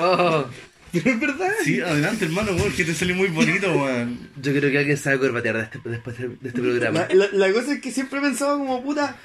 Oh, 0.00 0.44
Pero 0.92 1.10
es 1.10 1.20
verdad. 1.20 1.50
Sí, 1.62 1.80
adelante, 1.80 2.24
hermano, 2.24 2.52
weón, 2.52 2.72
que 2.72 2.84
te 2.84 2.94
salió 2.94 3.14
muy 3.14 3.28
bonito, 3.28 3.70
weón. 3.70 4.18
yo 4.40 4.52
creo 4.52 4.70
que 4.72 4.78
alguien 4.78 4.96
sabe 4.96 5.18
corbatear 5.18 5.56
de 5.56 5.62
este- 5.64 5.80
después 5.84 6.18
de, 6.18 6.30
este 6.42 6.60
programa. 6.60 7.06
La, 7.10 7.14
la- 7.14 7.28
la 7.32 7.52
cosa 7.52 7.74
es 7.74 7.80
que 7.80 7.90
siempre 7.92 8.18
he 8.18 8.22
pensado 8.22 8.58
como 8.58 8.82
puta. 8.82 9.16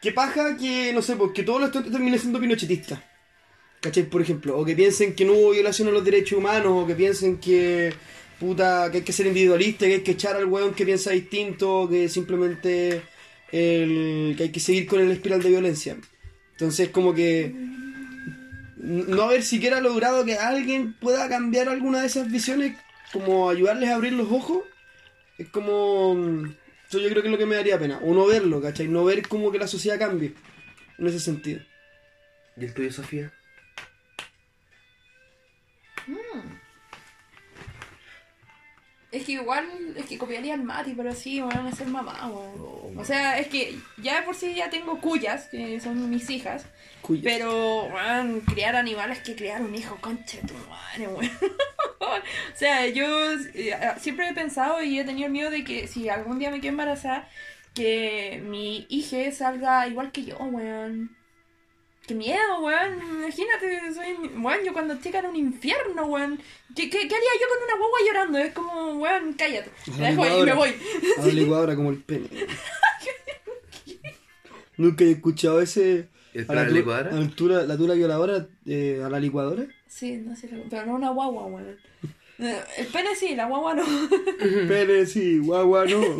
Que 0.00 0.12
paja 0.12 0.56
que, 0.56 0.92
no 0.94 1.02
sé, 1.02 1.16
pues 1.16 1.32
que 1.32 1.42
todos 1.42 1.58
los 1.60 1.66
estudiantes 1.68 1.92
terminen 1.92 2.18
siendo 2.20 2.40
pinochetistas. 2.40 3.00
¿Cachai? 3.80 4.04
Por 4.04 4.22
ejemplo. 4.22 4.56
O 4.58 4.64
que 4.64 4.74
piensen 4.76 5.14
que 5.14 5.24
no 5.24 5.32
hubo 5.32 5.50
violación 5.50 5.88
a 5.88 5.90
los 5.90 6.04
derechos 6.04 6.38
humanos. 6.38 6.72
O 6.84 6.86
que 6.86 6.94
piensen 6.94 7.38
que. 7.38 7.92
Puta, 8.40 8.88
que 8.90 8.98
hay 8.98 9.04
que 9.04 9.12
ser 9.12 9.26
individualista, 9.26 9.84
que 9.84 9.94
hay 9.94 10.00
que 10.00 10.12
echar 10.12 10.34
al 10.34 10.46
weón 10.46 10.74
que 10.74 10.86
piensa 10.86 11.10
distinto. 11.10 11.86
Que 11.88 12.08
simplemente. 12.08 13.02
El, 13.52 14.34
que 14.36 14.44
hay 14.44 14.50
que 14.50 14.60
seguir 14.60 14.86
con 14.86 15.00
el 15.00 15.10
espiral 15.10 15.42
de 15.42 15.50
violencia. 15.50 15.96
Entonces, 16.52 16.88
como 16.88 17.14
que. 17.14 17.54
No 18.78 19.24
haber 19.24 19.42
siquiera 19.42 19.80
logrado 19.80 20.24
que 20.24 20.38
alguien 20.38 20.94
pueda 20.94 21.28
cambiar 21.28 21.68
alguna 21.68 22.00
de 22.00 22.06
esas 22.06 22.30
visiones. 22.32 22.76
Como 23.12 23.50
ayudarles 23.50 23.90
a 23.90 23.96
abrir 23.96 24.14
los 24.14 24.32
ojos. 24.32 24.64
Es 25.36 25.48
como. 25.48 26.14
mm, 26.14 26.54
Eso 26.88 26.98
yo 26.98 27.10
creo 27.10 27.22
que 27.22 27.28
es 27.28 27.32
lo 27.32 27.38
que 27.38 27.46
me 27.46 27.56
daría 27.56 27.78
pena. 27.78 27.98
O 28.02 28.14
no 28.14 28.26
verlo, 28.26 28.62
¿cachai? 28.62 28.88
No 28.88 29.04
ver 29.04 29.28
como 29.28 29.52
que 29.52 29.58
la 29.58 29.68
sociedad 29.68 29.98
cambie. 29.98 30.34
En 30.98 31.06
ese 31.06 31.20
sentido. 31.20 31.60
¿Y 32.56 32.64
el 32.64 32.72
tuyo, 32.72 32.90
Sofía? 32.90 33.32
Es 39.12 39.24
que 39.24 39.32
igual, 39.32 39.66
es 39.96 40.06
que 40.06 40.18
copiaría 40.18 40.54
al 40.54 40.62
Mati, 40.62 40.94
pero 40.94 41.12
sí, 41.12 41.40
van 41.40 41.66
a 41.66 41.72
ser 41.72 41.88
mamá, 41.88 42.28
weón. 42.28 42.96
O 42.96 43.04
sea, 43.04 43.38
es 43.38 43.48
que 43.48 43.76
ya 43.96 44.20
de 44.20 44.22
por 44.22 44.36
sí 44.36 44.54
ya 44.54 44.70
tengo 44.70 45.00
cuyas, 45.00 45.48
que 45.48 45.80
son 45.80 46.08
mis 46.10 46.30
hijas. 46.30 46.66
Cuya. 47.02 47.22
Pero, 47.24 47.84
weón, 47.86 48.40
criar 48.42 48.76
animales 48.76 49.18
que 49.20 49.34
criar 49.34 49.62
un 49.62 49.74
hijo, 49.74 49.96
concha 50.00 50.38
de 50.40 50.48
tu 50.48 50.54
madre, 50.68 51.08
weón. 51.08 51.30
o 51.98 52.56
sea, 52.56 52.86
yo 52.86 53.32
eh, 53.54 53.76
siempre 53.98 54.28
he 54.28 54.34
pensado 54.34 54.82
y 54.82 55.00
he 55.00 55.04
tenido 55.04 55.26
el 55.26 55.32
miedo 55.32 55.50
de 55.50 55.64
que 55.64 55.88
si 55.88 56.08
algún 56.08 56.38
día 56.38 56.52
me 56.52 56.60
quedo 56.60 56.70
embarazada, 56.70 57.28
que 57.74 58.40
mi 58.44 58.86
hija 58.88 59.32
salga 59.32 59.88
igual 59.88 60.12
que 60.12 60.24
yo, 60.24 60.36
weón. 60.38 61.16
Qué 62.10 62.16
miedo, 62.16 62.60
weón. 62.60 62.98
Imagínate, 63.22 63.94
soy, 63.94 64.14
weón, 64.36 64.64
yo 64.64 64.72
cuando 64.72 65.00
chica 65.00 65.20
era 65.20 65.28
un 65.28 65.36
infierno, 65.36 66.06
weón. 66.06 66.40
¿Qué, 66.74 66.90
qué, 66.90 67.06
qué 67.06 67.14
haría 67.14 67.30
yo 67.40 67.46
con 67.48 67.62
una 67.64 67.76
guagua 67.78 67.98
llorando? 68.04 68.38
Es 68.38 68.52
como, 68.52 68.92
weón, 68.94 69.32
cállate. 69.34 69.70
La 69.92 69.96
la 69.98 70.10
dejo 70.10 70.22
ahí 70.24 70.40
y 70.40 70.44
me 70.44 70.52
voy. 70.54 70.74
A 71.18 71.26
la 71.26 71.32
licuadora 71.32 71.76
como 71.76 71.90
el 71.90 71.98
pene. 72.02 72.26
Nunca 74.76 75.04
he 75.04 75.12
escuchado 75.12 75.60
ese. 75.60 76.08
¿El 76.34 76.50
a 76.50 76.66
tu- 76.66 76.74
licuadora? 76.74 77.10
a 77.10 77.20
la 77.20 77.28
tula, 77.28 77.62
la 77.62 77.76
tula 77.76 77.94
violadora 77.94 78.48
eh, 78.66 79.00
a 79.04 79.08
la 79.08 79.20
licuadora. 79.20 79.64
Sí, 79.86 80.16
no 80.16 80.34
sé, 80.34 80.48
pero 80.68 80.86
no 80.86 80.94
una 80.96 81.10
guagua, 81.10 81.44
weón. 81.46 81.78
Eh, 82.40 82.60
El 82.78 82.86
pene 82.88 83.14
sí, 83.14 83.36
la 83.36 83.46
guagua 83.46 83.74
no. 83.74 83.84
Pene, 84.66 85.06
sí, 85.06 85.38
guagua, 85.38 85.84
no. 85.84 86.00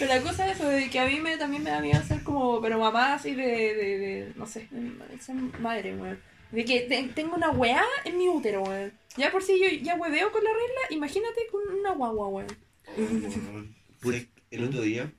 Pero 0.00 0.14
la 0.14 0.20
cosa 0.22 0.50
es 0.50 0.56
eso, 0.58 0.68
de 0.68 0.90
que 0.90 0.98
a 0.98 1.06
mí 1.06 1.20
me, 1.20 1.36
también 1.36 1.62
me 1.62 1.70
da 1.70 1.80
miedo 1.80 2.02
ser 2.02 2.22
como, 2.24 2.60
pero 2.60 2.78
mamá 2.78 3.14
así 3.14 3.34
de, 3.34 3.42
de, 3.46 3.98
de 3.98 4.32
no 4.36 4.46
sé, 4.46 4.66
de 4.70 5.18
ser 5.20 5.36
madre, 5.60 5.94
weón. 5.94 6.18
De 6.50 6.64
que 6.64 6.80
te- 6.80 7.08
tengo 7.14 7.36
una 7.36 7.50
weá 7.50 7.84
en 8.04 8.18
mi 8.18 8.28
útero, 8.28 8.62
weón. 8.62 8.92
Ya 9.16 9.30
por 9.30 9.42
si 9.42 9.60
yo 9.60 9.66
ya 9.82 9.94
hueveo 9.94 10.32
con 10.32 10.42
la 10.42 10.50
regla, 10.50 10.96
imagínate 10.96 11.42
con 11.52 11.78
una 11.78 11.92
guagua, 11.92 12.26
weón. 12.28 12.48
Pues, 14.00 14.26
el 14.50 14.64
otro 14.64 14.80
día, 14.80 15.12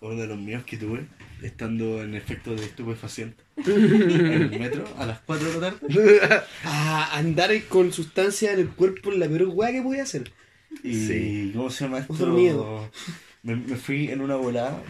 uno 0.00 0.16
de 0.16 0.26
los 0.26 0.38
míos 0.38 0.64
que 0.64 0.78
tuve, 0.78 1.06
estando 1.42 2.02
en 2.02 2.14
efecto 2.14 2.54
de 2.56 2.64
estupefaciente, 2.64 3.44
en 3.56 4.32
el 4.32 4.58
metro, 4.58 4.84
a 4.96 5.04
las 5.06 5.20
4 5.20 5.52
de 5.52 5.60
la 5.60 5.70
tarde, 5.72 6.20
Ah, 6.64 7.10
andar 7.18 7.50
con 7.68 7.92
sustancia 7.92 8.52
en 8.54 8.60
el 8.60 8.68
cuerpo 8.70 9.12
es 9.12 9.18
la 9.18 9.28
peor 9.28 9.44
weá 9.52 9.70
que 9.70 9.82
podía 9.82 10.02
hacer. 10.04 10.32
y 10.82 10.94
Sí. 11.06 11.52
¿cómo 11.54 11.68
se 11.70 11.84
llama 11.84 11.98
esto? 11.98 12.12
Otro 12.14 12.32
miedo. 12.32 12.90
Me, 13.42 13.56
me 13.56 13.76
fui 13.76 14.10
en 14.10 14.20
una 14.20 14.36
volada 14.36 14.82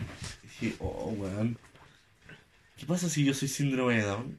y 0.45 0.65
dije, 0.65 0.77
oh, 0.81 1.15
weón, 1.17 1.57
¿qué 2.77 2.87
pasa 2.87 3.09
si 3.09 3.25
yo 3.25 3.33
soy 3.35 3.49
síndrome 3.49 3.97
de 3.97 4.03
Down? 4.03 4.39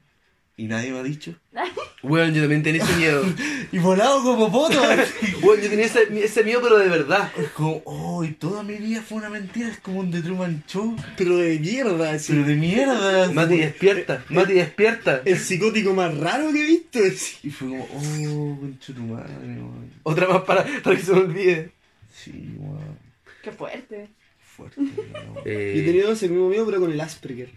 Y 0.56 0.66
nadie 0.68 0.92
me 0.92 0.98
ha 1.00 1.02
dicho. 1.02 1.34
Weón, 2.04 2.32
yo 2.32 2.42
también 2.42 2.62
tenía 2.62 2.82
ese 2.84 2.96
miedo. 2.96 3.24
Y 3.72 3.78
volado 3.78 4.22
como 4.22 4.52
poto. 4.52 4.80
Weón, 5.42 5.60
yo 5.60 5.68
tenía 5.68 5.86
ese, 5.86 6.06
ese 6.22 6.44
miedo, 6.44 6.60
pero 6.62 6.78
de 6.78 6.88
verdad. 6.88 7.32
Es 7.36 7.48
como, 7.48 7.82
oh, 7.86 8.22
y 8.22 8.30
toda 8.32 8.62
mi 8.62 8.76
vida 8.76 9.02
fue 9.02 9.18
una 9.18 9.30
mentira, 9.30 9.68
es 9.68 9.78
como 9.80 9.98
un 9.98 10.12
The 10.12 10.22
Truman 10.22 10.62
Show, 10.68 10.94
Pero 11.16 11.38
de 11.38 11.58
mierda, 11.58 12.12
así. 12.12 12.32
pero 12.34 12.46
de 12.46 12.54
mierda. 12.54 13.32
Mati, 13.32 13.56
despierta. 13.56 14.24
Mati, 14.28 14.52
despierta. 14.52 15.22
El 15.24 15.38
psicótico 15.38 15.92
más 15.92 16.16
raro 16.18 16.52
que 16.52 16.60
he 16.60 16.66
visto. 16.66 17.00
Y 17.42 17.50
fue 17.50 17.70
como, 17.70 17.84
oh, 17.84 18.58
concha 18.60 18.92
tu 18.94 19.02
madre, 19.02 19.34
weón. 19.44 19.90
Otra 20.04 20.28
más 20.28 20.42
para, 20.42 20.64
para 20.84 20.94
que 20.94 21.02
se 21.02 21.12
me 21.14 21.18
olvide. 21.18 21.72
Sí, 22.12 22.54
weón. 22.58 23.03
Qué 23.44 23.52
fuerte. 23.52 24.08
Fuerte, 24.38 24.80
weón. 24.80 25.38
Eh, 25.44 25.72
Yo 25.76 25.82
he 25.82 25.84
tenido 25.84 26.12
ese 26.12 26.28
mismo 26.28 26.48
miedo, 26.48 26.64
pero 26.64 26.80
con 26.80 26.90
el 26.90 27.00
Asperger. 27.00 27.50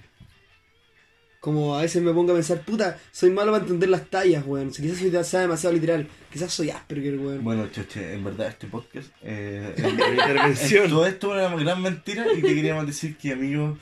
Como 1.40 1.78
a 1.78 1.82
veces 1.84 2.02
me 2.02 2.12
pongo 2.12 2.32
a 2.34 2.36
pensar, 2.36 2.62
puta, 2.62 3.00
soy 3.12 3.30
malo 3.30 3.52
para 3.54 3.64
entender 3.64 3.88
las 3.88 4.10
tallas, 4.10 4.44
weón. 4.46 4.74
Si 4.74 4.82
quizás 4.82 4.98
soy 4.98 5.24
sea 5.24 5.42
demasiado 5.42 5.74
literal. 5.74 6.08
Quizás 6.32 6.52
soy 6.52 6.72
Asperger, 6.72 7.18
weón. 7.18 7.44
Bueno, 7.44 7.68
Choche, 7.72 8.14
en 8.14 8.24
verdad 8.24 8.48
este 8.50 8.68
podcast, 8.68 9.08
eh, 9.22 9.74
intervención. 9.78 10.90
todo 10.90 11.06
esto 11.06 11.40
es 11.40 11.48
una 11.52 11.64
gran 11.64 11.82
mentira 11.82 12.26
y 12.34 12.42
te 12.42 12.54
queríamos 12.56 12.86
decir 12.86 13.16
que 13.16 13.32
amigo, 13.32 13.78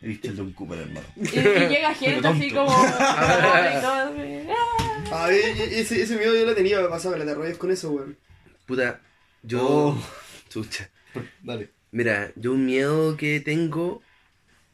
eres 0.00 0.22
Sheldon 0.22 0.52
Cooper, 0.52 0.78
hermano. 0.78 1.06
Y, 1.16 1.28
y 1.38 1.68
llega 1.68 1.92
gente 1.94 2.26
así 2.26 2.50
como... 2.50 2.70
¡ah! 2.72 4.10
A 5.10 5.26
ver, 5.26 5.44
ese, 5.72 6.00
ese 6.00 6.16
miedo 6.16 6.34
yo 6.34 6.46
lo 6.46 6.54
tenía, 6.54 6.80
me 6.80 6.88
pasaba 6.88 7.18
la 7.18 7.26
te 7.26 7.58
con 7.58 7.70
eso, 7.70 7.90
weón. 7.90 8.16
Puta, 8.64 9.00
yo. 9.42 9.60
Oh. 9.68 10.02
Chucha. 10.48 10.88
Dale. 11.42 11.70
Mira, 11.90 12.32
yo 12.36 12.52
un 12.52 12.64
miedo 12.64 13.16
que 13.16 13.40
tengo 13.40 14.02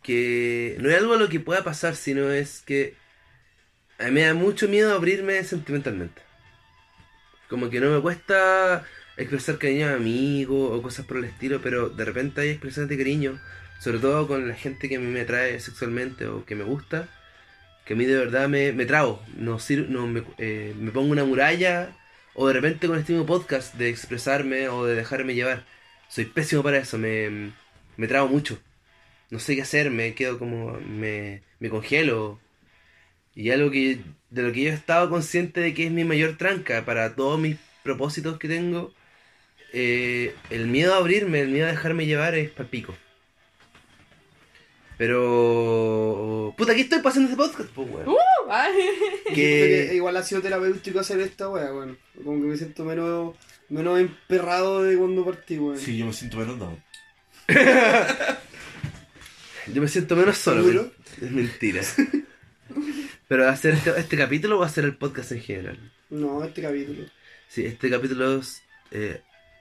que 0.02 0.76
no 0.80 0.90
es 0.90 0.96
algo 0.96 1.14
a 1.14 1.18
lo 1.18 1.28
que 1.28 1.40
pueda 1.40 1.64
pasar, 1.64 1.96
sino 1.96 2.30
es 2.30 2.62
que 2.62 2.94
a 3.98 4.04
mí 4.04 4.12
me 4.12 4.22
da 4.22 4.34
mucho 4.34 4.68
miedo 4.68 4.94
abrirme 4.94 5.42
sentimentalmente. 5.44 6.22
Como 7.48 7.70
que 7.70 7.80
no 7.80 7.90
me 7.90 8.00
cuesta 8.00 8.84
expresar 9.16 9.58
cariño 9.58 9.88
a 9.88 9.94
amigos 9.94 10.70
o 10.72 10.82
cosas 10.82 11.04
por 11.06 11.16
el 11.18 11.24
estilo, 11.24 11.60
pero 11.60 11.88
de 11.88 12.04
repente 12.04 12.40
hay 12.40 12.50
expresiones 12.50 12.88
de 12.88 12.96
cariño, 12.96 13.40
sobre 13.80 13.98
todo 13.98 14.28
con 14.28 14.48
la 14.48 14.54
gente 14.54 14.88
que 14.88 14.96
a 14.96 15.00
mí 15.00 15.06
me 15.06 15.22
atrae 15.22 15.58
sexualmente 15.60 16.26
o 16.26 16.44
que 16.44 16.54
me 16.54 16.64
gusta, 16.64 17.08
que 17.84 17.94
a 17.94 17.96
mí 17.96 18.04
de 18.04 18.16
verdad 18.16 18.48
me, 18.48 18.72
me 18.72 18.86
trago, 18.86 19.22
no, 19.36 19.58
no 19.88 20.06
me, 20.06 20.22
eh, 20.38 20.74
me 20.78 20.90
pongo 20.92 21.10
una 21.10 21.24
muralla 21.24 21.96
o 22.34 22.46
de 22.46 22.54
repente 22.54 22.86
con 22.86 22.98
este 22.98 23.12
mismo 23.12 23.26
podcast 23.26 23.74
de 23.74 23.88
expresarme 23.88 24.68
o 24.68 24.84
de 24.84 24.94
dejarme 24.94 25.34
llevar. 25.34 25.64
Soy 26.08 26.24
pésimo 26.26 26.62
para 26.62 26.78
eso, 26.78 26.98
me, 26.98 27.52
me 27.96 28.08
trago 28.08 28.28
mucho. 28.28 28.58
No 29.30 29.38
sé 29.40 29.56
qué 29.56 29.62
hacer, 29.62 29.90
me 29.90 30.14
quedo 30.14 30.38
como. 30.38 30.72
me, 30.80 31.42
me 31.60 31.70
congelo. 31.70 32.40
Y 33.34 33.50
algo 33.50 33.70
que 33.70 34.00
de 34.30 34.42
lo 34.42 34.52
que 34.52 34.62
yo 34.64 34.70
he 34.70 34.74
estado 34.74 35.10
consciente 35.10 35.60
de 35.60 35.74
que 35.74 35.86
es 35.86 35.92
mi 35.92 36.04
mayor 36.04 36.36
tranca 36.36 36.84
para 36.84 37.14
todos 37.16 37.40
mis 37.40 37.58
propósitos 37.82 38.38
que 38.38 38.48
tengo, 38.48 38.92
eh, 39.72 40.34
el 40.50 40.66
miedo 40.68 40.94
a 40.94 40.98
abrirme, 40.98 41.40
el 41.40 41.50
miedo 41.50 41.66
a 41.68 41.70
dejarme 41.72 42.06
llevar 42.06 42.34
es 42.36 42.50
palpico. 42.50 42.94
Pero. 44.98 46.54
Puta, 46.56 46.72
aquí 46.72 46.82
estoy 46.82 47.00
pasando 47.00 47.30
este 47.30 47.36
podcast, 47.42 47.70
pues, 47.70 47.88
weón. 47.90 48.08
¡Uh! 48.08 48.16
Ay. 48.50 48.72
Que- 49.26 49.86
que 49.90 49.94
igual 49.94 50.16
ha 50.16 50.22
sido 50.22 50.42
terapéutico 50.42 50.98
hacer 51.00 51.20
esta 51.20 51.48
weá, 51.48 51.72
weón. 51.72 51.96
Como 52.24 52.40
que 52.42 52.48
me 52.48 52.56
siento 52.56 52.84
menos, 52.84 53.36
menos 53.68 54.00
emperrado 54.00 54.82
de 54.82 54.96
cuando 54.96 55.24
partí, 55.24 55.56
weón. 55.58 55.78
Sí, 55.78 55.96
yo 55.96 56.06
me 56.06 56.12
siento 56.12 56.36
menos 56.38 56.58
down. 56.58 56.82
Yo 59.72 59.82
me 59.82 59.88
siento 59.88 60.16
menos 60.16 60.38
solo. 60.38 60.62
Men- 60.62 60.92
Es 61.20 61.30
mentira. 61.30 61.82
Pero 63.28 63.48
hacer 63.48 63.74
este, 63.74 63.90
este 64.00 64.16
capítulo 64.16 64.58
o 64.58 64.62
hacer 64.62 64.84
el 64.84 64.96
podcast 64.96 65.32
en 65.32 65.42
general. 65.42 65.92
No, 66.08 66.42
este 66.42 66.62
capítulo. 66.62 67.04
Sí, 67.48 67.66
este 67.66 67.90
capítulo, 67.90 68.40
eh, 68.90 69.20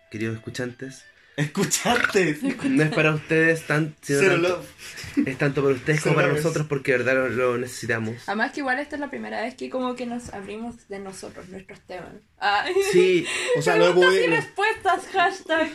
queridos 0.10 0.38
escuchantes, 0.38 1.04
¡Escucharte! 1.38 2.38
no 2.68 2.84
es 2.84 2.90
para 2.94 3.14
ustedes 3.14 3.66
tan, 3.68 3.96
Cero 4.02 4.34
tanto- 4.34 4.48
love. 4.50 5.28
es 5.28 5.38
tanto 5.38 5.62
para 5.64 5.76
ustedes 5.76 6.02
como 6.02 6.16
para 6.16 6.28
nosotros 6.30 6.66
porque 6.68 6.92
de 6.94 6.98
verdad 6.98 7.14
lo, 7.14 7.30
lo 7.30 7.58
necesitamos. 7.60 8.16
Además 8.28 8.52
que 8.52 8.62
igual 8.62 8.80
esta 8.80 8.96
es 8.96 9.00
la 9.00 9.10
primera 9.10 9.42
vez 9.42 9.54
que 9.56 9.70
como 9.70 9.96
que 9.96 10.06
nos 10.08 10.34
abrimos 10.34 10.88
de 10.90 11.00
nosotros, 11.00 11.48
nuestros 11.50 11.80
temas. 11.82 12.10
Ay. 12.40 12.74
Sí, 12.92 13.26
O 13.58 13.62
sea, 13.62 13.78
lo 13.78 13.92
Preguntas 13.94 14.14
y 14.16 14.28
respuestas, 14.28 15.08
hashtag. 15.14 15.70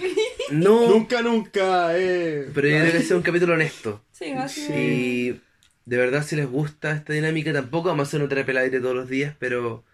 no, 0.51 0.88
Nunca, 0.88 1.22
nunca, 1.22 1.96
eh. 1.96 2.48
pero 2.53 2.68
yo 2.68 2.79
creo 2.81 2.92
que 2.92 3.03
sea 3.03 3.16
un 3.16 3.22
capítulo 3.22 3.55
honesto. 3.55 4.03
Sí, 4.12 4.33
así 4.33 4.66
Sí. 4.66 4.72
Y 4.75 5.40
de 5.85 5.96
verdad 5.96 6.25
si 6.27 6.35
les 6.37 6.46
gusta 6.48 6.90
esta 6.92 7.12
dinámica, 7.12 7.53
tampoco 7.53 7.88
vamos 7.88 8.07
a 8.07 8.09
hacer 8.09 8.20
una 8.20 8.29
terapia 8.29 8.53
al 8.53 8.59
aire 8.64 8.81
todos 8.81 8.96
los 8.96 9.09
días, 9.09 9.35
pero 9.38 9.85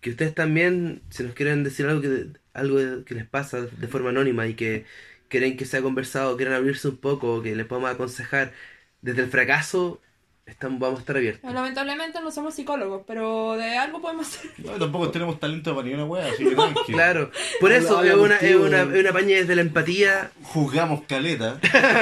que 0.00 0.10
ustedes 0.10 0.34
también, 0.34 1.02
si 1.10 1.22
nos 1.22 1.34
quieren 1.34 1.62
decir 1.64 1.86
algo 1.86 2.00
que, 2.00 2.26
algo 2.52 3.04
que 3.04 3.14
les 3.14 3.26
pasa 3.26 3.62
de 3.62 3.88
forma 3.88 4.10
anónima 4.10 4.46
y 4.46 4.54
que 4.54 4.84
quieren 5.28 5.56
que 5.56 5.64
sea 5.64 5.82
conversado, 5.82 6.36
quieren 6.36 6.54
abrirse 6.54 6.88
un 6.88 6.96
poco, 6.98 7.42
que 7.42 7.54
les 7.54 7.66
podamos 7.66 7.90
aconsejar 7.90 8.52
desde 9.00 9.22
el 9.22 9.28
fracaso, 9.28 10.00
estamos, 10.44 10.80
vamos 10.80 10.98
a 10.98 11.00
estar 11.00 11.16
abiertos. 11.16 11.52
Lamentablemente 11.52 12.20
no 12.20 12.30
somos 12.30 12.54
psicólogos, 12.54 13.04
pero 13.06 13.56
de 13.56 13.78
algo 13.78 14.00
podemos 14.02 14.26
hacer. 14.26 14.50
No, 14.58 14.72
tampoco 14.72 15.10
tenemos 15.10 15.40
talento 15.40 15.74
para 15.74 15.86
ni 15.86 15.94
una 15.94 16.04
wea, 16.04 16.26
así 16.26 16.44
que 16.44 16.50
tranqui. 16.54 16.92
Claro, 16.92 17.30
por 17.60 17.72
eso 17.72 18.02
es 18.02 18.14
una, 18.14 18.36
es 18.36 18.56
una, 18.56 18.82
es 18.82 19.00
una 19.00 19.12
paña 19.12 19.36
desde 19.36 19.54
la 19.54 19.62
empatía 19.62 20.32
Juzgamos 20.42 21.02
caleta. 21.04 21.58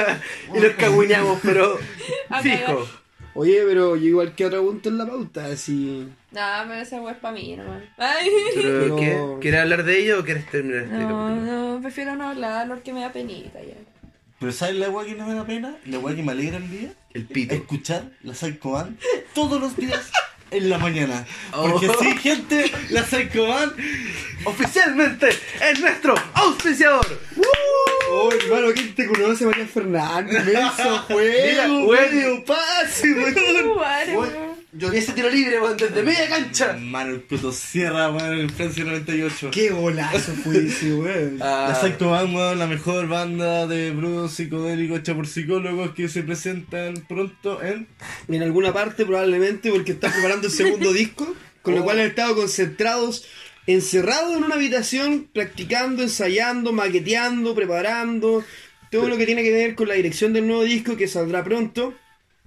y 0.53 0.59
nos 0.59 0.71
cagüiñamos, 0.73 1.39
pero 1.43 1.77
fijo. 2.41 2.87
Oye, 3.35 3.63
pero 3.65 3.95
yo 3.95 4.07
igual 4.07 4.35
que 4.35 4.45
otra 4.45 4.59
punto 4.59 4.89
en 4.89 4.97
la 4.97 5.05
pauta, 5.05 5.45
así... 5.45 6.07
Nah, 6.31 6.63
pero 6.67 6.81
ese 6.81 6.99
web 6.99 7.13
es 7.15 7.19
para 7.21 7.33
mí. 7.33 7.57
Pero, 8.55 8.95
¿qué? 8.97 9.17
¿Quieres 9.41 9.61
hablar 9.61 9.83
de 9.83 9.99
ello 9.99 10.19
o 10.19 10.23
quieres 10.23 10.45
terminar 10.49 10.83
este 10.83 10.95
No, 10.97 11.07
capítulo? 11.07 11.35
no, 11.75 11.81
prefiero 11.81 12.15
no 12.15 12.29
hablar 12.29 12.67
porque 12.67 12.93
me 12.93 13.01
da 13.01 13.11
penita 13.11 13.59
ya. 13.61 13.75
Pero 14.39 14.51
¿sabes 14.51 14.75
la 14.75 14.89
wea 14.89 15.05
que 15.05 15.15
no 15.15 15.27
me 15.27 15.33
da 15.33 15.45
pena? 15.45 15.75
La 15.85 15.99
wea 15.99 16.15
que 16.15 16.23
me 16.23 16.31
alegra 16.31 16.57
el 16.57 16.69
día. 16.71 16.93
El 17.13 17.25
pito. 17.25 17.55
Escuchar 17.55 18.03
la 18.23 18.33
Psycho 18.33 18.71
Band 18.71 18.97
todos 19.33 19.59
los 19.59 19.75
días 19.75 20.11
en 20.51 20.69
la 20.69 20.77
mañana. 20.77 21.25
Oh. 21.53 21.69
Porque 21.71 21.89
sí, 21.99 22.17
gente, 22.17 22.71
la 22.89 23.03
Psycho 23.03 23.47
Band. 23.47 23.73
Oficialmente 24.45 25.29
es 25.29 25.79
nuestro 25.81 26.15
auspiciador. 26.35 27.05
Oh, 28.11 28.29
hermano, 28.31 28.67
¿quién 28.73 28.95
te 28.95 29.05
conoce, 29.07 29.45
María 29.45 29.65
Fernández? 29.67 30.45
Menso, 30.45 31.05
Mira, 31.09 31.67
juego, 31.67 31.87
weón. 31.87 32.09
medio 32.11 32.43
pase, 32.45 33.13
weón. 33.13 34.59
Yo 34.71 34.89
vi 34.91 34.97
ese 34.97 35.13
tiro 35.13 35.29
libre, 35.29 35.59
weón, 35.59 35.77
desde 35.77 36.03
media 36.03 36.27
cancha. 36.29 36.73
Mano, 36.73 37.11
el 37.11 37.21
puto 37.21 37.51
Sierra, 37.51 38.09
weón, 38.11 38.39
en 38.39 38.49
Francia 38.49 38.83
98. 38.83 39.49
Qué 39.51 39.69
golazo 39.71 40.33
fue 40.33 40.65
ese, 40.67 40.93
weón. 40.93 41.39
Ah, 41.41 41.77
La 41.81 42.07
Band, 42.07 42.35
weón, 42.35 42.59
la 42.59 42.67
mejor 42.67 43.07
banda 43.07 43.67
de 43.67 43.91
blues 43.91 44.31
psicodélico 44.33 44.95
hecha 44.95 45.15
por 45.15 45.27
psicólogos 45.27 45.91
que 45.93 46.07
se 46.07 46.23
presentan 46.23 46.93
pronto 47.07 47.61
en... 47.63 47.87
En 48.27 48.43
alguna 48.43 48.71
parte, 48.73 49.05
probablemente, 49.05 49.71
porque 49.71 49.93
está 49.93 50.11
preparando 50.11 50.47
el 50.47 50.53
segundo 50.53 50.93
disco, 50.93 51.35
con 51.61 51.75
lo 51.75 51.81
Oh. 51.81 51.83
cual 51.85 51.99
han 51.99 52.07
estado 52.07 52.35
concentrados, 52.35 53.25
encerrados 53.73 54.35
en 54.35 54.43
una 54.43 54.55
habitación, 54.55 55.29
practicando, 55.31 56.01
ensayando, 56.01 56.71
maqueteando, 56.73 57.53
preparando. 57.53 58.43
Todo 58.89 59.07
lo 59.07 59.17
que 59.17 59.27
tiene 59.27 59.43
que 59.43 59.51
ver 59.51 59.75
con 59.75 59.87
la 59.87 59.93
dirección 59.93 60.33
del 60.33 60.47
nuevo 60.47 60.63
disco 60.63 60.97
que 60.97 61.07
saldrá 61.07 61.43
pronto, 61.43 61.93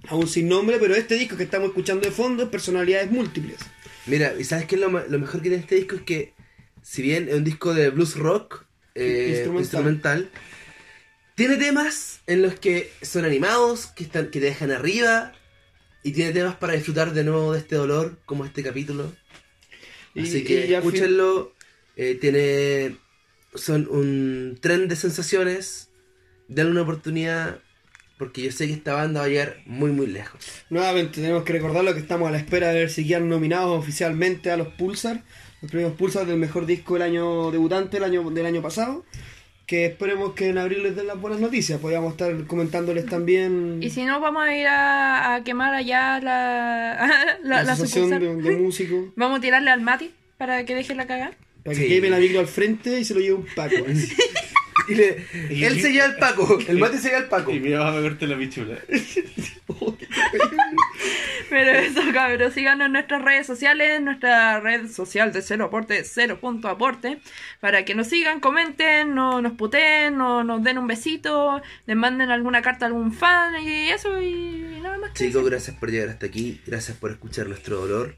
aún 0.07 0.27
sin 0.27 0.49
nombre, 0.49 0.77
pero 0.79 0.95
este 0.95 1.15
disco 1.15 1.37
que 1.37 1.43
estamos 1.43 1.69
escuchando 1.69 2.05
de 2.05 2.11
fondo 2.11 2.43
es 2.43 2.49
Personalidades 2.49 3.09
Múltiples. 3.09 3.59
Mira, 4.05 4.33
¿y 4.37 4.43
sabes 4.43 4.65
qué 4.65 4.75
es 4.75 4.81
lo 4.81 4.89
mejor 4.89 5.41
que 5.41 5.49
tiene 5.49 5.63
este 5.63 5.75
disco? 5.75 5.95
Es 5.95 6.01
que, 6.01 6.33
si 6.81 7.01
bien 7.01 7.29
es 7.29 7.35
un 7.35 7.45
disco 7.45 7.73
de 7.73 7.89
blues 7.89 8.17
rock 8.17 8.65
eh, 8.95 9.27
Instrumental. 9.29 9.61
instrumental. 9.61 10.31
tiene 11.35 11.55
temas 11.55 12.19
en 12.27 12.41
los 12.41 12.59
que 12.59 12.91
son 13.01 13.23
animados, 13.23 13.87
que, 13.87 14.03
están, 14.03 14.29
que 14.29 14.41
te 14.41 14.47
dejan 14.47 14.71
arriba, 14.71 15.31
y 16.03 16.11
tiene 16.11 16.33
temas 16.33 16.55
para 16.55 16.73
disfrutar 16.73 17.13
de 17.13 17.23
nuevo 17.23 17.53
de 17.53 17.59
este 17.59 17.77
dolor, 17.77 18.19
como 18.25 18.43
este 18.43 18.61
capítulo. 18.61 19.13
Y- 20.15 20.21
Así 20.21 20.43
que 20.43 20.67
y 20.67 20.73
escúchenlo. 20.73 21.53
eh, 21.95 22.17
tiene. 22.19 22.97
Son 23.55 23.87
un 23.89 24.57
tren 24.61 24.87
de 24.87 24.95
sensaciones. 24.95 25.89
Denle 26.47 26.71
una 26.71 26.81
oportunidad. 26.81 27.59
Porque 28.17 28.43
yo 28.43 28.51
sé 28.51 28.67
que 28.67 28.73
esta 28.73 28.93
banda 28.93 29.21
va 29.21 29.25
a 29.25 29.29
llegar 29.29 29.57
muy, 29.65 29.91
muy 29.91 30.05
lejos. 30.07 30.39
Nuevamente 30.69 31.15
tenemos 31.19 31.43
que 31.43 31.51
recordarlo 31.53 31.93
que 31.93 31.99
estamos 31.99 32.27
a 32.29 32.31
la 32.31 32.37
espera 32.37 32.69
de 32.69 32.79
ver 32.79 32.89
si 32.89 33.05
quedan 33.07 33.27
nominados 33.27 33.77
oficialmente 33.77 34.49
a 34.51 34.55
los 34.55 34.67
Pulsar, 34.69 35.23
los 35.61 35.71
premios 35.71 35.93
Pulsar 35.93 36.25
del 36.27 36.37
mejor 36.37 36.65
disco 36.67 36.93
del 36.93 37.03
año 37.03 37.49
debutante 37.51 37.97
del 37.97 38.03
año, 38.05 38.29
del 38.29 38.45
año 38.45 38.61
pasado. 38.61 39.03
Que 39.73 39.85
esperemos 39.87 40.33
que 40.33 40.49
en 40.49 40.59
abril 40.59 40.83
les 40.83 40.95
den 40.95 41.07
las 41.07 41.19
buenas 41.19 41.39
noticias. 41.39 41.79
Podríamos 41.79 42.11
estar 42.11 42.31
comentándoles 42.45 43.07
también 43.07 43.79
Y 43.81 43.89
si 43.89 44.03
no, 44.03 44.19
vamos 44.19 44.43
a 44.43 44.55
ir 44.55 44.67
a, 44.67 45.33
a 45.33 45.43
quemar 45.43 45.73
allá 45.73 46.19
la, 46.19 47.09
la, 47.43 47.63
la, 47.63 47.75
la 47.75 47.75
de, 48.19 48.35
de 48.35 48.55
músicos 48.57 49.05
Vamos 49.15 49.39
a 49.39 49.41
tirarle 49.41 49.71
al 49.71 49.81
Mati 49.81 50.11
para 50.37 50.63
que 50.63 50.75
deje 50.75 50.93
la 50.93 51.07
cagada. 51.07 51.31
para 51.63 51.75
que 51.75 51.81
Sí. 51.83 51.87
queme 51.89 52.11
la 52.11 52.17
micro 52.19 52.39
al 52.39 52.45
frente 52.47 52.99
y 52.99 53.03
se 53.03 53.15
lo 53.15 53.19
lleve 53.19 53.33
un 53.33 53.47
paco. 53.55 53.75
Y 54.89 54.95
le- 54.95 55.25
él 55.49 55.81
se 55.81 55.93
lleva 55.93 56.07
el 56.07 56.17
Paco. 56.17 56.59
El 56.67 56.77
mate 56.77 56.97
se 56.97 57.07
lleva 57.07 57.19
el 57.21 57.29
Paco. 57.29 57.51
Y 57.51 57.59
me 57.61 57.73
vas 57.73 57.95
a 57.95 57.99
verte 58.01 58.27
la 58.27 58.37
pichula. 58.37 58.77
Pero 61.49 61.71
eso, 61.71 62.01
cabros, 62.13 62.53
síganos 62.53 62.87
en 62.87 62.93
nuestras 62.93 63.21
redes 63.21 63.45
sociales, 63.45 64.01
nuestra 64.01 64.59
red 64.59 64.89
social 64.89 65.31
de 65.31 65.41
Cero 65.41 65.65
Aporte, 65.65 66.03
Cero 66.03 66.39
Punto 66.39 66.67
Aporte, 66.67 67.19
para 67.59 67.85
que 67.85 67.95
nos 67.95 68.07
sigan, 68.07 68.39
comenten, 68.39 69.13
no, 69.13 69.41
nos 69.41 69.53
puteen, 69.53 70.17
no, 70.17 70.43
nos 70.43 70.63
den 70.63 70.77
un 70.77 70.87
besito, 70.87 71.61
les 71.85 71.95
manden 71.95 72.31
alguna 72.31 72.61
carta 72.61 72.85
a 72.85 72.87
algún 72.87 73.13
fan 73.13 73.61
y 73.61 73.89
eso 73.89 74.21
y 74.21 74.79
nada 74.81 74.97
más. 74.97 75.13
Chicos, 75.13 75.45
gracias 75.45 75.75
por 75.77 75.91
llegar 75.91 76.09
hasta 76.09 76.25
aquí. 76.25 76.61
Gracias 76.65 76.97
por 76.97 77.11
escuchar 77.11 77.47
nuestro 77.47 77.77
dolor. 77.77 78.17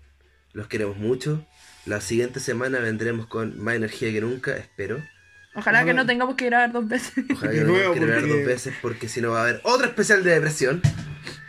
Los 0.54 0.68
queremos 0.68 0.98
mucho. 0.98 1.46
La 1.86 2.02
siguiente 2.02 2.40
semana 2.40 2.80
vendremos 2.80 3.28
con 3.28 3.62
más 3.62 3.76
energía 3.76 4.12
que 4.12 4.22
nunca, 4.22 4.56
espero. 4.56 5.04
Ojalá 5.56 5.86
que 5.86 5.94
no 5.94 6.06
tengamos 6.06 6.36
que 6.36 6.46
grabar 6.46 6.72
dos 6.72 6.88
veces. 6.88 7.24
Ojalá 7.32 7.52
que 7.54 7.62
no 7.62 7.74
tengamos 7.74 7.98
que 7.98 8.06
grabar 8.06 8.28
dos 8.28 8.46
veces 8.46 8.74
porque 8.82 9.08
si 9.08 9.22
no 9.22 9.32
va 9.32 9.40
a 9.40 9.44
haber 9.44 9.62
otro 9.64 9.88
especial 9.88 10.24
de 10.24 10.32
depresión. 10.32 10.82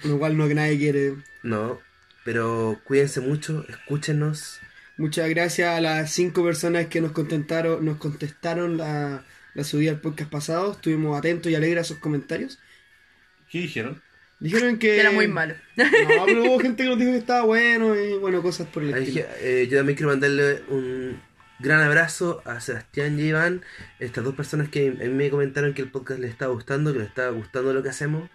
Lo 0.06 0.18
cual 0.18 0.36
no 0.36 0.48
que 0.48 0.54
nadie 0.54 0.78
quiere. 0.78 1.14
No, 1.42 1.80
pero 2.24 2.80
cuídense 2.84 3.20
mucho, 3.20 3.64
escúchenos. 3.68 4.60
Muchas 4.96 5.28
gracias 5.28 5.76
a 5.76 5.80
las 5.80 6.10
cinco 6.12 6.42
personas 6.44 6.86
que 6.86 7.00
nos 7.00 7.12
contestaron, 7.12 7.84
nos 7.84 7.98
contestaron 7.98 8.76
la, 8.78 9.24
la 9.54 9.64
subida 9.64 9.90
del 9.92 10.00
podcast 10.00 10.30
pasado. 10.30 10.72
Estuvimos 10.72 11.18
atentos 11.18 11.52
y 11.52 11.54
alegres 11.54 11.82
a 11.82 11.84
sus 11.84 11.98
comentarios. 11.98 12.58
¿Qué 13.50 13.58
dijeron? 13.60 14.00
Dijeron 14.40 14.78
que. 14.78 14.98
Era 14.98 15.10
muy 15.12 15.28
malo. 15.28 15.54
No, 15.76 16.24
pero 16.26 16.44
hubo 16.44 16.58
gente 16.58 16.82
que 16.84 16.88
nos 16.88 16.98
dijo 16.98 17.10
que 17.12 17.18
estaba 17.18 17.42
bueno 17.44 17.94
y 17.94 18.14
bueno, 18.18 18.42
cosas 18.42 18.66
por 18.68 18.82
el 18.82 18.94
Ahí 18.94 19.04
estilo. 19.04 19.26
dije, 19.26 19.62
eh, 19.62 19.68
yo 19.68 19.76
también 19.78 19.96
quiero 19.96 20.10
mandarle 20.10 20.62
un 20.68 21.20
gran 21.58 21.80
abrazo 21.82 22.42
a 22.44 22.60
Sebastián 22.60 23.18
y 23.18 23.24
Iván, 23.24 23.62
estas 23.98 24.24
dos 24.24 24.34
personas 24.34 24.68
que 24.68 24.88
a 24.88 25.04
mí 25.04 25.08
me 25.08 25.30
comentaron 25.30 25.74
que 25.74 25.82
el 25.82 25.90
podcast 25.90 26.20
les 26.20 26.30
estaba 26.30 26.52
gustando, 26.52 26.92
que 26.92 26.98
les 27.00 27.08
estaba 27.08 27.30
gustando 27.30 27.72
lo 27.74 27.82
que 27.82 27.88
hacemos. 27.90 28.28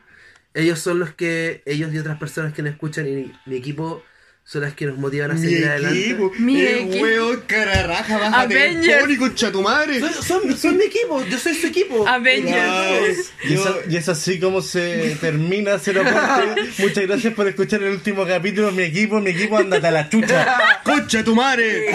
Ellos 0.54 0.80
son 0.80 0.99
los 0.99 1.14
que, 1.14 1.62
ellos 1.66 1.93
y 1.93 1.97
otras 1.97 2.18
personas 2.20 2.54
que 2.54 2.62
nos 2.62 2.74
escuchan 2.74 3.08
y 3.08 3.32
mi 3.45 3.56
equipo 3.56 4.04
son 4.43 4.64
las 4.64 4.74
que 4.74 4.86
nos 4.88 4.97
motivan 4.97 5.32
a 5.32 5.34
Mi 5.36 5.39
seguir 5.41 5.66
adelante. 5.68 5.99
equipo, 6.02 6.32
Mi 6.39 6.60
el 6.62 6.78
equipo. 6.80 7.04
hueón 7.04 7.43
cararaja, 7.47 8.18
bájate 8.18 8.54
el 8.56 8.76
Avengers. 8.78 9.04
pony, 9.04 9.18
concha 9.18 9.52
tu 9.52 9.62
madre. 9.62 9.99
Son, 9.99 10.14
son, 10.24 10.58
son 10.58 10.78
mi 10.78 10.86
equipo, 10.86 11.24
yo 11.26 11.38
soy 11.38 11.54
su 11.56 11.68
equipo. 11.68 12.06
Avengers. 12.08 13.32
Y, 13.47 13.54
eso- 13.54 13.80
y 13.88 13.95
es 13.95 14.10
así 14.10 14.39
como 14.39 14.62
se 14.62 15.16
termina 15.22 15.78
Cero. 15.80 16.04
Muchas 16.80 17.06
gracias 17.08 17.34
por 17.34 17.47
escuchar 17.47 17.82
el 17.84 17.91
último 17.93 18.26
capítulo. 18.26 18.72
Mi 18.72 18.84
equipo, 18.84 19.22
mi 19.22 19.30
equipo, 19.30 19.58
andate 19.58 19.88
a 19.88 19.91
la 19.91 20.10
chucha. 20.10 20.58
¡Concha 20.84 21.24
tu 21.24 21.36
madre! 21.36 21.86